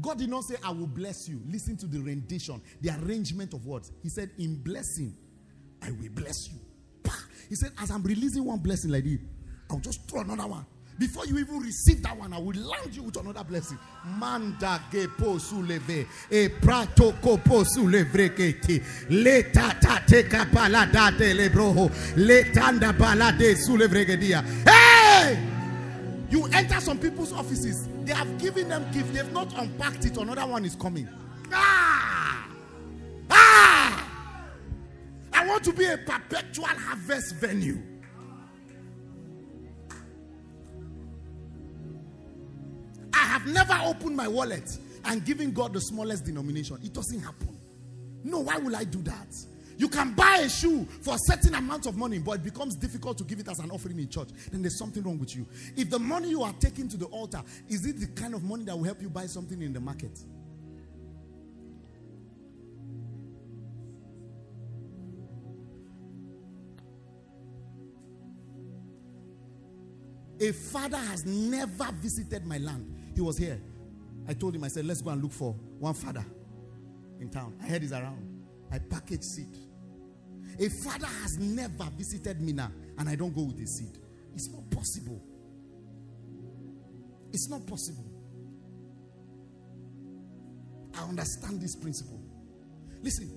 God 0.00 0.18
did 0.18 0.30
not 0.30 0.44
say, 0.44 0.56
I 0.64 0.70
will 0.70 0.86
bless 0.86 1.28
you. 1.28 1.40
Listen 1.48 1.76
to 1.78 1.86
the 1.86 2.00
rendition, 2.00 2.60
the 2.80 2.90
arrangement 3.02 3.54
of 3.54 3.66
words. 3.66 3.92
He 4.02 4.08
said, 4.08 4.30
In 4.38 4.62
blessing, 4.62 5.16
I 5.82 5.90
will 5.90 6.10
bless 6.10 6.48
you. 6.50 6.58
He 7.48 7.56
said, 7.56 7.72
As 7.78 7.90
I'm 7.90 8.02
releasing 8.02 8.44
one 8.44 8.58
blessing 8.60 8.90
like 8.90 9.04
this, 9.04 9.18
I'll 9.70 9.80
just 9.80 10.08
throw 10.08 10.20
another 10.20 10.46
one. 10.46 10.66
Before 10.98 11.24
you 11.24 11.38
even 11.38 11.60
receive 11.60 12.02
that 12.02 12.14
one, 12.14 12.32
I 12.34 12.38
will 12.38 12.54
land 12.60 12.94
you 12.94 13.02
with 13.04 13.16
another 13.16 13.42
blessing. 13.42 13.78
Manda 14.04 14.82
e 14.92 15.06
prato 16.60 17.12
le 19.08 19.42
tata 19.50 20.02
te 20.06 20.22
kapala 20.24 20.92
date 20.92 21.34
le 22.16 22.44
tanda. 22.52 22.92
Hey! 24.66 24.99
You 26.30 26.46
enter 26.52 26.80
some 26.80 26.98
people's 26.98 27.32
offices, 27.32 27.88
they 28.04 28.12
have 28.12 28.38
given 28.38 28.68
them 28.68 28.86
gift, 28.92 29.12
they've 29.12 29.32
not 29.32 29.52
unpacked 29.58 30.04
it, 30.04 30.16
another 30.16 30.46
one 30.46 30.64
is 30.64 30.76
coming. 30.76 31.08
Ah! 31.52 32.48
Ah! 33.28 34.08
I 35.32 35.46
want 35.46 35.64
to 35.64 35.72
be 35.72 35.86
a 35.86 35.98
perpetual 35.98 36.66
harvest 36.66 37.34
venue. 37.36 37.82
I 43.12 43.24
have 43.24 43.46
never 43.46 43.78
opened 43.84 44.16
my 44.16 44.28
wallet 44.28 44.78
and 45.06 45.24
given 45.24 45.50
God 45.50 45.72
the 45.72 45.80
smallest 45.80 46.26
denomination. 46.26 46.78
It 46.84 46.92
doesn't 46.92 47.20
happen. 47.20 47.58
No, 48.22 48.38
why 48.38 48.58
will 48.58 48.76
I 48.76 48.84
do 48.84 49.02
that? 49.02 49.34
You 49.80 49.88
can 49.88 50.12
buy 50.12 50.40
a 50.42 50.48
shoe 50.50 50.84
for 51.00 51.14
a 51.14 51.18
certain 51.18 51.54
amount 51.54 51.86
of 51.86 51.96
money, 51.96 52.18
but 52.18 52.32
it 52.32 52.44
becomes 52.44 52.76
difficult 52.76 53.16
to 53.16 53.24
give 53.24 53.40
it 53.40 53.48
as 53.48 53.60
an 53.60 53.70
offering 53.70 53.98
in 53.98 54.10
church. 54.10 54.28
Then 54.52 54.60
there's 54.60 54.76
something 54.76 55.02
wrong 55.02 55.18
with 55.18 55.34
you. 55.34 55.46
If 55.74 55.88
the 55.88 55.98
money 55.98 56.28
you 56.28 56.42
are 56.42 56.52
taking 56.60 56.86
to 56.90 56.98
the 56.98 57.06
altar, 57.06 57.42
is 57.66 57.86
it 57.86 57.98
the 57.98 58.08
kind 58.08 58.34
of 58.34 58.44
money 58.44 58.64
that 58.64 58.76
will 58.76 58.84
help 58.84 59.00
you 59.00 59.08
buy 59.08 59.24
something 59.24 59.62
in 59.62 59.72
the 59.72 59.80
market? 59.80 60.18
A 70.42 70.52
father 70.52 70.98
has 70.98 71.24
never 71.24 71.90
visited 71.92 72.44
my 72.44 72.58
land. 72.58 73.12
He 73.14 73.22
was 73.22 73.38
here. 73.38 73.58
I 74.28 74.34
told 74.34 74.54
him, 74.54 74.64
I 74.64 74.68
said, 74.68 74.84
let's 74.84 75.00
go 75.00 75.08
and 75.08 75.22
look 75.22 75.32
for 75.32 75.54
one 75.78 75.94
father 75.94 76.26
in 77.18 77.30
town. 77.30 77.56
I 77.62 77.66
heard 77.66 77.80
he's 77.80 77.92
around. 77.92 78.44
I 78.70 78.78
packaged 78.78 79.24
seed. 79.24 79.69
A 80.60 80.68
father 80.68 81.06
has 81.06 81.38
never 81.38 81.88
visited 81.96 82.40
Minna 82.40 82.70
and 82.98 83.08
I 83.08 83.16
don't 83.16 83.34
go 83.34 83.42
with 83.42 83.58
a 83.60 83.66
seed. 83.66 83.98
It's 84.34 84.50
not 84.50 84.70
possible. 84.70 85.22
It's 87.32 87.48
not 87.48 87.66
possible. 87.66 88.04
I 90.94 91.02
understand 91.04 91.62
this 91.62 91.76
principle. 91.76 92.20
Listen, 93.02 93.30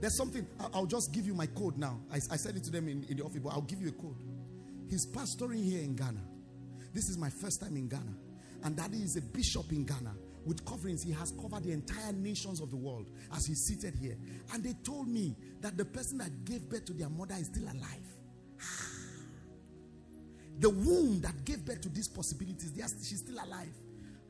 there's 0.00 0.18
something, 0.18 0.46
I'll 0.74 0.84
just 0.84 1.14
give 1.14 1.24
you 1.24 1.32
my 1.32 1.46
code 1.46 1.78
now. 1.78 1.98
I, 2.12 2.16
I 2.16 2.36
said 2.36 2.56
it 2.56 2.64
to 2.64 2.70
them 2.70 2.88
in, 2.88 3.04
in 3.04 3.16
the 3.16 3.24
office, 3.24 3.40
but 3.42 3.50
I'll 3.50 3.62
give 3.62 3.80
you 3.80 3.88
a 3.88 3.92
code. 3.92 4.22
He's 4.90 5.06
pastoring 5.06 5.64
here 5.64 5.82
in 5.82 5.96
Ghana. 5.96 6.20
This 6.92 7.08
is 7.08 7.16
my 7.16 7.30
first 7.30 7.62
time 7.62 7.76
in 7.76 7.88
Ghana. 7.88 8.14
And 8.64 8.76
daddy 8.76 8.98
is 8.98 9.16
a 9.16 9.22
bishop 9.22 9.72
in 9.72 9.86
Ghana 9.86 10.14
with 10.46 10.64
coverings. 10.64 11.02
He 11.02 11.12
has 11.12 11.32
covered 11.32 11.64
the 11.64 11.72
entire 11.72 12.12
nations 12.12 12.60
of 12.60 12.70
the 12.70 12.76
world 12.76 13.10
as 13.34 13.46
he's 13.46 13.62
seated 13.62 13.94
here. 14.00 14.16
And 14.52 14.62
they 14.62 14.74
told 14.84 15.08
me 15.08 15.34
that 15.60 15.76
the 15.76 15.84
person 15.84 16.18
that 16.18 16.44
gave 16.44 16.68
birth 16.68 16.84
to 16.86 16.92
their 16.92 17.08
mother 17.08 17.34
is 17.38 17.46
still 17.46 17.64
alive. 17.64 18.06
the 20.60 20.70
womb 20.70 21.20
that 21.20 21.44
gave 21.44 21.64
birth 21.64 21.80
to 21.82 21.88
these 21.88 22.08
possibilities, 22.08 22.72
are, 22.78 22.88
she's 23.04 23.18
still 23.18 23.36
alive. 23.36 23.74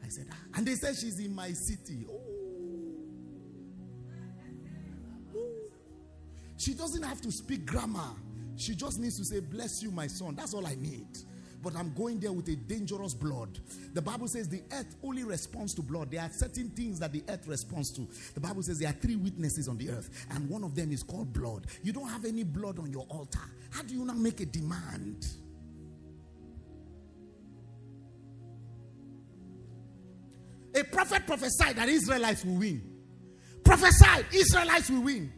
I 0.04 0.08
said, 0.08 0.26
ah. 0.32 0.36
and 0.54 0.66
they 0.66 0.74
said 0.74 0.96
she's 0.96 1.20
in 1.20 1.34
my 1.34 1.52
city. 1.52 2.06
Oh. 2.10 2.20
She 6.56 6.74
doesn't 6.74 7.02
have 7.02 7.20
to 7.20 7.30
speak 7.30 7.66
grammar. 7.66 8.10
She 8.56 8.74
just 8.74 8.98
needs 8.98 9.18
to 9.18 9.24
say, 9.24 9.40
Bless 9.40 9.82
you, 9.82 9.90
my 9.90 10.06
son. 10.06 10.34
That's 10.34 10.54
all 10.54 10.66
I 10.66 10.74
need 10.74 11.06
but 11.66 11.74
I'm 11.74 11.92
going 11.94 12.20
there 12.20 12.30
with 12.30 12.46
a 12.46 12.54
dangerous 12.54 13.12
blood. 13.12 13.58
The 13.92 14.00
Bible 14.00 14.28
says 14.28 14.48
the 14.48 14.62
earth 14.72 14.94
only 15.02 15.24
responds 15.24 15.74
to 15.74 15.82
blood. 15.82 16.12
There 16.12 16.20
are 16.20 16.30
certain 16.30 16.68
things 16.68 17.00
that 17.00 17.10
the 17.12 17.24
earth 17.28 17.48
responds 17.48 17.90
to. 17.96 18.06
The 18.34 18.40
Bible 18.40 18.62
says 18.62 18.78
there 18.78 18.88
are 18.88 18.92
three 18.92 19.16
witnesses 19.16 19.66
on 19.66 19.76
the 19.76 19.90
earth, 19.90 20.28
and 20.30 20.48
one 20.48 20.62
of 20.62 20.76
them 20.76 20.92
is 20.92 21.02
called 21.02 21.32
blood. 21.32 21.66
You 21.82 21.92
don't 21.92 22.06
have 22.06 22.24
any 22.24 22.44
blood 22.44 22.78
on 22.78 22.92
your 22.92 23.04
altar. 23.08 23.40
How 23.70 23.82
do 23.82 23.94
you 23.94 24.04
not 24.04 24.16
make 24.16 24.38
a 24.38 24.46
demand? 24.46 25.26
A 30.72 30.84
prophet 30.84 31.26
prophesied 31.26 31.74
that 31.74 31.88
Israelites 31.88 32.44
will 32.44 32.60
win. 32.60 32.80
Prophesied 33.64 34.26
Israelites 34.32 34.88
will 34.88 35.02
win. 35.02 35.32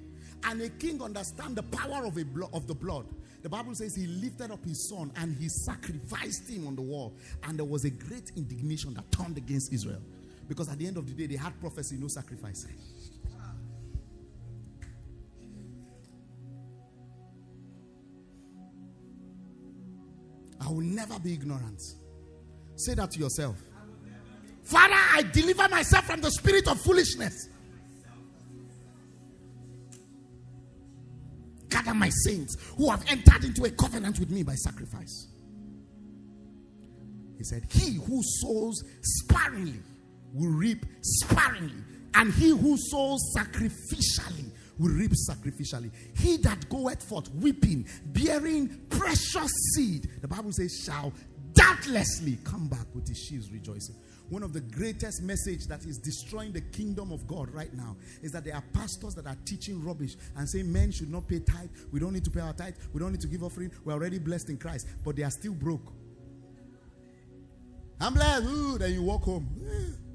And 0.44 0.60
a 0.60 0.68
king 0.68 1.00
understand 1.00 1.56
the 1.56 1.62
power 1.62 2.04
of, 2.04 2.18
a 2.18 2.24
blo- 2.26 2.50
of 2.52 2.66
the 2.66 2.74
blood. 2.74 3.06
The 3.42 3.48
Bible 3.48 3.74
says 3.74 3.94
he 3.94 4.06
lifted 4.06 4.50
up 4.50 4.64
his 4.64 4.88
son 4.88 5.12
and 5.16 5.36
he 5.36 5.48
sacrificed 5.48 6.48
him 6.48 6.66
on 6.66 6.74
the 6.74 6.82
wall. 6.82 7.14
And 7.44 7.58
there 7.58 7.64
was 7.64 7.84
a 7.84 7.90
great 7.90 8.32
indignation 8.36 8.94
that 8.94 9.10
turned 9.12 9.36
against 9.36 9.72
Israel. 9.72 10.02
Because 10.48 10.68
at 10.68 10.78
the 10.78 10.86
end 10.86 10.96
of 10.96 11.06
the 11.06 11.12
day, 11.12 11.26
they 11.26 11.36
had 11.36 11.58
prophecy, 11.60 11.96
no 11.98 12.08
sacrifice. 12.08 12.66
I 20.60 20.70
will 20.70 20.80
never 20.80 21.18
be 21.20 21.34
ignorant. 21.34 21.80
Say 22.76 22.94
that 22.94 23.12
to 23.12 23.18
yourself. 23.18 23.56
Father, 24.62 24.94
I 24.94 25.22
deliver 25.32 25.68
myself 25.68 26.06
from 26.06 26.20
the 26.20 26.30
spirit 26.30 26.68
of 26.68 26.80
foolishness. 26.80 27.48
My 32.08 32.30
saints 32.30 32.56
who 32.76 32.90
have 32.90 33.04
entered 33.08 33.44
into 33.44 33.64
a 33.64 33.70
covenant 33.70 34.18
with 34.18 34.30
me 34.30 34.42
by 34.42 34.54
sacrifice. 34.54 35.28
He 37.36 37.44
said, 37.44 37.64
He 37.70 37.94
who 37.94 38.20
sows 38.22 38.82
sparingly 39.02 39.80
will 40.32 40.50
reap 40.50 40.84
sparingly, 41.02 41.82
and 42.14 42.32
he 42.32 42.50
who 42.50 42.76
sows 42.76 43.20
sacrificially 43.36 44.50
will 44.78 44.92
reap 44.92 45.12
sacrificially. 45.28 45.90
He 46.16 46.38
that 46.38 46.68
goeth 46.68 47.02
forth 47.02 47.32
weeping, 47.34 47.86
bearing 48.06 48.68
precious 48.88 49.50
seed, 49.74 50.08
the 50.20 50.28
Bible 50.28 50.52
says, 50.52 50.82
shall 50.84 51.12
doubtlessly 51.52 52.38
come 52.44 52.68
back 52.68 52.86
with 52.94 53.06
his 53.08 53.18
sheaves 53.18 53.50
rejoicing. 53.50 53.96
One 54.30 54.42
of 54.42 54.52
the 54.52 54.60
greatest 54.60 55.22
message 55.22 55.66
that 55.68 55.84
is 55.86 55.98
destroying 55.98 56.52
the 56.52 56.60
kingdom 56.60 57.12
of 57.12 57.26
God 57.26 57.50
right 57.50 57.72
now 57.72 57.96
is 58.22 58.30
that 58.32 58.44
there 58.44 58.54
are 58.54 58.64
pastors 58.72 59.14
that 59.14 59.26
are 59.26 59.36
teaching 59.44 59.82
rubbish 59.82 60.16
and 60.36 60.48
saying 60.48 60.70
men 60.70 60.90
should 60.90 61.10
not 61.10 61.26
pay 61.26 61.40
tithe. 61.40 61.70
We 61.92 62.00
don't 62.00 62.12
need 62.12 62.24
to 62.24 62.30
pay 62.30 62.40
our 62.40 62.52
tithe. 62.52 62.74
We 62.92 63.00
don't 63.00 63.12
need 63.12 63.22
to 63.22 63.26
give 63.26 63.42
offering. 63.42 63.70
We're 63.84 63.94
already 63.94 64.18
blessed 64.18 64.50
in 64.50 64.58
Christ, 64.58 64.86
but 65.04 65.16
they 65.16 65.22
are 65.22 65.30
still 65.30 65.54
broke. 65.54 65.92
I'm 68.00 68.14
blessed. 68.14 68.44
Ooh, 68.44 68.78
then 68.78 68.92
you 68.92 69.02
walk 69.02 69.22
home. 69.24 69.48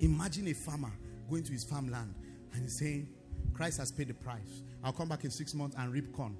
Imagine 0.00 0.48
a 0.48 0.54
farmer 0.54 0.92
going 1.28 1.44
to 1.44 1.52
his 1.52 1.62
farmland 1.62 2.14
and 2.52 2.62
he's 2.62 2.78
saying, 2.78 3.08
Christ 3.52 3.78
has 3.78 3.92
paid 3.92 4.08
the 4.08 4.14
price. 4.14 4.62
I'll 4.82 4.92
come 4.92 5.08
back 5.08 5.24
in 5.24 5.30
six 5.30 5.54
months 5.54 5.76
and 5.78 5.92
reap 5.92 6.12
corn. 6.12 6.36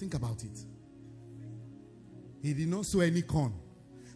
Think 0.00 0.14
about 0.14 0.42
it. 0.42 0.58
He 2.42 2.54
did 2.54 2.68
not 2.68 2.86
sow 2.86 3.00
any 3.00 3.20
corn. 3.20 3.52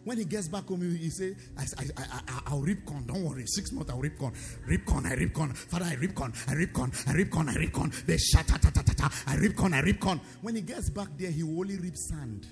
When 0.03 0.17
he 0.17 0.25
gets 0.25 0.47
back 0.47 0.67
home, 0.67 0.81
he 0.81 1.09
say, 1.11 1.35
I, 1.57 2.41
I, 2.47 2.53
will 2.53 2.63
reap 2.63 2.85
corn. 2.85 3.05
Don't 3.05 3.23
worry. 3.23 3.43
Six 3.45 3.71
months, 3.71 3.91
I'll 3.91 3.99
reap 3.99 4.17
corn. 4.17 4.33
Reap 4.65 4.85
corn, 4.85 5.05
I 5.05 5.13
reap 5.13 5.33
corn. 5.33 5.53
Father, 5.53 5.85
I 5.85 5.93
reap 5.95 6.15
corn. 6.15 6.33
I 6.47 6.53
reap 6.53 6.73
corn. 6.73 6.91
I 7.07 7.13
reap 7.13 7.29
corn. 7.31 7.49
I 7.49 7.55
reap 7.55 7.71
corn. 7.71 7.91
They 8.07 8.17
shut, 8.17 8.47
ta, 8.47 8.57
ta, 8.57 8.71
ta, 8.71 8.81
ta, 8.81 8.93
ta. 8.93 9.11
I 9.27 9.35
reap 9.37 9.55
corn. 9.55 9.75
I 9.75 9.81
reap 9.81 9.99
corn. 9.99 10.19
When 10.41 10.55
he 10.55 10.61
gets 10.61 10.89
back 10.89 11.09
there, 11.17 11.29
he 11.29 11.43
will 11.43 11.59
only 11.59 11.77
reap 11.77 11.95
sand. 11.95 12.47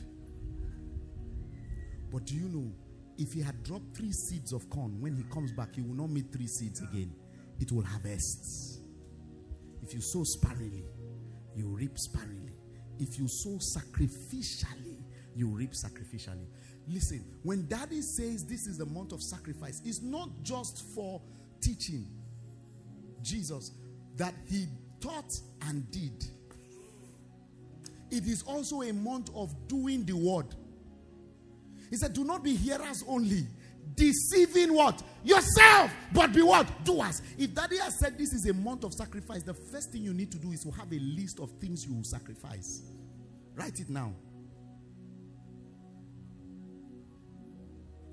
But 2.12 2.26
do 2.26 2.36
you 2.36 2.50
know, 2.50 2.72
if 3.18 3.34
he 3.34 3.42
had 3.42 3.64
dropped 3.64 3.98
three 3.98 4.12
seeds 4.12 4.54
of 4.54 4.70
corn, 4.70 5.02
when 5.02 5.16
he 5.16 5.24
comes 5.24 5.52
back, 5.52 5.76
he 5.76 5.82
will 5.82 5.96
not 5.96 6.12
meet 6.12 6.32
three 6.32 6.48
seeds 6.48 6.82
again. 6.82 7.12
It 7.60 7.72
will 7.72 7.84
harvest. 7.84 8.80
If 9.82 9.94
you 9.94 10.02
sow 10.02 10.24
sparingly, 10.24 10.86
you 11.56 11.68
reap 11.68 11.98
sparingly. 11.98 12.43
If 13.00 13.18
you 13.18 13.28
sow 13.28 13.58
sacrificially, 13.58 14.98
you 15.36 15.48
reap 15.48 15.72
sacrificially. 15.72 16.46
Listen, 16.88 17.24
when 17.44 17.68
daddy 17.68 18.02
says 18.02 18.46
this 18.46 18.68
is 18.68 18.78
the 18.78 18.86
month 18.86 19.12
of 19.12 19.22
sacrifice, 19.22 19.82
it's 19.86 20.02
not 20.02 20.30
just 20.44 20.84
for 20.94 21.22
teaching 21.62 22.06
Jesus 23.22 23.72
that 24.18 24.34
he 24.48 24.68
taught 25.00 25.40
and 25.68 25.90
did. 25.92 26.26
It 28.12 28.28
is 28.28 28.44
also 28.44 28.82
a 28.84 28.94
month 28.94 29.30
of 29.34 29.56
doing 29.68 30.06
the 30.06 30.14
word. 30.14 30.48
He 31.90 31.96
said, 31.96 32.14
Do 32.14 32.24
not 32.24 32.44
be 32.44 32.56
hearers 32.56 33.04
only, 33.08 33.48
deceiving 33.96 34.74
what? 34.74 35.02
Yourself, 35.24 35.92
but 36.12 36.34
be 36.34 36.42
what? 36.42 36.68
Doers. 36.84 37.22
If 37.38 37.54
daddy 37.54 37.78
has 37.78 38.00
said 38.00 38.18
this 38.18 38.34
is 38.34 38.48
a 38.50 38.54
month 38.54 38.84
of 38.84 38.94
sacrifice, 38.94 39.44
the 39.44 39.54
first 39.54 39.92
thing 39.92 40.04
you 40.04 40.14
need 40.14 40.32
to 40.32 40.38
do 40.38 40.52
is 40.52 40.62
to 40.62 40.72
have 40.72 40.92
a 40.92 41.00
list 41.00 41.40
of 41.40 41.52
things 41.62 41.86
you 41.86 41.94
will 41.94 42.04
sacrifice. 42.04 42.84
Write 43.56 43.80
it 43.80 43.90
now. 43.90 44.14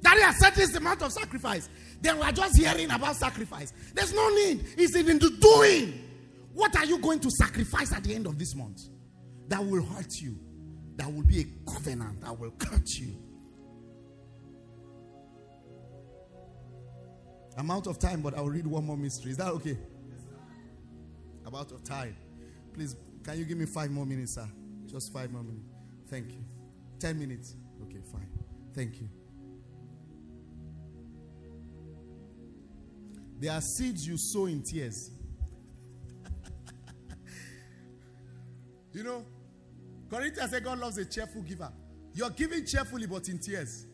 Daddy 0.03 0.23
has 0.23 0.39
said 0.39 0.55
this 0.55 0.69
is 0.69 0.75
the 0.75 0.81
month 0.81 1.03
of 1.03 1.13
sacrifice. 1.13 1.69
Then 2.01 2.17
we 2.17 2.23
are 2.23 2.33
just 2.33 2.57
hearing 2.57 2.91
about 2.91 3.17
sacrifice. 3.17 3.73
There's 3.95 4.15
no 4.15 4.29
need. 4.35 4.65
It's 4.79 4.97
in 4.97 5.19
the 5.19 5.31
doing. 5.41 6.07
What 6.53 6.77
are 6.77 6.85
you 6.85 6.99
going 6.99 7.21
to 7.21 7.31
sacrifice 7.31 7.93
at 7.93 8.05
the 8.05 8.15
end 8.15 8.27
of 8.27 8.39
this 8.39 8.55
month? 8.55 8.81
That 9.49 9.65
will 9.65 9.85
hurt 9.85 10.13
you. 10.21 10.39
That 10.97 11.13
will 11.13 11.23
be 11.23 11.41
a 11.41 11.71
covenant 11.71 12.23
that 12.23 12.39
will 12.39 12.51
cut 12.53 12.89
you. 12.99 13.17
I'm 17.57 17.71
out 17.71 17.87
of 17.87 17.99
time, 17.99 18.21
but 18.21 18.37
I'll 18.37 18.49
read 18.49 18.67
one 18.67 18.87
more 18.87 18.97
mystery. 18.97 19.33
Is 19.33 19.37
that 19.39 19.49
okay? 19.49 19.77
I'm 21.47 21.55
out 21.55 21.73
of 21.73 21.83
time. 21.83 22.17
Please, 22.73 22.97
can 23.25 23.39
you 23.39 23.45
give 23.45 23.59
me 23.59 23.67
five 23.67 23.91
more 23.91 24.07
minutes, 24.07 24.35
sir? 24.35 24.49
Just 24.87 25.13
five 25.13 25.31
more 25.31 25.43
minutes. 25.43 25.67
Thank 26.09 26.31
you. 26.31 26.45
Ten 26.99 27.19
minutes. 27.19 27.57
Okay, 27.83 28.01
fine. 28.13 28.29
Thank 28.75 29.01
you. 29.01 29.09
There 33.39 33.53
are 33.53 33.61
seeds 33.61 34.07
you 34.07 34.17
sow 34.19 34.47
in 34.47 34.63
tears. 34.63 35.11
you 38.93 39.03
know, 39.03 39.25
Corinthians 40.11 40.51
said 40.51 40.63
God 40.63 40.79
loves 40.79 40.99
a 40.99 41.05
cheerful 41.05 41.43
giver. 41.43 41.73
You're 42.13 42.31
giving 42.31 42.67
cheerfully, 42.67 43.07
but 43.07 43.29
in 43.29 43.39
tears. 43.39 43.87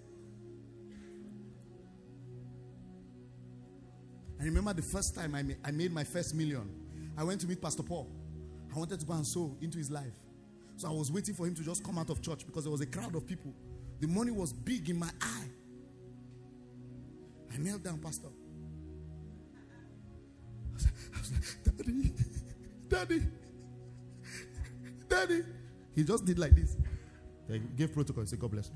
I 4.41 4.45
remember 4.45 4.73
the 4.75 4.83
first 4.83 5.15
time 5.15 5.35
I 5.35 5.43
made, 5.43 5.57
I 5.65 5.71
made 5.71 5.93
my 5.93 6.05
first 6.05 6.35
million. 6.35 6.69
I 7.17 7.25
went 7.25 7.41
to 7.41 7.47
meet 7.47 7.61
Pastor 7.61 7.83
Paul. 7.83 8.11
I 8.75 8.79
wanted 8.79 9.01
to 9.01 9.07
go 9.07 9.15
and 9.15 9.27
sow 9.27 9.57
into 9.61 9.79
his 9.79 9.91
life. 9.91 10.13
So 10.77 10.89
I 10.89 10.91
was 10.91 11.11
waiting 11.11 11.35
for 11.35 11.47
him 11.47 11.55
to 11.55 11.63
just 11.63 11.83
come 11.83 11.97
out 11.99 12.11
of 12.11 12.21
church 12.21 12.47
because 12.47 12.65
there 12.65 12.71
was 12.71 12.83
a 12.83 12.87
crowd 12.87 13.15
of 13.15 13.27
people. 13.27 13.55
The 14.01 14.07
money 14.07 14.31
was 14.31 14.53
big 14.53 14.91
in 14.91 14.99
my 14.99 15.11
eye. 15.23 15.49
I 17.55 17.57
knelt 17.59 17.83
down, 17.83 17.99
Pastor. 17.99 18.29
I 20.75 21.19
was, 21.19 21.33
like, 21.33 21.77
Daddy, 21.77 22.13
Daddy, 22.89 23.23
Daddy. 25.09 25.43
He 25.95 26.05
just 26.05 26.27
did 26.27 26.39
like 26.39 26.55
this. 26.55 26.77
He 27.51 27.59
gave 27.59 27.95
protocol. 27.95 28.25
He 28.25 28.29
said, 28.29 28.39
God 28.39 28.51
bless 28.51 28.69
you. 28.69 28.75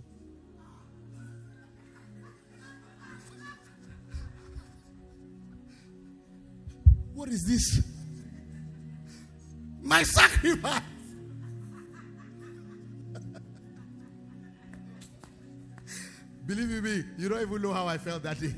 What 7.14 7.28
is 7.28 7.46
this? 7.46 7.82
My 9.82 10.02
sacrifice. 10.02 10.82
Believe 16.46 16.82
me, 16.82 17.04
you 17.18 17.28
don't 17.28 17.40
even 17.42 17.62
know 17.62 17.72
how 17.72 17.86
I 17.86 17.98
felt 17.98 18.22
that 18.24 18.40
day. 18.40 18.54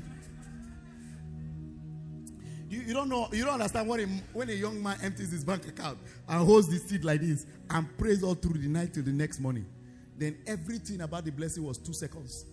You, 2.73 2.81
you 2.81 2.93
don't 2.93 3.07
know, 3.07 3.29
you 3.31 3.45
don't 3.45 3.53
understand 3.53 3.87
when 3.87 3.99
a, 3.99 4.05
when 4.33 4.49
a 4.49 4.53
young 4.53 4.81
man 4.81 4.97
empties 5.03 5.31
his 5.31 5.43
bank 5.43 5.67
account 5.67 5.99
and 6.27 6.43
holds 6.43 6.67
the 6.69 6.79
seed 6.79 7.03
like 7.03 7.21
this 7.21 7.45
and 7.69 7.97
prays 7.99 8.23
all 8.23 8.33
through 8.33 8.59
the 8.59 8.67
night 8.67 8.95
till 8.95 9.03
the 9.03 9.11
next 9.11 9.39
morning. 9.39 9.67
Then 10.17 10.39
everything 10.47 11.01
about 11.01 11.25
the 11.25 11.31
blessing 11.31 11.63
was 11.63 11.77
two 11.77 11.93
seconds. 11.93 12.45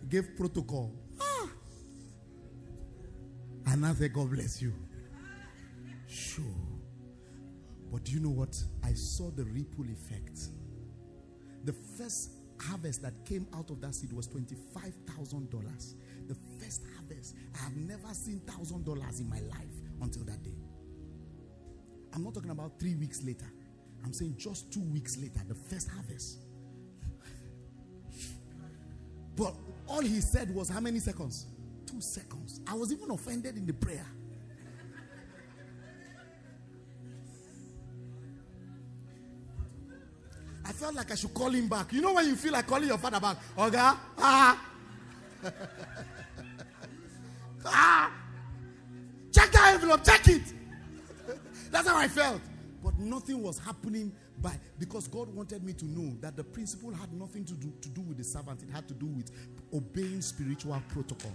He 0.00 0.08
gave 0.08 0.36
protocol. 0.36 0.92
Ah. 1.20 1.48
And 3.66 3.86
I 3.86 3.94
said, 3.94 4.12
God 4.12 4.30
bless 4.30 4.60
you. 4.60 4.72
Sure. 6.36 6.44
But 7.90 8.04
do 8.04 8.12
you 8.12 8.20
know 8.20 8.30
what? 8.30 8.62
I 8.84 8.92
saw 8.92 9.30
the 9.30 9.44
ripple 9.44 9.86
effect. 9.90 10.38
The 11.64 11.72
first 11.72 12.32
harvest 12.60 13.00
that 13.02 13.14
came 13.24 13.46
out 13.56 13.70
of 13.70 13.80
that 13.80 13.94
seed 13.94 14.12
was 14.12 14.28
$25,000. 14.28 15.94
The 16.28 16.36
first 16.60 16.82
harvest. 16.94 17.36
I 17.54 17.64
have 17.64 17.76
never 17.76 18.12
seen 18.12 18.42
$1,000 18.44 19.20
in 19.20 19.30
my 19.30 19.40
life 19.40 19.74
until 20.02 20.24
that 20.24 20.42
day. 20.42 20.58
I'm 22.12 22.22
not 22.22 22.34
talking 22.34 22.50
about 22.50 22.78
three 22.78 22.96
weeks 22.96 23.24
later. 23.24 23.50
I'm 24.04 24.12
saying 24.12 24.36
just 24.36 24.70
two 24.70 24.82
weeks 24.92 25.16
later, 25.16 25.40
the 25.48 25.54
first 25.54 25.88
harvest. 25.88 26.40
But 29.36 29.54
all 29.88 30.02
he 30.02 30.20
said 30.20 30.54
was 30.54 30.68
how 30.68 30.80
many 30.80 30.98
seconds? 30.98 31.46
Two 31.86 32.02
seconds. 32.02 32.60
I 32.66 32.74
was 32.74 32.92
even 32.92 33.10
offended 33.10 33.56
in 33.56 33.64
the 33.64 33.74
prayer. 33.74 34.06
Felt 40.76 40.94
like 40.94 41.10
I 41.10 41.14
should 41.14 41.32
call 41.34 41.50
him 41.50 41.68
back. 41.68 41.92
You 41.92 42.00
know 42.02 42.12
when 42.14 42.26
you 42.26 42.36
feel 42.36 42.52
like 42.52 42.66
calling 42.66 42.88
your 42.88 42.98
father 42.98 43.18
back? 43.18 43.38
Oga, 43.56 43.96
ah, 44.18 44.68
ah, 47.64 48.12
check 49.32 49.50
that 49.52 49.74
envelope, 49.74 50.04
check 50.04 50.28
it. 50.28 50.42
That's 51.70 51.88
how 51.88 51.96
I 51.96 52.08
felt. 52.08 52.40
But 52.84 52.98
nothing 52.98 53.42
was 53.42 53.58
happening 53.58 54.12
by 54.40 54.52
because 54.78 55.08
God 55.08 55.34
wanted 55.34 55.64
me 55.64 55.72
to 55.72 55.84
know 55.86 56.14
that 56.20 56.36
the 56.36 56.44
principle 56.44 56.92
had 56.92 57.12
nothing 57.12 57.44
to 57.46 57.54
do 57.54 57.72
to 57.80 57.88
do 57.88 58.02
with 58.02 58.18
the 58.18 58.24
servant. 58.24 58.62
It 58.62 58.70
had 58.70 58.86
to 58.88 58.94
do 58.94 59.06
with 59.06 59.30
obeying 59.72 60.20
spiritual 60.20 60.80
protocol. 60.88 61.32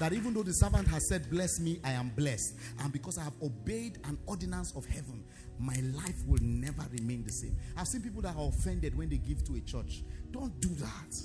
That 0.00 0.14
even 0.14 0.32
though 0.32 0.42
the 0.42 0.54
servant 0.54 0.88
has 0.88 1.06
said, 1.08 1.28
Bless 1.30 1.60
me, 1.60 1.78
I 1.84 1.92
am 1.92 2.08
blessed. 2.16 2.56
And 2.82 2.90
because 2.90 3.18
I 3.18 3.22
have 3.22 3.34
obeyed 3.42 3.98
an 4.04 4.18
ordinance 4.26 4.72
of 4.74 4.86
heaven, 4.86 5.22
my 5.58 5.76
life 5.92 6.26
will 6.26 6.40
never 6.40 6.82
remain 6.90 7.22
the 7.22 7.30
same. 7.30 7.54
I've 7.76 7.86
seen 7.86 8.00
people 8.00 8.22
that 8.22 8.34
are 8.34 8.48
offended 8.48 8.96
when 8.96 9.10
they 9.10 9.18
give 9.18 9.44
to 9.44 9.56
a 9.56 9.60
church. 9.60 10.02
Don't 10.30 10.58
do 10.58 10.70
that. 10.70 11.16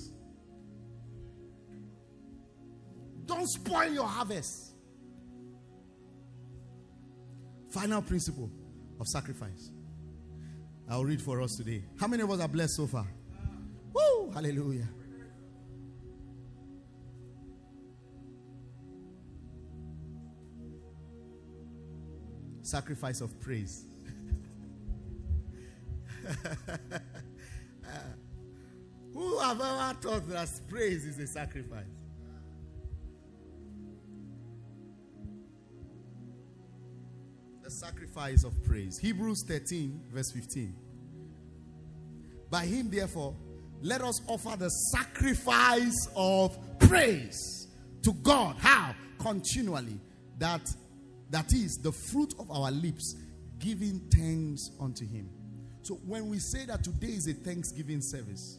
Don't 3.24 3.48
spoil 3.48 3.90
your 3.90 4.06
harvest. 4.06 4.74
Final 7.70 8.02
principle 8.02 8.50
of 9.00 9.08
sacrifice. 9.08 9.70
I'll 10.88 11.04
read 11.04 11.22
for 11.22 11.40
us 11.40 11.56
today. 11.56 11.82
How 11.98 12.08
many 12.08 12.22
of 12.22 12.30
us 12.30 12.40
are 12.40 12.48
blessed 12.48 12.76
so 12.76 12.86
far? 12.86 13.06
Woo! 13.94 14.30
Hallelujah. 14.32 14.86
Sacrifice 22.66 23.20
of 23.20 23.38
praise. 23.40 23.84
who 29.14 29.38
have 29.38 29.60
ever 29.60 29.96
thought 30.00 30.28
that 30.28 30.48
praise 30.68 31.04
is 31.04 31.16
a 31.20 31.28
sacrifice? 31.28 31.84
The 37.62 37.70
sacrifice 37.70 38.42
of 38.42 38.60
praise. 38.64 38.98
Hebrews 38.98 39.44
13, 39.46 40.00
verse 40.12 40.32
15. 40.32 40.74
By 42.50 42.66
him, 42.66 42.90
therefore, 42.90 43.36
let 43.80 44.02
us 44.02 44.20
offer 44.26 44.56
the 44.56 44.70
sacrifice 44.70 46.08
of 46.16 46.58
praise 46.80 47.68
to 48.02 48.12
God. 48.12 48.56
How? 48.58 48.92
Continually. 49.20 50.00
That 50.38 50.68
that 51.30 51.52
is 51.52 51.78
the 51.78 51.92
fruit 51.92 52.34
of 52.38 52.50
our 52.50 52.70
lips, 52.70 53.16
giving 53.58 54.00
thanks 54.10 54.70
unto 54.80 55.06
him. 55.06 55.28
So 55.82 55.94
when 56.06 56.28
we 56.28 56.38
say 56.38 56.64
that 56.66 56.84
today 56.84 57.08
is 57.08 57.28
a 57.28 57.32
Thanksgiving 57.32 58.00
service, 58.00 58.58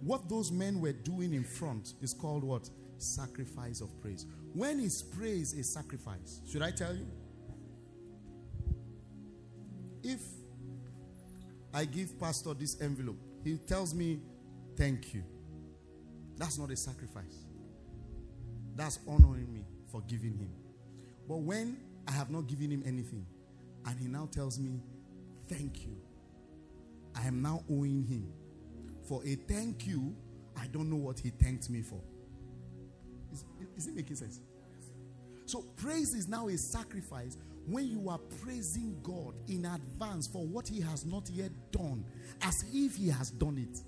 what 0.00 0.28
those 0.28 0.52
men 0.52 0.80
were 0.80 0.92
doing 0.92 1.34
in 1.34 1.44
front 1.44 1.94
is 2.00 2.14
called 2.14 2.44
what? 2.44 2.68
Sacrifice 2.98 3.80
of 3.80 3.88
praise. 4.00 4.26
When 4.54 4.80
is 4.80 5.02
praise 5.02 5.54
a 5.54 5.62
sacrifice? 5.62 6.40
Should 6.50 6.62
I 6.62 6.70
tell 6.70 6.94
you? 6.94 7.06
If 10.02 10.20
I 11.74 11.84
give 11.84 12.18
pastor 12.18 12.54
this 12.54 12.80
envelope, 12.80 13.18
he 13.44 13.56
tells 13.58 13.94
me, 13.94 14.20
Thank 14.76 15.12
you. 15.12 15.24
That's 16.36 16.56
not 16.56 16.70
a 16.70 16.76
sacrifice. 16.76 17.46
That's 18.76 19.00
honoring 19.08 19.52
me 19.52 19.64
for 19.90 20.02
giving 20.02 20.38
him. 20.38 20.52
But 21.28 21.38
when 21.38 21.76
I 22.08 22.12
have 22.12 22.30
not 22.30 22.46
given 22.46 22.70
him 22.70 22.82
anything, 22.86 23.26
and 23.86 24.00
he 24.00 24.08
now 24.08 24.28
tells 24.32 24.58
me, 24.58 24.80
Thank 25.46 25.84
you, 25.84 25.96
I 27.14 27.26
am 27.26 27.42
now 27.42 27.62
owing 27.70 28.02
him. 28.02 28.32
For 29.06 29.22
a 29.24 29.34
thank 29.34 29.86
you, 29.86 30.14
I 30.56 30.66
don't 30.66 30.90
know 30.90 30.96
what 30.96 31.20
he 31.20 31.30
thanked 31.30 31.70
me 31.70 31.82
for. 31.82 32.00
Is, 33.32 33.44
is 33.76 33.86
it 33.88 33.94
making 33.94 34.16
sense? 34.16 34.40
So, 35.44 35.62
praise 35.76 36.14
is 36.14 36.28
now 36.28 36.48
a 36.48 36.56
sacrifice 36.56 37.36
when 37.66 37.88
you 37.88 38.08
are 38.08 38.18
praising 38.42 38.98
God 39.02 39.34
in 39.48 39.66
advance 39.66 40.26
for 40.26 40.46
what 40.46 40.66
he 40.68 40.80
has 40.80 41.04
not 41.04 41.28
yet 41.30 41.50
done, 41.70 42.04
as 42.42 42.54
if 42.72 42.96
he 42.96 43.08
has 43.08 43.30
done 43.30 43.58
it. 43.58 43.78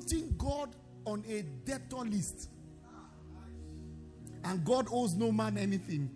Putting 0.00 0.34
God 0.36 0.74
on 1.04 1.24
a 1.28 1.42
debtor 1.64 1.96
list. 1.96 2.48
And 4.42 4.64
God 4.64 4.86
owes 4.90 5.14
no 5.14 5.30
man 5.30 5.58
anything. 5.58 6.10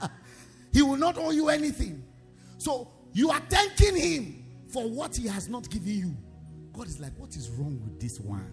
he 0.72 0.82
will 0.82 0.96
not 0.96 1.18
owe 1.18 1.30
you 1.30 1.48
anything. 1.48 2.02
So 2.56 2.90
you 3.12 3.30
are 3.30 3.40
thanking 3.50 3.96
him 3.96 4.44
for 4.68 4.88
what 4.88 5.16
he 5.16 5.28
has 5.28 5.48
not 5.48 5.68
given 5.68 5.88
you. 5.88 6.16
God 6.72 6.86
is 6.86 7.00
like, 7.00 7.12
what 7.18 7.36
is 7.36 7.50
wrong 7.50 7.78
with 7.82 8.00
this 8.00 8.18
one? 8.20 8.52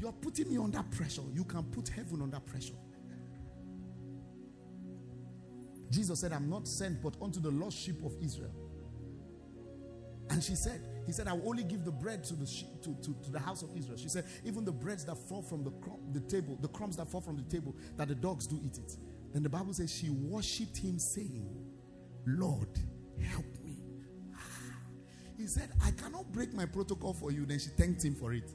You're 0.00 0.12
putting 0.12 0.48
me 0.48 0.58
under 0.58 0.82
pressure. 0.82 1.22
You 1.32 1.44
can 1.44 1.62
put 1.64 1.88
heaven 1.88 2.22
under 2.22 2.40
pressure. 2.40 2.74
Jesus 5.90 6.20
said, 6.20 6.32
I'm 6.32 6.50
not 6.50 6.66
sent 6.66 7.00
but 7.02 7.14
unto 7.22 7.40
the 7.40 7.50
lost 7.50 7.78
sheep 7.78 8.04
of 8.04 8.14
Israel. 8.20 8.54
And 10.30 10.42
she 10.42 10.54
said, 10.54 10.80
He 11.08 11.14
said, 11.14 11.26
I 11.26 11.32
will 11.32 11.48
only 11.48 11.64
give 11.64 11.86
the 11.86 11.90
bread 11.90 12.22
to 12.24 12.34
the, 12.34 12.44
to, 12.44 12.94
to, 13.02 13.16
to 13.24 13.30
the 13.30 13.38
house 13.38 13.62
of 13.62 13.74
Israel. 13.74 13.96
She 13.96 14.10
said, 14.10 14.26
Even 14.44 14.66
the 14.66 14.72
breads 14.72 15.06
that 15.06 15.16
fall 15.16 15.40
from 15.40 15.64
the, 15.64 15.72
the 16.12 16.20
table, 16.20 16.58
the 16.60 16.68
crumbs 16.68 16.98
that 16.98 17.08
fall 17.08 17.22
from 17.22 17.38
the 17.38 17.44
table, 17.44 17.74
that 17.96 18.08
the 18.08 18.14
dogs 18.14 18.46
do 18.46 18.60
eat 18.62 18.76
it. 18.76 18.94
Then 19.32 19.42
the 19.42 19.48
Bible 19.48 19.72
says, 19.72 19.90
She 19.90 20.10
worshipped 20.10 20.76
him, 20.76 20.98
saying, 20.98 21.48
Lord, 22.26 22.68
help 23.22 23.46
me. 23.64 23.78
Ah. 24.34 24.38
He 25.38 25.46
said, 25.46 25.70
I 25.82 25.92
cannot 25.92 26.30
break 26.30 26.52
my 26.52 26.66
protocol 26.66 27.14
for 27.14 27.32
you. 27.32 27.46
Then 27.46 27.58
she 27.58 27.70
thanked 27.70 28.04
him 28.04 28.14
for 28.14 28.34
it. 28.34 28.50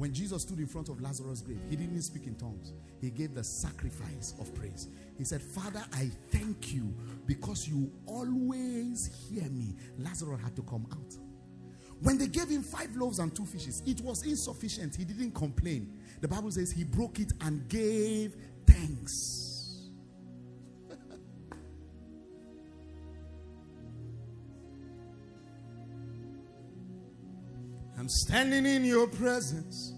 When 0.00 0.14
Jesus 0.14 0.40
stood 0.40 0.58
in 0.60 0.66
front 0.66 0.88
of 0.88 0.98
Lazarus' 1.02 1.42
grave, 1.42 1.60
he 1.68 1.76
didn't 1.76 2.00
speak 2.00 2.26
in 2.26 2.34
tongues. 2.36 2.72
He 3.02 3.10
gave 3.10 3.34
the 3.34 3.44
sacrifice 3.44 4.32
of 4.40 4.54
praise. 4.54 4.88
He 5.18 5.24
said, 5.24 5.42
Father, 5.42 5.84
I 5.92 6.10
thank 6.30 6.72
you 6.72 6.94
because 7.26 7.68
you 7.68 7.92
always 8.06 9.28
hear 9.28 9.42
me. 9.50 9.74
Lazarus 9.98 10.40
had 10.42 10.56
to 10.56 10.62
come 10.62 10.86
out. 10.90 11.18
When 12.00 12.16
they 12.16 12.28
gave 12.28 12.48
him 12.48 12.62
five 12.62 12.96
loaves 12.96 13.18
and 13.18 13.36
two 13.36 13.44
fishes, 13.44 13.82
it 13.84 14.00
was 14.00 14.22
insufficient. 14.22 14.96
He 14.96 15.04
didn't 15.04 15.32
complain. 15.32 15.92
The 16.22 16.28
Bible 16.28 16.50
says 16.50 16.72
he 16.72 16.84
broke 16.84 17.20
it 17.20 17.34
and 17.42 17.68
gave 17.68 18.36
thanks. 18.66 19.49
Standing 28.10 28.66
in 28.66 28.84
your 28.84 29.06
presence 29.06 29.94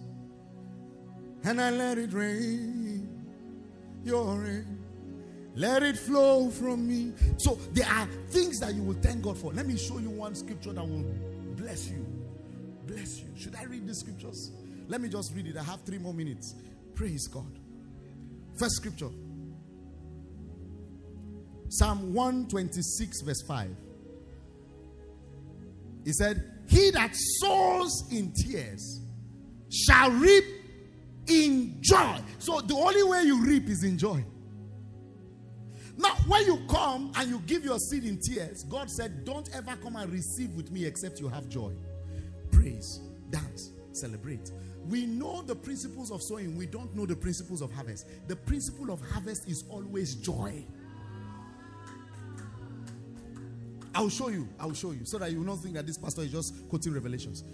and 1.45 1.61
I 1.61 1.71
let 1.71 1.99
it 1.99 2.13
rain. 2.13 3.09
Your 4.05 4.39
rain. 4.39 4.79
Let 5.55 5.83
it 5.83 5.97
flow 5.97 6.51
from 6.51 6.87
me. 6.87 7.13
So 7.39 7.59
there 7.73 7.89
are 7.89 8.07
things 8.29 8.61
that 8.61 8.75
you 8.75 8.83
will 8.83 9.01
thank 9.01 9.23
God 9.23 9.39
for. 9.39 9.53
Let 9.53 9.67
me 9.67 9.77
show 9.77 9.99
you 9.99 10.11
one 10.11 10.35
scripture 10.35 10.73
that 10.73 10.87
will 10.87 11.05
bless 11.57 11.89
you. 11.89 12.07
Bless 12.87 13.21
you. 13.21 13.29
Should 13.37 13.57
I 13.57 13.65
read 13.65 13.87
the 13.87 13.95
scriptures? 13.95 14.53
Let 14.89 15.01
me 15.01 15.09
just 15.09 15.35
read 15.35 15.47
it. 15.47 15.57
I 15.57 15.63
have 15.63 15.83
three 15.83 15.99
more 15.99 16.15
minutes. 16.15 16.55
Praise 16.95 17.27
God. 17.29 17.59
First 18.57 18.77
scripture 18.77 19.11
Psalm 21.69 22.13
126, 22.13 23.23
verse 23.23 23.43
5. 23.49 23.71
He 26.05 26.13
said, 26.13 26.52
He 26.69 26.91
that 26.93 27.11
sows 27.15 28.05
in 28.11 28.33
tears 28.33 29.01
shall 29.71 30.11
reap 30.11 30.45
in 31.27 31.79
joy. 31.81 32.19
So 32.39 32.61
the 32.61 32.75
only 32.75 33.03
way 33.03 33.23
you 33.23 33.45
reap 33.45 33.69
is 33.69 33.85
in 33.85 33.99
joy. 33.99 34.25
Now, 35.97 36.15
when 36.27 36.47
you 36.47 36.59
come 36.69 37.13
and 37.17 37.29
you 37.29 37.39
give 37.41 37.65
your 37.65 37.79
seed 37.79 38.05
in 38.05 38.19
tears, 38.19 38.65
God 38.65 38.91
said, 38.91 39.25
Don't 39.25 39.49
ever 39.55 39.77
come 39.77 39.97
and 39.97 40.11
receive 40.11 40.51
with 40.55 40.71
me 40.71 40.85
except 40.85 41.21
you 41.21 41.29
have 41.29 41.49
joy. 41.49 41.73
Praise, 42.51 43.01
dance, 43.31 43.71
celebrate. 43.93 44.51
We 44.89 45.07
know 45.07 45.43
the 45.43 45.55
principles 45.55 46.11
of 46.11 46.23
sowing, 46.23 46.57
we 46.57 46.67
don't 46.67 46.95
know 46.97 47.07
the 47.07 47.15
principles 47.15 47.63
of 47.63 47.73
harvest. 47.73 48.07
The 48.27 48.37
principle 48.37 48.91
of 48.91 49.01
harvest 49.01 49.49
is 49.49 49.65
always 49.69 50.17
joy. 50.17 50.65
I'll 53.95 54.09
show 54.09 54.29
you. 54.29 54.49
I'll 54.59 54.73
show 54.75 54.93
you 54.93 55.05
so 55.05 55.19
that 55.19 55.31
you 55.31 55.39
will 55.39 55.47
not 55.47 55.61
think 55.61 55.75
that 55.75 55.87
this 55.87 55.99
pastor 55.99 56.23
is 56.23 56.33
just 56.33 56.69
quoting 56.69 56.95
revelations. 56.95 57.45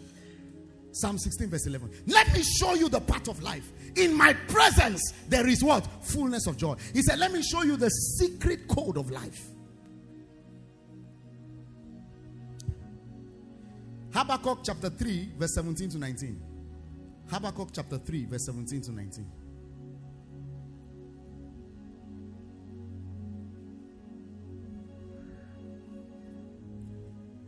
Psalm 0.93 1.19
16, 1.19 1.51
verse 1.51 1.67
11. 1.67 1.91
Let 2.07 2.33
me 2.33 2.43
show 2.43 2.75
you 2.75 2.89
the 2.89 3.01
path 3.01 3.29
of 3.29 3.43
life. 3.43 3.71
In 3.97 4.15
my 4.15 4.33
presence, 4.33 5.13
there 5.29 5.47
is 5.47 5.63
what? 5.63 5.87
Fullness 6.03 6.47
of 6.47 6.57
joy. 6.57 6.77
He 6.93 7.03
said, 7.03 7.19
Let 7.19 7.33
me 7.33 7.43
show 7.43 7.63
you 7.63 7.77
the 7.77 7.89
secret 7.89 8.67
code 8.69 8.97
of 8.97 9.11
life. 9.11 9.49
Habakkuk 14.13 14.61
chapter 14.65 14.91
3, 14.91 15.33
verse 15.39 15.55
17 15.55 15.91
to 15.91 15.99
19. 15.99 16.43
Habakkuk 17.31 17.69
chapter 17.73 17.99
3, 17.99 18.25
verse 18.25 18.47
17 18.47 18.81
to 18.83 18.93
19. 18.93 19.27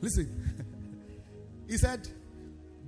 Listen. 0.01 0.55
he 1.69 1.77
said, 1.77 2.09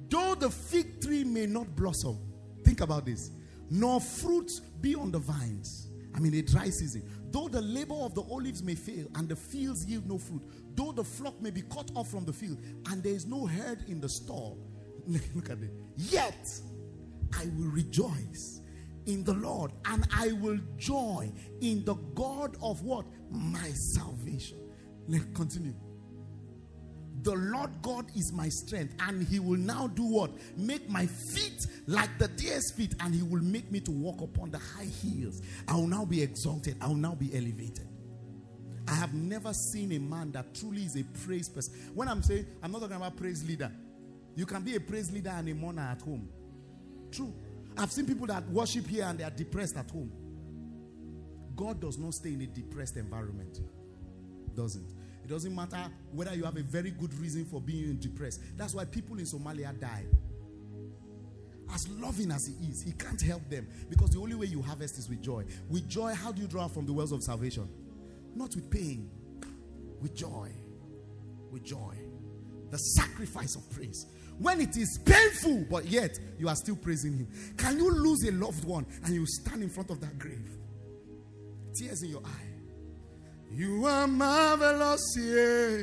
Though 0.08 0.34
the 0.34 0.50
fig 0.50 1.00
tree 1.00 1.24
may 1.24 1.46
not 1.46 1.74
blossom, 1.74 2.18
think 2.64 2.80
about 2.80 3.06
this, 3.06 3.30
nor 3.70 4.00
fruits 4.00 4.60
be 4.60 4.94
on 4.94 5.10
the 5.10 5.18
vines. 5.18 5.88
I 6.14 6.20
mean, 6.20 6.34
a 6.34 6.42
dry 6.42 6.68
season. 6.68 7.02
Though 7.30 7.48
the 7.48 7.62
labor 7.62 7.94
of 7.94 8.14
the 8.14 8.22
olives 8.22 8.62
may 8.62 8.74
fail 8.74 9.06
and 9.14 9.28
the 9.28 9.36
fields 9.36 9.86
yield 9.86 10.06
no 10.06 10.18
fruit, 10.18 10.42
though 10.74 10.92
the 10.92 11.04
flock 11.04 11.40
may 11.40 11.50
be 11.50 11.62
cut 11.62 11.90
off 11.94 12.10
from 12.10 12.26
the 12.26 12.32
field 12.32 12.58
and 12.90 13.02
there 13.02 13.14
is 13.14 13.26
no 13.26 13.46
herd 13.46 13.88
in 13.88 14.00
the 14.00 14.08
stall, 14.08 14.58
look 15.06 15.48
at 15.48 15.58
it. 15.62 15.72
Yet 15.96 16.60
I 17.38 17.46
will 17.56 17.70
rejoice 17.70 18.60
in 19.06 19.24
the 19.24 19.32
Lord 19.32 19.72
and 19.86 20.06
I 20.14 20.32
will 20.32 20.58
joy 20.76 21.32
in 21.62 21.84
the 21.84 21.94
God 22.14 22.56
of 22.62 22.82
what? 22.82 23.06
My 23.30 23.68
salvation. 23.70 24.58
Let's 25.08 25.24
continue. 25.34 25.74
The 27.22 27.34
Lord 27.34 27.70
God 27.82 28.06
is 28.16 28.32
my 28.32 28.48
strength, 28.48 28.94
and 29.00 29.26
He 29.26 29.38
will 29.38 29.58
now 29.58 29.86
do 29.86 30.02
what? 30.02 30.32
Make 30.56 30.88
my 30.88 31.06
feet 31.06 31.66
like 31.86 32.18
the 32.18 32.28
deer's 32.28 32.72
feet, 32.72 32.94
and 33.00 33.14
He 33.14 33.22
will 33.22 33.42
make 33.42 33.70
me 33.70 33.80
to 33.80 33.90
walk 33.90 34.20
upon 34.20 34.50
the 34.50 34.58
high 34.58 34.90
hills. 35.02 35.40
I 35.68 35.74
will 35.76 35.86
now 35.86 36.04
be 36.04 36.20
exalted, 36.20 36.76
I 36.80 36.88
will 36.88 36.96
now 36.96 37.14
be 37.14 37.34
elevated. 37.34 37.88
I 38.88 38.94
have 38.94 39.14
never 39.14 39.52
seen 39.52 39.92
a 39.92 39.98
man 39.98 40.32
that 40.32 40.54
truly 40.54 40.82
is 40.82 40.96
a 40.96 41.04
praise 41.24 41.48
person. 41.48 41.72
When 41.94 42.08
I'm 42.08 42.22
saying, 42.22 42.46
I'm 42.62 42.72
not 42.72 42.80
talking 42.80 42.96
about 42.96 43.16
praise 43.16 43.44
leader. 43.44 43.70
You 44.34 44.44
can 44.44 44.62
be 44.62 44.74
a 44.74 44.80
praise 44.80 45.12
leader 45.12 45.30
and 45.30 45.48
a 45.48 45.54
mourner 45.54 45.82
at 45.82 46.02
home. 46.02 46.28
True. 47.12 47.32
I've 47.76 47.92
seen 47.92 48.06
people 48.06 48.26
that 48.26 48.46
worship 48.48 48.86
here 48.86 49.04
and 49.04 49.18
they 49.18 49.24
are 49.24 49.30
depressed 49.30 49.76
at 49.76 49.90
home. 49.90 50.12
God 51.54 51.80
does 51.80 51.98
not 51.98 52.14
stay 52.14 52.30
in 52.30 52.40
a 52.40 52.46
depressed 52.46 52.96
environment. 52.96 53.60
Doesn't. 54.54 55.01
Doesn't 55.32 55.54
matter 55.54 55.90
whether 56.12 56.34
you 56.34 56.44
have 56.44 56.58
a 56.58 56.62
very 56.62 56.90
good 56.90 57.14
reason 57.14 57.46
for 57.46 57.58
being 57.58 57.96
depressed. 57.96 58.42
That's 58.54 58.74
why 58.74 58.84
people 58.84 59.18
in 59.18 59.24
Somalia 59.24 59.72
die. 59.80 60.04
As 61.72 61.88
loving 61.88 62.30
as 62.30 62.46
he 62.46 62.66
is, 62.66 62.82
he 62.82 62.92
can't 62.92 63.20
help 63.22 63.48
them 63.48 63.66
because 63.88 64.10
the 64.10 64.20
only 64.20 64.34
way 64.34 64.44
you 64.44 64.60
harvest 64.60 64.98
is 64.98 65.08
with 65.08 65.22
joy. 65.22 65.46
With 65.70 65.88
joy, 65.88 66.12
how 66.12 66.32
do 66.32 66.42
you 66.42 66.46
draw 66.46 66.68
from 66.68 66.84
the 66.84 66.92
wells 66.92 67.12
of 67.12 67.22
salvation? 67.22 67.66
Not 68.34 68.54
with 68.54 68.70
pain, 68.70 69.10
with 70.02 70.14
joy. 70.14 70.50
With 71.50 71.64
joy. 71.64 71.96
The 72.70 72.76
sacrifice 72.76 73.56
of 73.56 73.70
praise. 73.70 74.04
When 74.38 74.60
it 74.60 74.76
is 74.76 75.00
painful, 75.02 75.64
but 75.70 75.86
yet 75.86 76.18
you 76.38 76.46
are 76.46 76.56
still 76.56 76.76
praising 76.76 77.16
him. 77.16 77.54
Can 77.56 77.78
you 77.78 77.90
lose 77.90 78.22
a 78.28 78.32
loved 78.32 78.66
one 78.66 78.84
and 79.02 79.14
you 79.14 79.24
stand 79.24 79.62
in 79.62 79.70
front 79.70 79.88
of 79.88 79.98
that 80.02 80.18
grave? 80.18 80.58
Tears 81.74 82.02
in 82.02 82.10
your 82.10 82.22
eye. 82.22 82.51
You 83.54 83.84
are 83.84 84.06
marvelous, 84.06 85.14
yeah. 85.18 85.82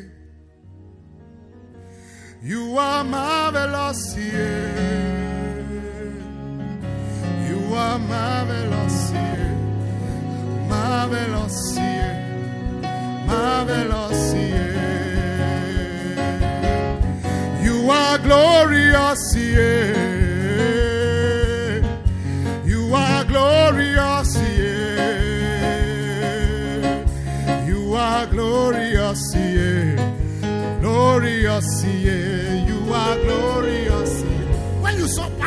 You 2.41 2.75
are 2.79 3.03
marvelous, 3.03 4.15
yeah. 4.17 4.97
You 7.47 7.73
are 7.75 7.99
marvelous, 7.99 9.11
yeah. 9.11 9.53
Marvelous, 10.67 11.75
yeah. 11.75 13.23
Marvelous, 13.27 14.33
yeah. 14.33 15.19
You 17.63 17.91
are 17.91 18.17
glorious, 18.17 19.35
yeah. 19.35 20.28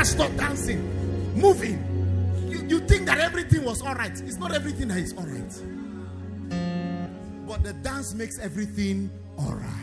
Saw 0.04 0.18
Pastor 0.18 0.36
dancing, 0.36 1.34
moving, 1.36 1.78
you, 2.48 2.66
you 2.66 2.80
think 2.80 3.06
that 3.06 3.18
everything 3.18 3.64
was 3.64 3.82
all 3.82 3.94
right. 3.94 4.10
It's 4.10 4.36
not 4.36 4.52
everything 4.52 4.88
that 4.88 4.98
is 4.98 5.12
all 5.12 5.24
right. 5.24 5.52
But 7.46 7.62
the 7.62 7.72
dance 7.72 8.12
makes 8.12 8.40
everything 8.40 9.10
all 9.38 9.54
right. 9.54 9.78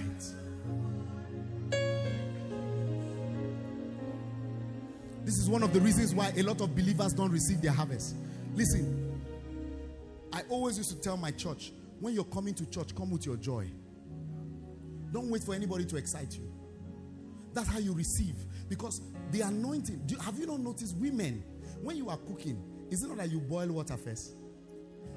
This 5.24 5.38
is 5.38 5.48
one 5.48 5.64
of 5.64 5.72
the 5.72 5.80
reasons 5.80 6.14
why 6.14 6.34
a 6.36 6.44
lot 6.44 6.60
of 6.60 6.76
believers 6.76 7.14
don't 7.14 7.32
receive 7.32 7.62
their 7.62 7.72
harvest. 7.72 8.16
Listen, 8.56 9.22
I 10.34 10.42
always 10.50 10.78
used 10.78 10.90
to 10.90 10.98
tell 11.00 11.16
my 11.16 11.32
church 11.32 11.72
when 12.02 12.14
you're 12.14 12.26
coming 12.26 12.54
to 12.56 12.66
church, 12.70 12.94
come 12.94 13.10
with 13.10 13.26
your 13.26 13.38
joy. 13.38 13.70
Don't 15.14 15.30
wait 15.30 15.44
for 15.44 15.56
anybody 15.56 15.86
to 15.86 15.96
excite 15.96 16.36
you. 16.36 16.52
That's 17.54 17.70
how 17.70 17.80
you 17.80 17.94
receive. 17.94 18.36
Because 18.68 19.02
the 19.32 19.42
anointing, 19.42 20.02
have 20.22 20.38
you 20.40 20.48
not 20.48 20.60
noticed 20.60 20.96
women, 20.98 21.44
when 21.82 21.98
you 21.98 22.10
are 22.10 22.18
cooking, 22.18 22.62
is 22.90 23.04
it 23.04 23.08
not 23.08 23.18
that 23.18 23.32
you 23.32 23.40
boil 23.40 23.68
water 23.68 23.98
first? 23.98 24.34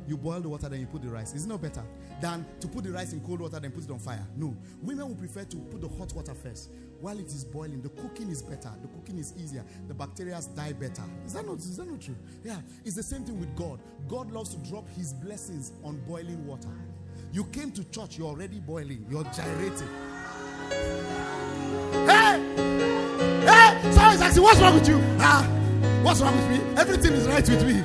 You 0.06 0.16
boil 0.16 0.40
the 0.40 0.48
water, 0.48 0.68
then 0.68 0.80
you 0.80 0.86
put 0.86 1.02
the 1.02 1.08
rice. 1.08 1.32
Is 1.32 1.44
it 1.44 1.48
not 1.48 1.62
better 1.62 1.82
than 2.20 2.44
to 2.60 2.68
put 2.68 2.84
the 2.84 2.90
rice 2.90 3.12
in 3.12 3.20
cold 3.20 3.40
water, 3.40 3.60
then 3.60 3.70
put 3.70 3.84
it 3.84 3.90
on 3.90 3.98
fire? 3.98 4.26
No. 4.36 4.56
Women 4.82 5.08
will 5.08 5.14
prefer 5.14 5.44
to 5.44 5.56
put 5.56 5.80
the 5.80 5.88
hot 5.88 6.12
water 6.12 6.34
first. 6.34 6.70
While 7.00 7.18
it 7.18 7.26
is 7.26 7.44
boiling, 7.44 7.82
the 7.82 7.88
cooking 7.88 8.28
is 8.28 8.42
better. 8.42 8.70
The 8.80 8.88
cooking 8.88 9.18
is 9.18 9.32
easier. 9.38 9.64
The 9.88 9.94
bacteria 9.94 10.40
die 10.56 10.72
better. 10.72 11.02
Is 11.24 11.34
that 11.34 11.46
not, 11.46 11.58
is 11.58 11.76
that 11.76 11.88
not 11.88 12.00
true? 12.00 12.16
Yeah. 12.44 12.60
It's 12.84 12.96
the 12.96 13.02
same 13.02 13.24
thing 13.24 13.38
with 13.38 13.54
God. 13.56 13.80
God 14.08 14.30
loves 14.32 14.54
to 14.54 14.70
drop 14.70 14.88
his 14.90 15.12
blessings 15.12 15.72
on 15.84 15.98
boiling 16.06 16.46
water. 16.46 16.70
You 17.32 17.44
came 17.44 17.70
to 17.72 17.84
church, 17.84 18.18
you're 18.18 18.28
already 18.28 18.60
boiling, 18.60 19.06
you're 19.08 19.24
gyrating. 19.24 19.88
Someone's 24.12 24.28
asking, 24.28 24.42
what's 24.42 24.60
wrong 24.60 24.74
with 24.74 24.88
you? 24.88 25.00
Ah, 25.20 25.42
what's 26.02 26.20
wrong 26.20 26.36
with 26.36 26.50
me? 26.50 26.60
Everything 26.78 27.14
is 27.14 27.26
right 27.26 27.48
with 27.48 27.66
me. 27.66 27.82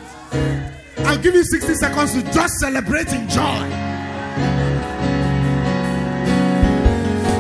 I'll 1.06 1.18
give 1.18 1.34
you 1.34 1.44
60 1.44 1.74
seconds 1.76 2.12
to 2.16 2.22
just 2.34 2.56
celebrate 2.60 3.14
in 3.14 3.30
joy. 3.30 3.66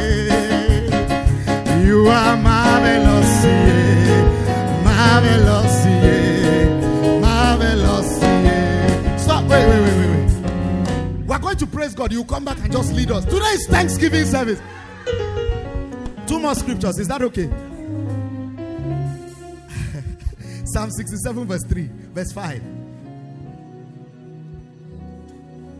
You 1.84 2.06
are 2.08 2.36
marvelous, 2.38 3.44
yeah. 3.44 4.82
Marvelous, 4.82 5.81
God. 12.02 12.12
You 12.12 12.24
come 12.24 12.44
back 12.44 12.58
and 12.58 12.72
just 12.72 12.92
lead 12.94 13.12
us. 13.12 13.24
Today 13.24 13.54
is 13.54 13.68
Thanksgiving 13.68 14.24
service. 14.24 14.60
Two 16.26 16.40
more 16.40 16.56
scriptures. 16.56 16.98
Is 16.98 17.06
that 17.06 17.22
okay? 17.22 17.46
Psalm 20.64 20.90
67, 20.90 21.46
verse 21.46 21.64
3, 21.64 21.88
verse 22.12 22.32
5. 22.32 22.60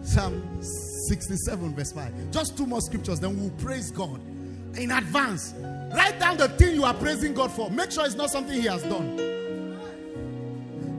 Psalm 0.04 0.62
67, 1.08 1.74
verse 1.74 1.92
5. 1.92 2.30
Just 2.30 2.56
two 2.56 2.66
more 2.66 2.80
scriptures, 2.80 3.18
then 3.18 3.36
we'll 3.40 3.50
praise 3.50 3.90
God 3.90 4.20
in 4.76 4.92
advance. 4.92 5.54
Write 5.92 6.20
down 6.20 6.36
the 6.36 6.50
thing 6.50 6.76
you 6.76 6.84
are 6.84 6.94
praising 6.94 7.34
God 7.34 7.50
for. 7.50 7.68
Make 7.68 7.90
sure 7.90 8.06
it's 8.06 8.14
not 8.14 8.30
something 8.30 8.54
He 8.54 8.68
has 8.68 8.84
done. 8.84 9.16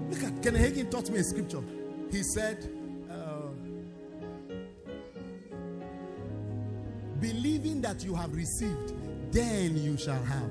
Look 0.10 0.22
at 0.22 0.44
Ken 0.44 0.54
Hagin 0.54 0.92
taught 0.92 1.10
me 1.10 1.20
a 1.20 1.24
scripture. 1.24 1.62
He 2.12 2.24
said, 2.24 2.70
Believing 7.24 7.80
that 7.80 8.04
you 8.04 8.14
have 8.16 8.36
received, 8.36 8.92
then 9.32 9.82
you 9.82 9.98
shall 9.98 10.22
have. 10.26 10.50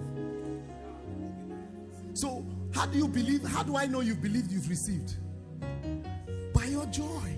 So, 2.14 2.47
how 2.75 2.87
do 2.87 2.97
you 2.97 3.09
believe? 3.09 3.43
How 3.43 3.62
do 3.62 3.77
I 3.77 3.85
know 3.85 4.01
you 4.01 4.14
believed 4.14 4.51
you've 4.51 4.70
received? 4.70 5.16
By 6.55 6.64
your 6.64 6.87
joy. 6.87 7.37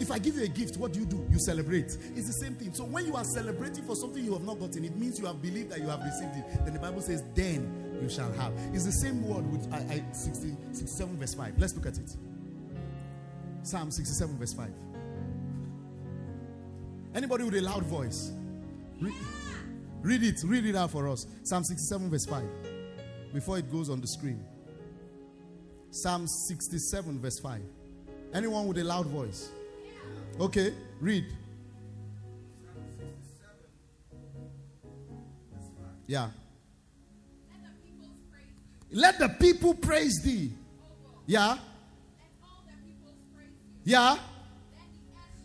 If 0.00 0.10
I 0.10 0.18
give 0.18 0.34
you 0.34 0.42
a 0.42 0.48
gift, 0.48 0.78
what 0.78 0.92
do 0.92 0.98
you 0.98 1.06
do? 1.06 1.24
You 1.30 1.38
celebrate. 1.38 1.96
It's 2.16 2.26
the 2.26 2.44
same 2.44 2.56
thing. 2.56 2.74
So 2.74 2.82
when 2.82 3.06
you 3.06 3.14
are 3.14 3.22
celebrating 3.22 3.84
for 3.84 3.94
something 3.94 4.24
you 4.24 4.32
have 4.32 4.42
not 4.42 4.58
gotten, 4.58 4.84
it 4.84 4.96
means 4.96 5.20
you 5.20 5.26
have 5.26 5.40
believed 5.40 5.70
that 5.70 5.78
you 5.78 5.86
have 5.86 6.02
received 6.02 6.34
it. 6.34 6.64
Then 6.64 6.74
the 6.74 6.80
Bible 6.80 7.02
says, 7.02 7.22
then 7.36 8.00
you 8.02 8.08
shall 8.08 8.32
have. 8.32 8.52
It's 8.74 8.84
the 8.84 8.90
same 8.90 9.22
word 9.22 9.48
with 9.52 9.72
I, 9.72 9.76
I 9.76 10.04
60, 10.12 10.56
67 10.72 11.18
verse 11.18 11.34
5. 11.34 11.54
Let's 11.56 11.76
look 11.76 11.86
at 11.86 11.98
it. 11.98 12.16
Psalm 13.62 13.92
67 13.92 14.38
verse 14.38 14.54
5. 14.54 14.70
Anybody 17.14 17.44
with 17.44 17.54
a 17.54 17.60
loud 17.60 17.84
voice? 17.84 18.32
Read, 19.00 20.22
it. 20.22 20.42
Read 20.44 20.66
it 20.66 20.76
out 20.76 20.90
for 20.90 21.08
us. 21.08 21.26
Psalm 21.42 21.64
67 21.64 22.10
verse 22.10 22.26
5 22.26 22.44
before 23.32 23.58
it 23.58 23.70
goes 23.70 23.88
on 23.90 24.00
the 24.00 24.06
screen. 24.06 24.44
Psalm 25.90 26.26
67, 26.26 27.20
verse 27.20 27.40
5. 27.40 27.60
Anyone 28.32 28.68
with 28.68 28.78
a 28.78 28.84
loud 28.84 29.06
voice? 29.06 29.50
Okay, 30.38 30.72
read. 31.00 31.26
Yeah. 36.06 36.30
Let 38.92 39.18
the 39.18 39.28
people 39.28 39.74
praise 39.74 40.20
thee. 40.22 40.52
Yeah. 41.26 41.58
Yeah. 43.84 44.16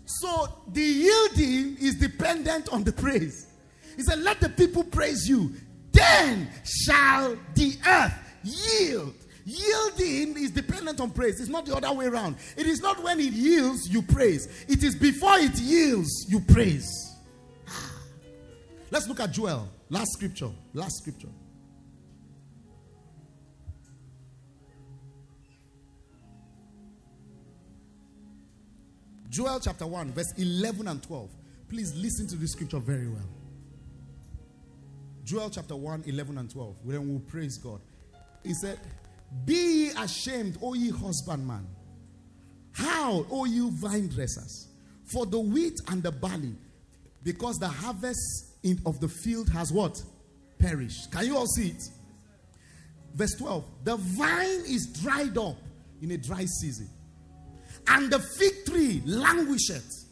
So 0.06 0.47
the 0.72 0.82
yielding 0.82 1.78
is 1.82 1.95
dependent 1.95 2.70
on 2.70 2.84
the 2.84 2.91
praise. 2.91 3.47
He 3.95 4.03
said, 4.03 4.20
Let 4.20 4.39
the 4.39 4.49
people 4.49 4.84
praise 4.84 5.28
you 5.28 5.51
then 5.95 6.49
shall 6.64 7.38
the 7.53 7.78
earth 7.88 8.14
yield. 8.43 9.14
Yielding 9.45 10.36
is 10.38 10.51
dependent 10.51 10.99
on 10.99 11.12
praise. 11.12 11.39
It's 11.39 11.49
not 11.49 11.66
the 11.66 11.76
other 11.76 11.93
way 11.93 12.08
around. 12.08 12.36
It 12.58 12.66
is 12.66 12.82
not 12.82 13.01
when 13.01 13.20
it 13.20 13.32
yields, 13.32 13.88
you 13.88 14.01
praise. 14.01 14.66
It 14.68 14.84
is 14.84 14.95
before 14.95 15.38
it 15.38 15.58
yields, 15.58 16.26
you 16.28 16.41
praise. 16.41 16.89
Ah. 17.68 17.91
Let's 18.91 19.08
look 19.08 19.20
at 19.20 19.32
Joel. 19.32 19.70
Last 19.89 20.14
scripture. 20.14 20.49
Last 20.74 20.97
scripture. 20.97 21.30
Joel 29.36 29.59
chapter 29.59 29.86
1, 29.86 30.13
verse 30.13 30.31
11 30.38 30.88
and 30.88 31.03
12. 31.03 31.29
Please 31.67 31.93
listen 31.93 32.25
to 32.27 32.38
this 32.38 32.53
scripture 32.53 32.79
very 32.79 33.09
well. 33.09 33.27
Joel 35.25 35.49
chapter 35.49 35.75
1, 35.75 36.05
11 36.05 36.38
and 36.38 36.49
12. 36.49 36.75
Then 36.86 37.09
we'll 37.09 37.19
praise 37.19 37.57
God. 37.57 37.81
He 38.45 38.53
said, 38.53 38.79
Be 39.43 39.53
ye 39.53 39.89
ashamed, 39.89 40.57
O 40.61 40.73
ye 40.73 40.89
husbandman. 40.89 41.67
How, 42.71 43.25
O 43.29 43.43
you 43.43 43.71
vine 43.71 44.07
dressers? 44.07 44.69
For 45.03 45.25
the 45.25 45.41
wheat 45.41 45.81
and 45.89 46.01
the 46.01 46.13
barley, 46.13 46.55
because 47.21 47.59
the 47.59 47.67
harvest 47.67 48.55
in, 48.63 48.79
of 48.86 49.01
the 49.01 49.09
field 49.09 49.49
has 49.49 49.69
what? 49.69 50.01
Perished. 50.59 51.11
Can 51.11 51.25
you 51.25 51.36
all 51.36 51.47
see 51.47 51.71
it? 51.71 51.83
Verse 53.13 53.36
12. 53.38 53.65
The 53.83 53.97
vine 53.97 54.61
is 54.65 54.97
dried 55.01 55.38
up 55.38 55.57
in 56.01 56.11
a 56.11 56.17
dry 56.17 56.45
season, 56.45 56.89
and 57.88 58.11
the 58.11 58.19
fig 58.19 58.65
tree 58.65 59.01
languisheth. 59.05 60.05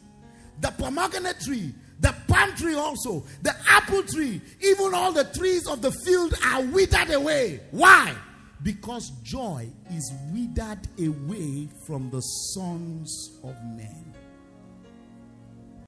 The 0.60 0.70
pomegranate 0.72 1.40
tree, 1.40 1.74
the 2.00 2.14
palm 2.28 2.54
tree 2.56 2.74
also, 2.74 3.24
the 3.42 3.54
apple 3.68 4.02
tree, 4.04 4.40
even 4.60 4.94
all 4.94 5.12
the 5.12 5.24
trees 5.24 5.66
of 5.66 5.82
the 5.82 5.92
field 6.04 6.34
are 6.46 6.62
withered 6.62 7.10
away. 7.10 7.60
Why? 7.70 8.14
Because 8.62 9.10
joy 9.22 9.68
is 9.90 10.12
withered 10.32 10.86
away 10.98 11.68
from 11.86 12.10
the 12.10 12.20
sons 12.20 13.38
of 13.42 13.54
men. 13.76 14.13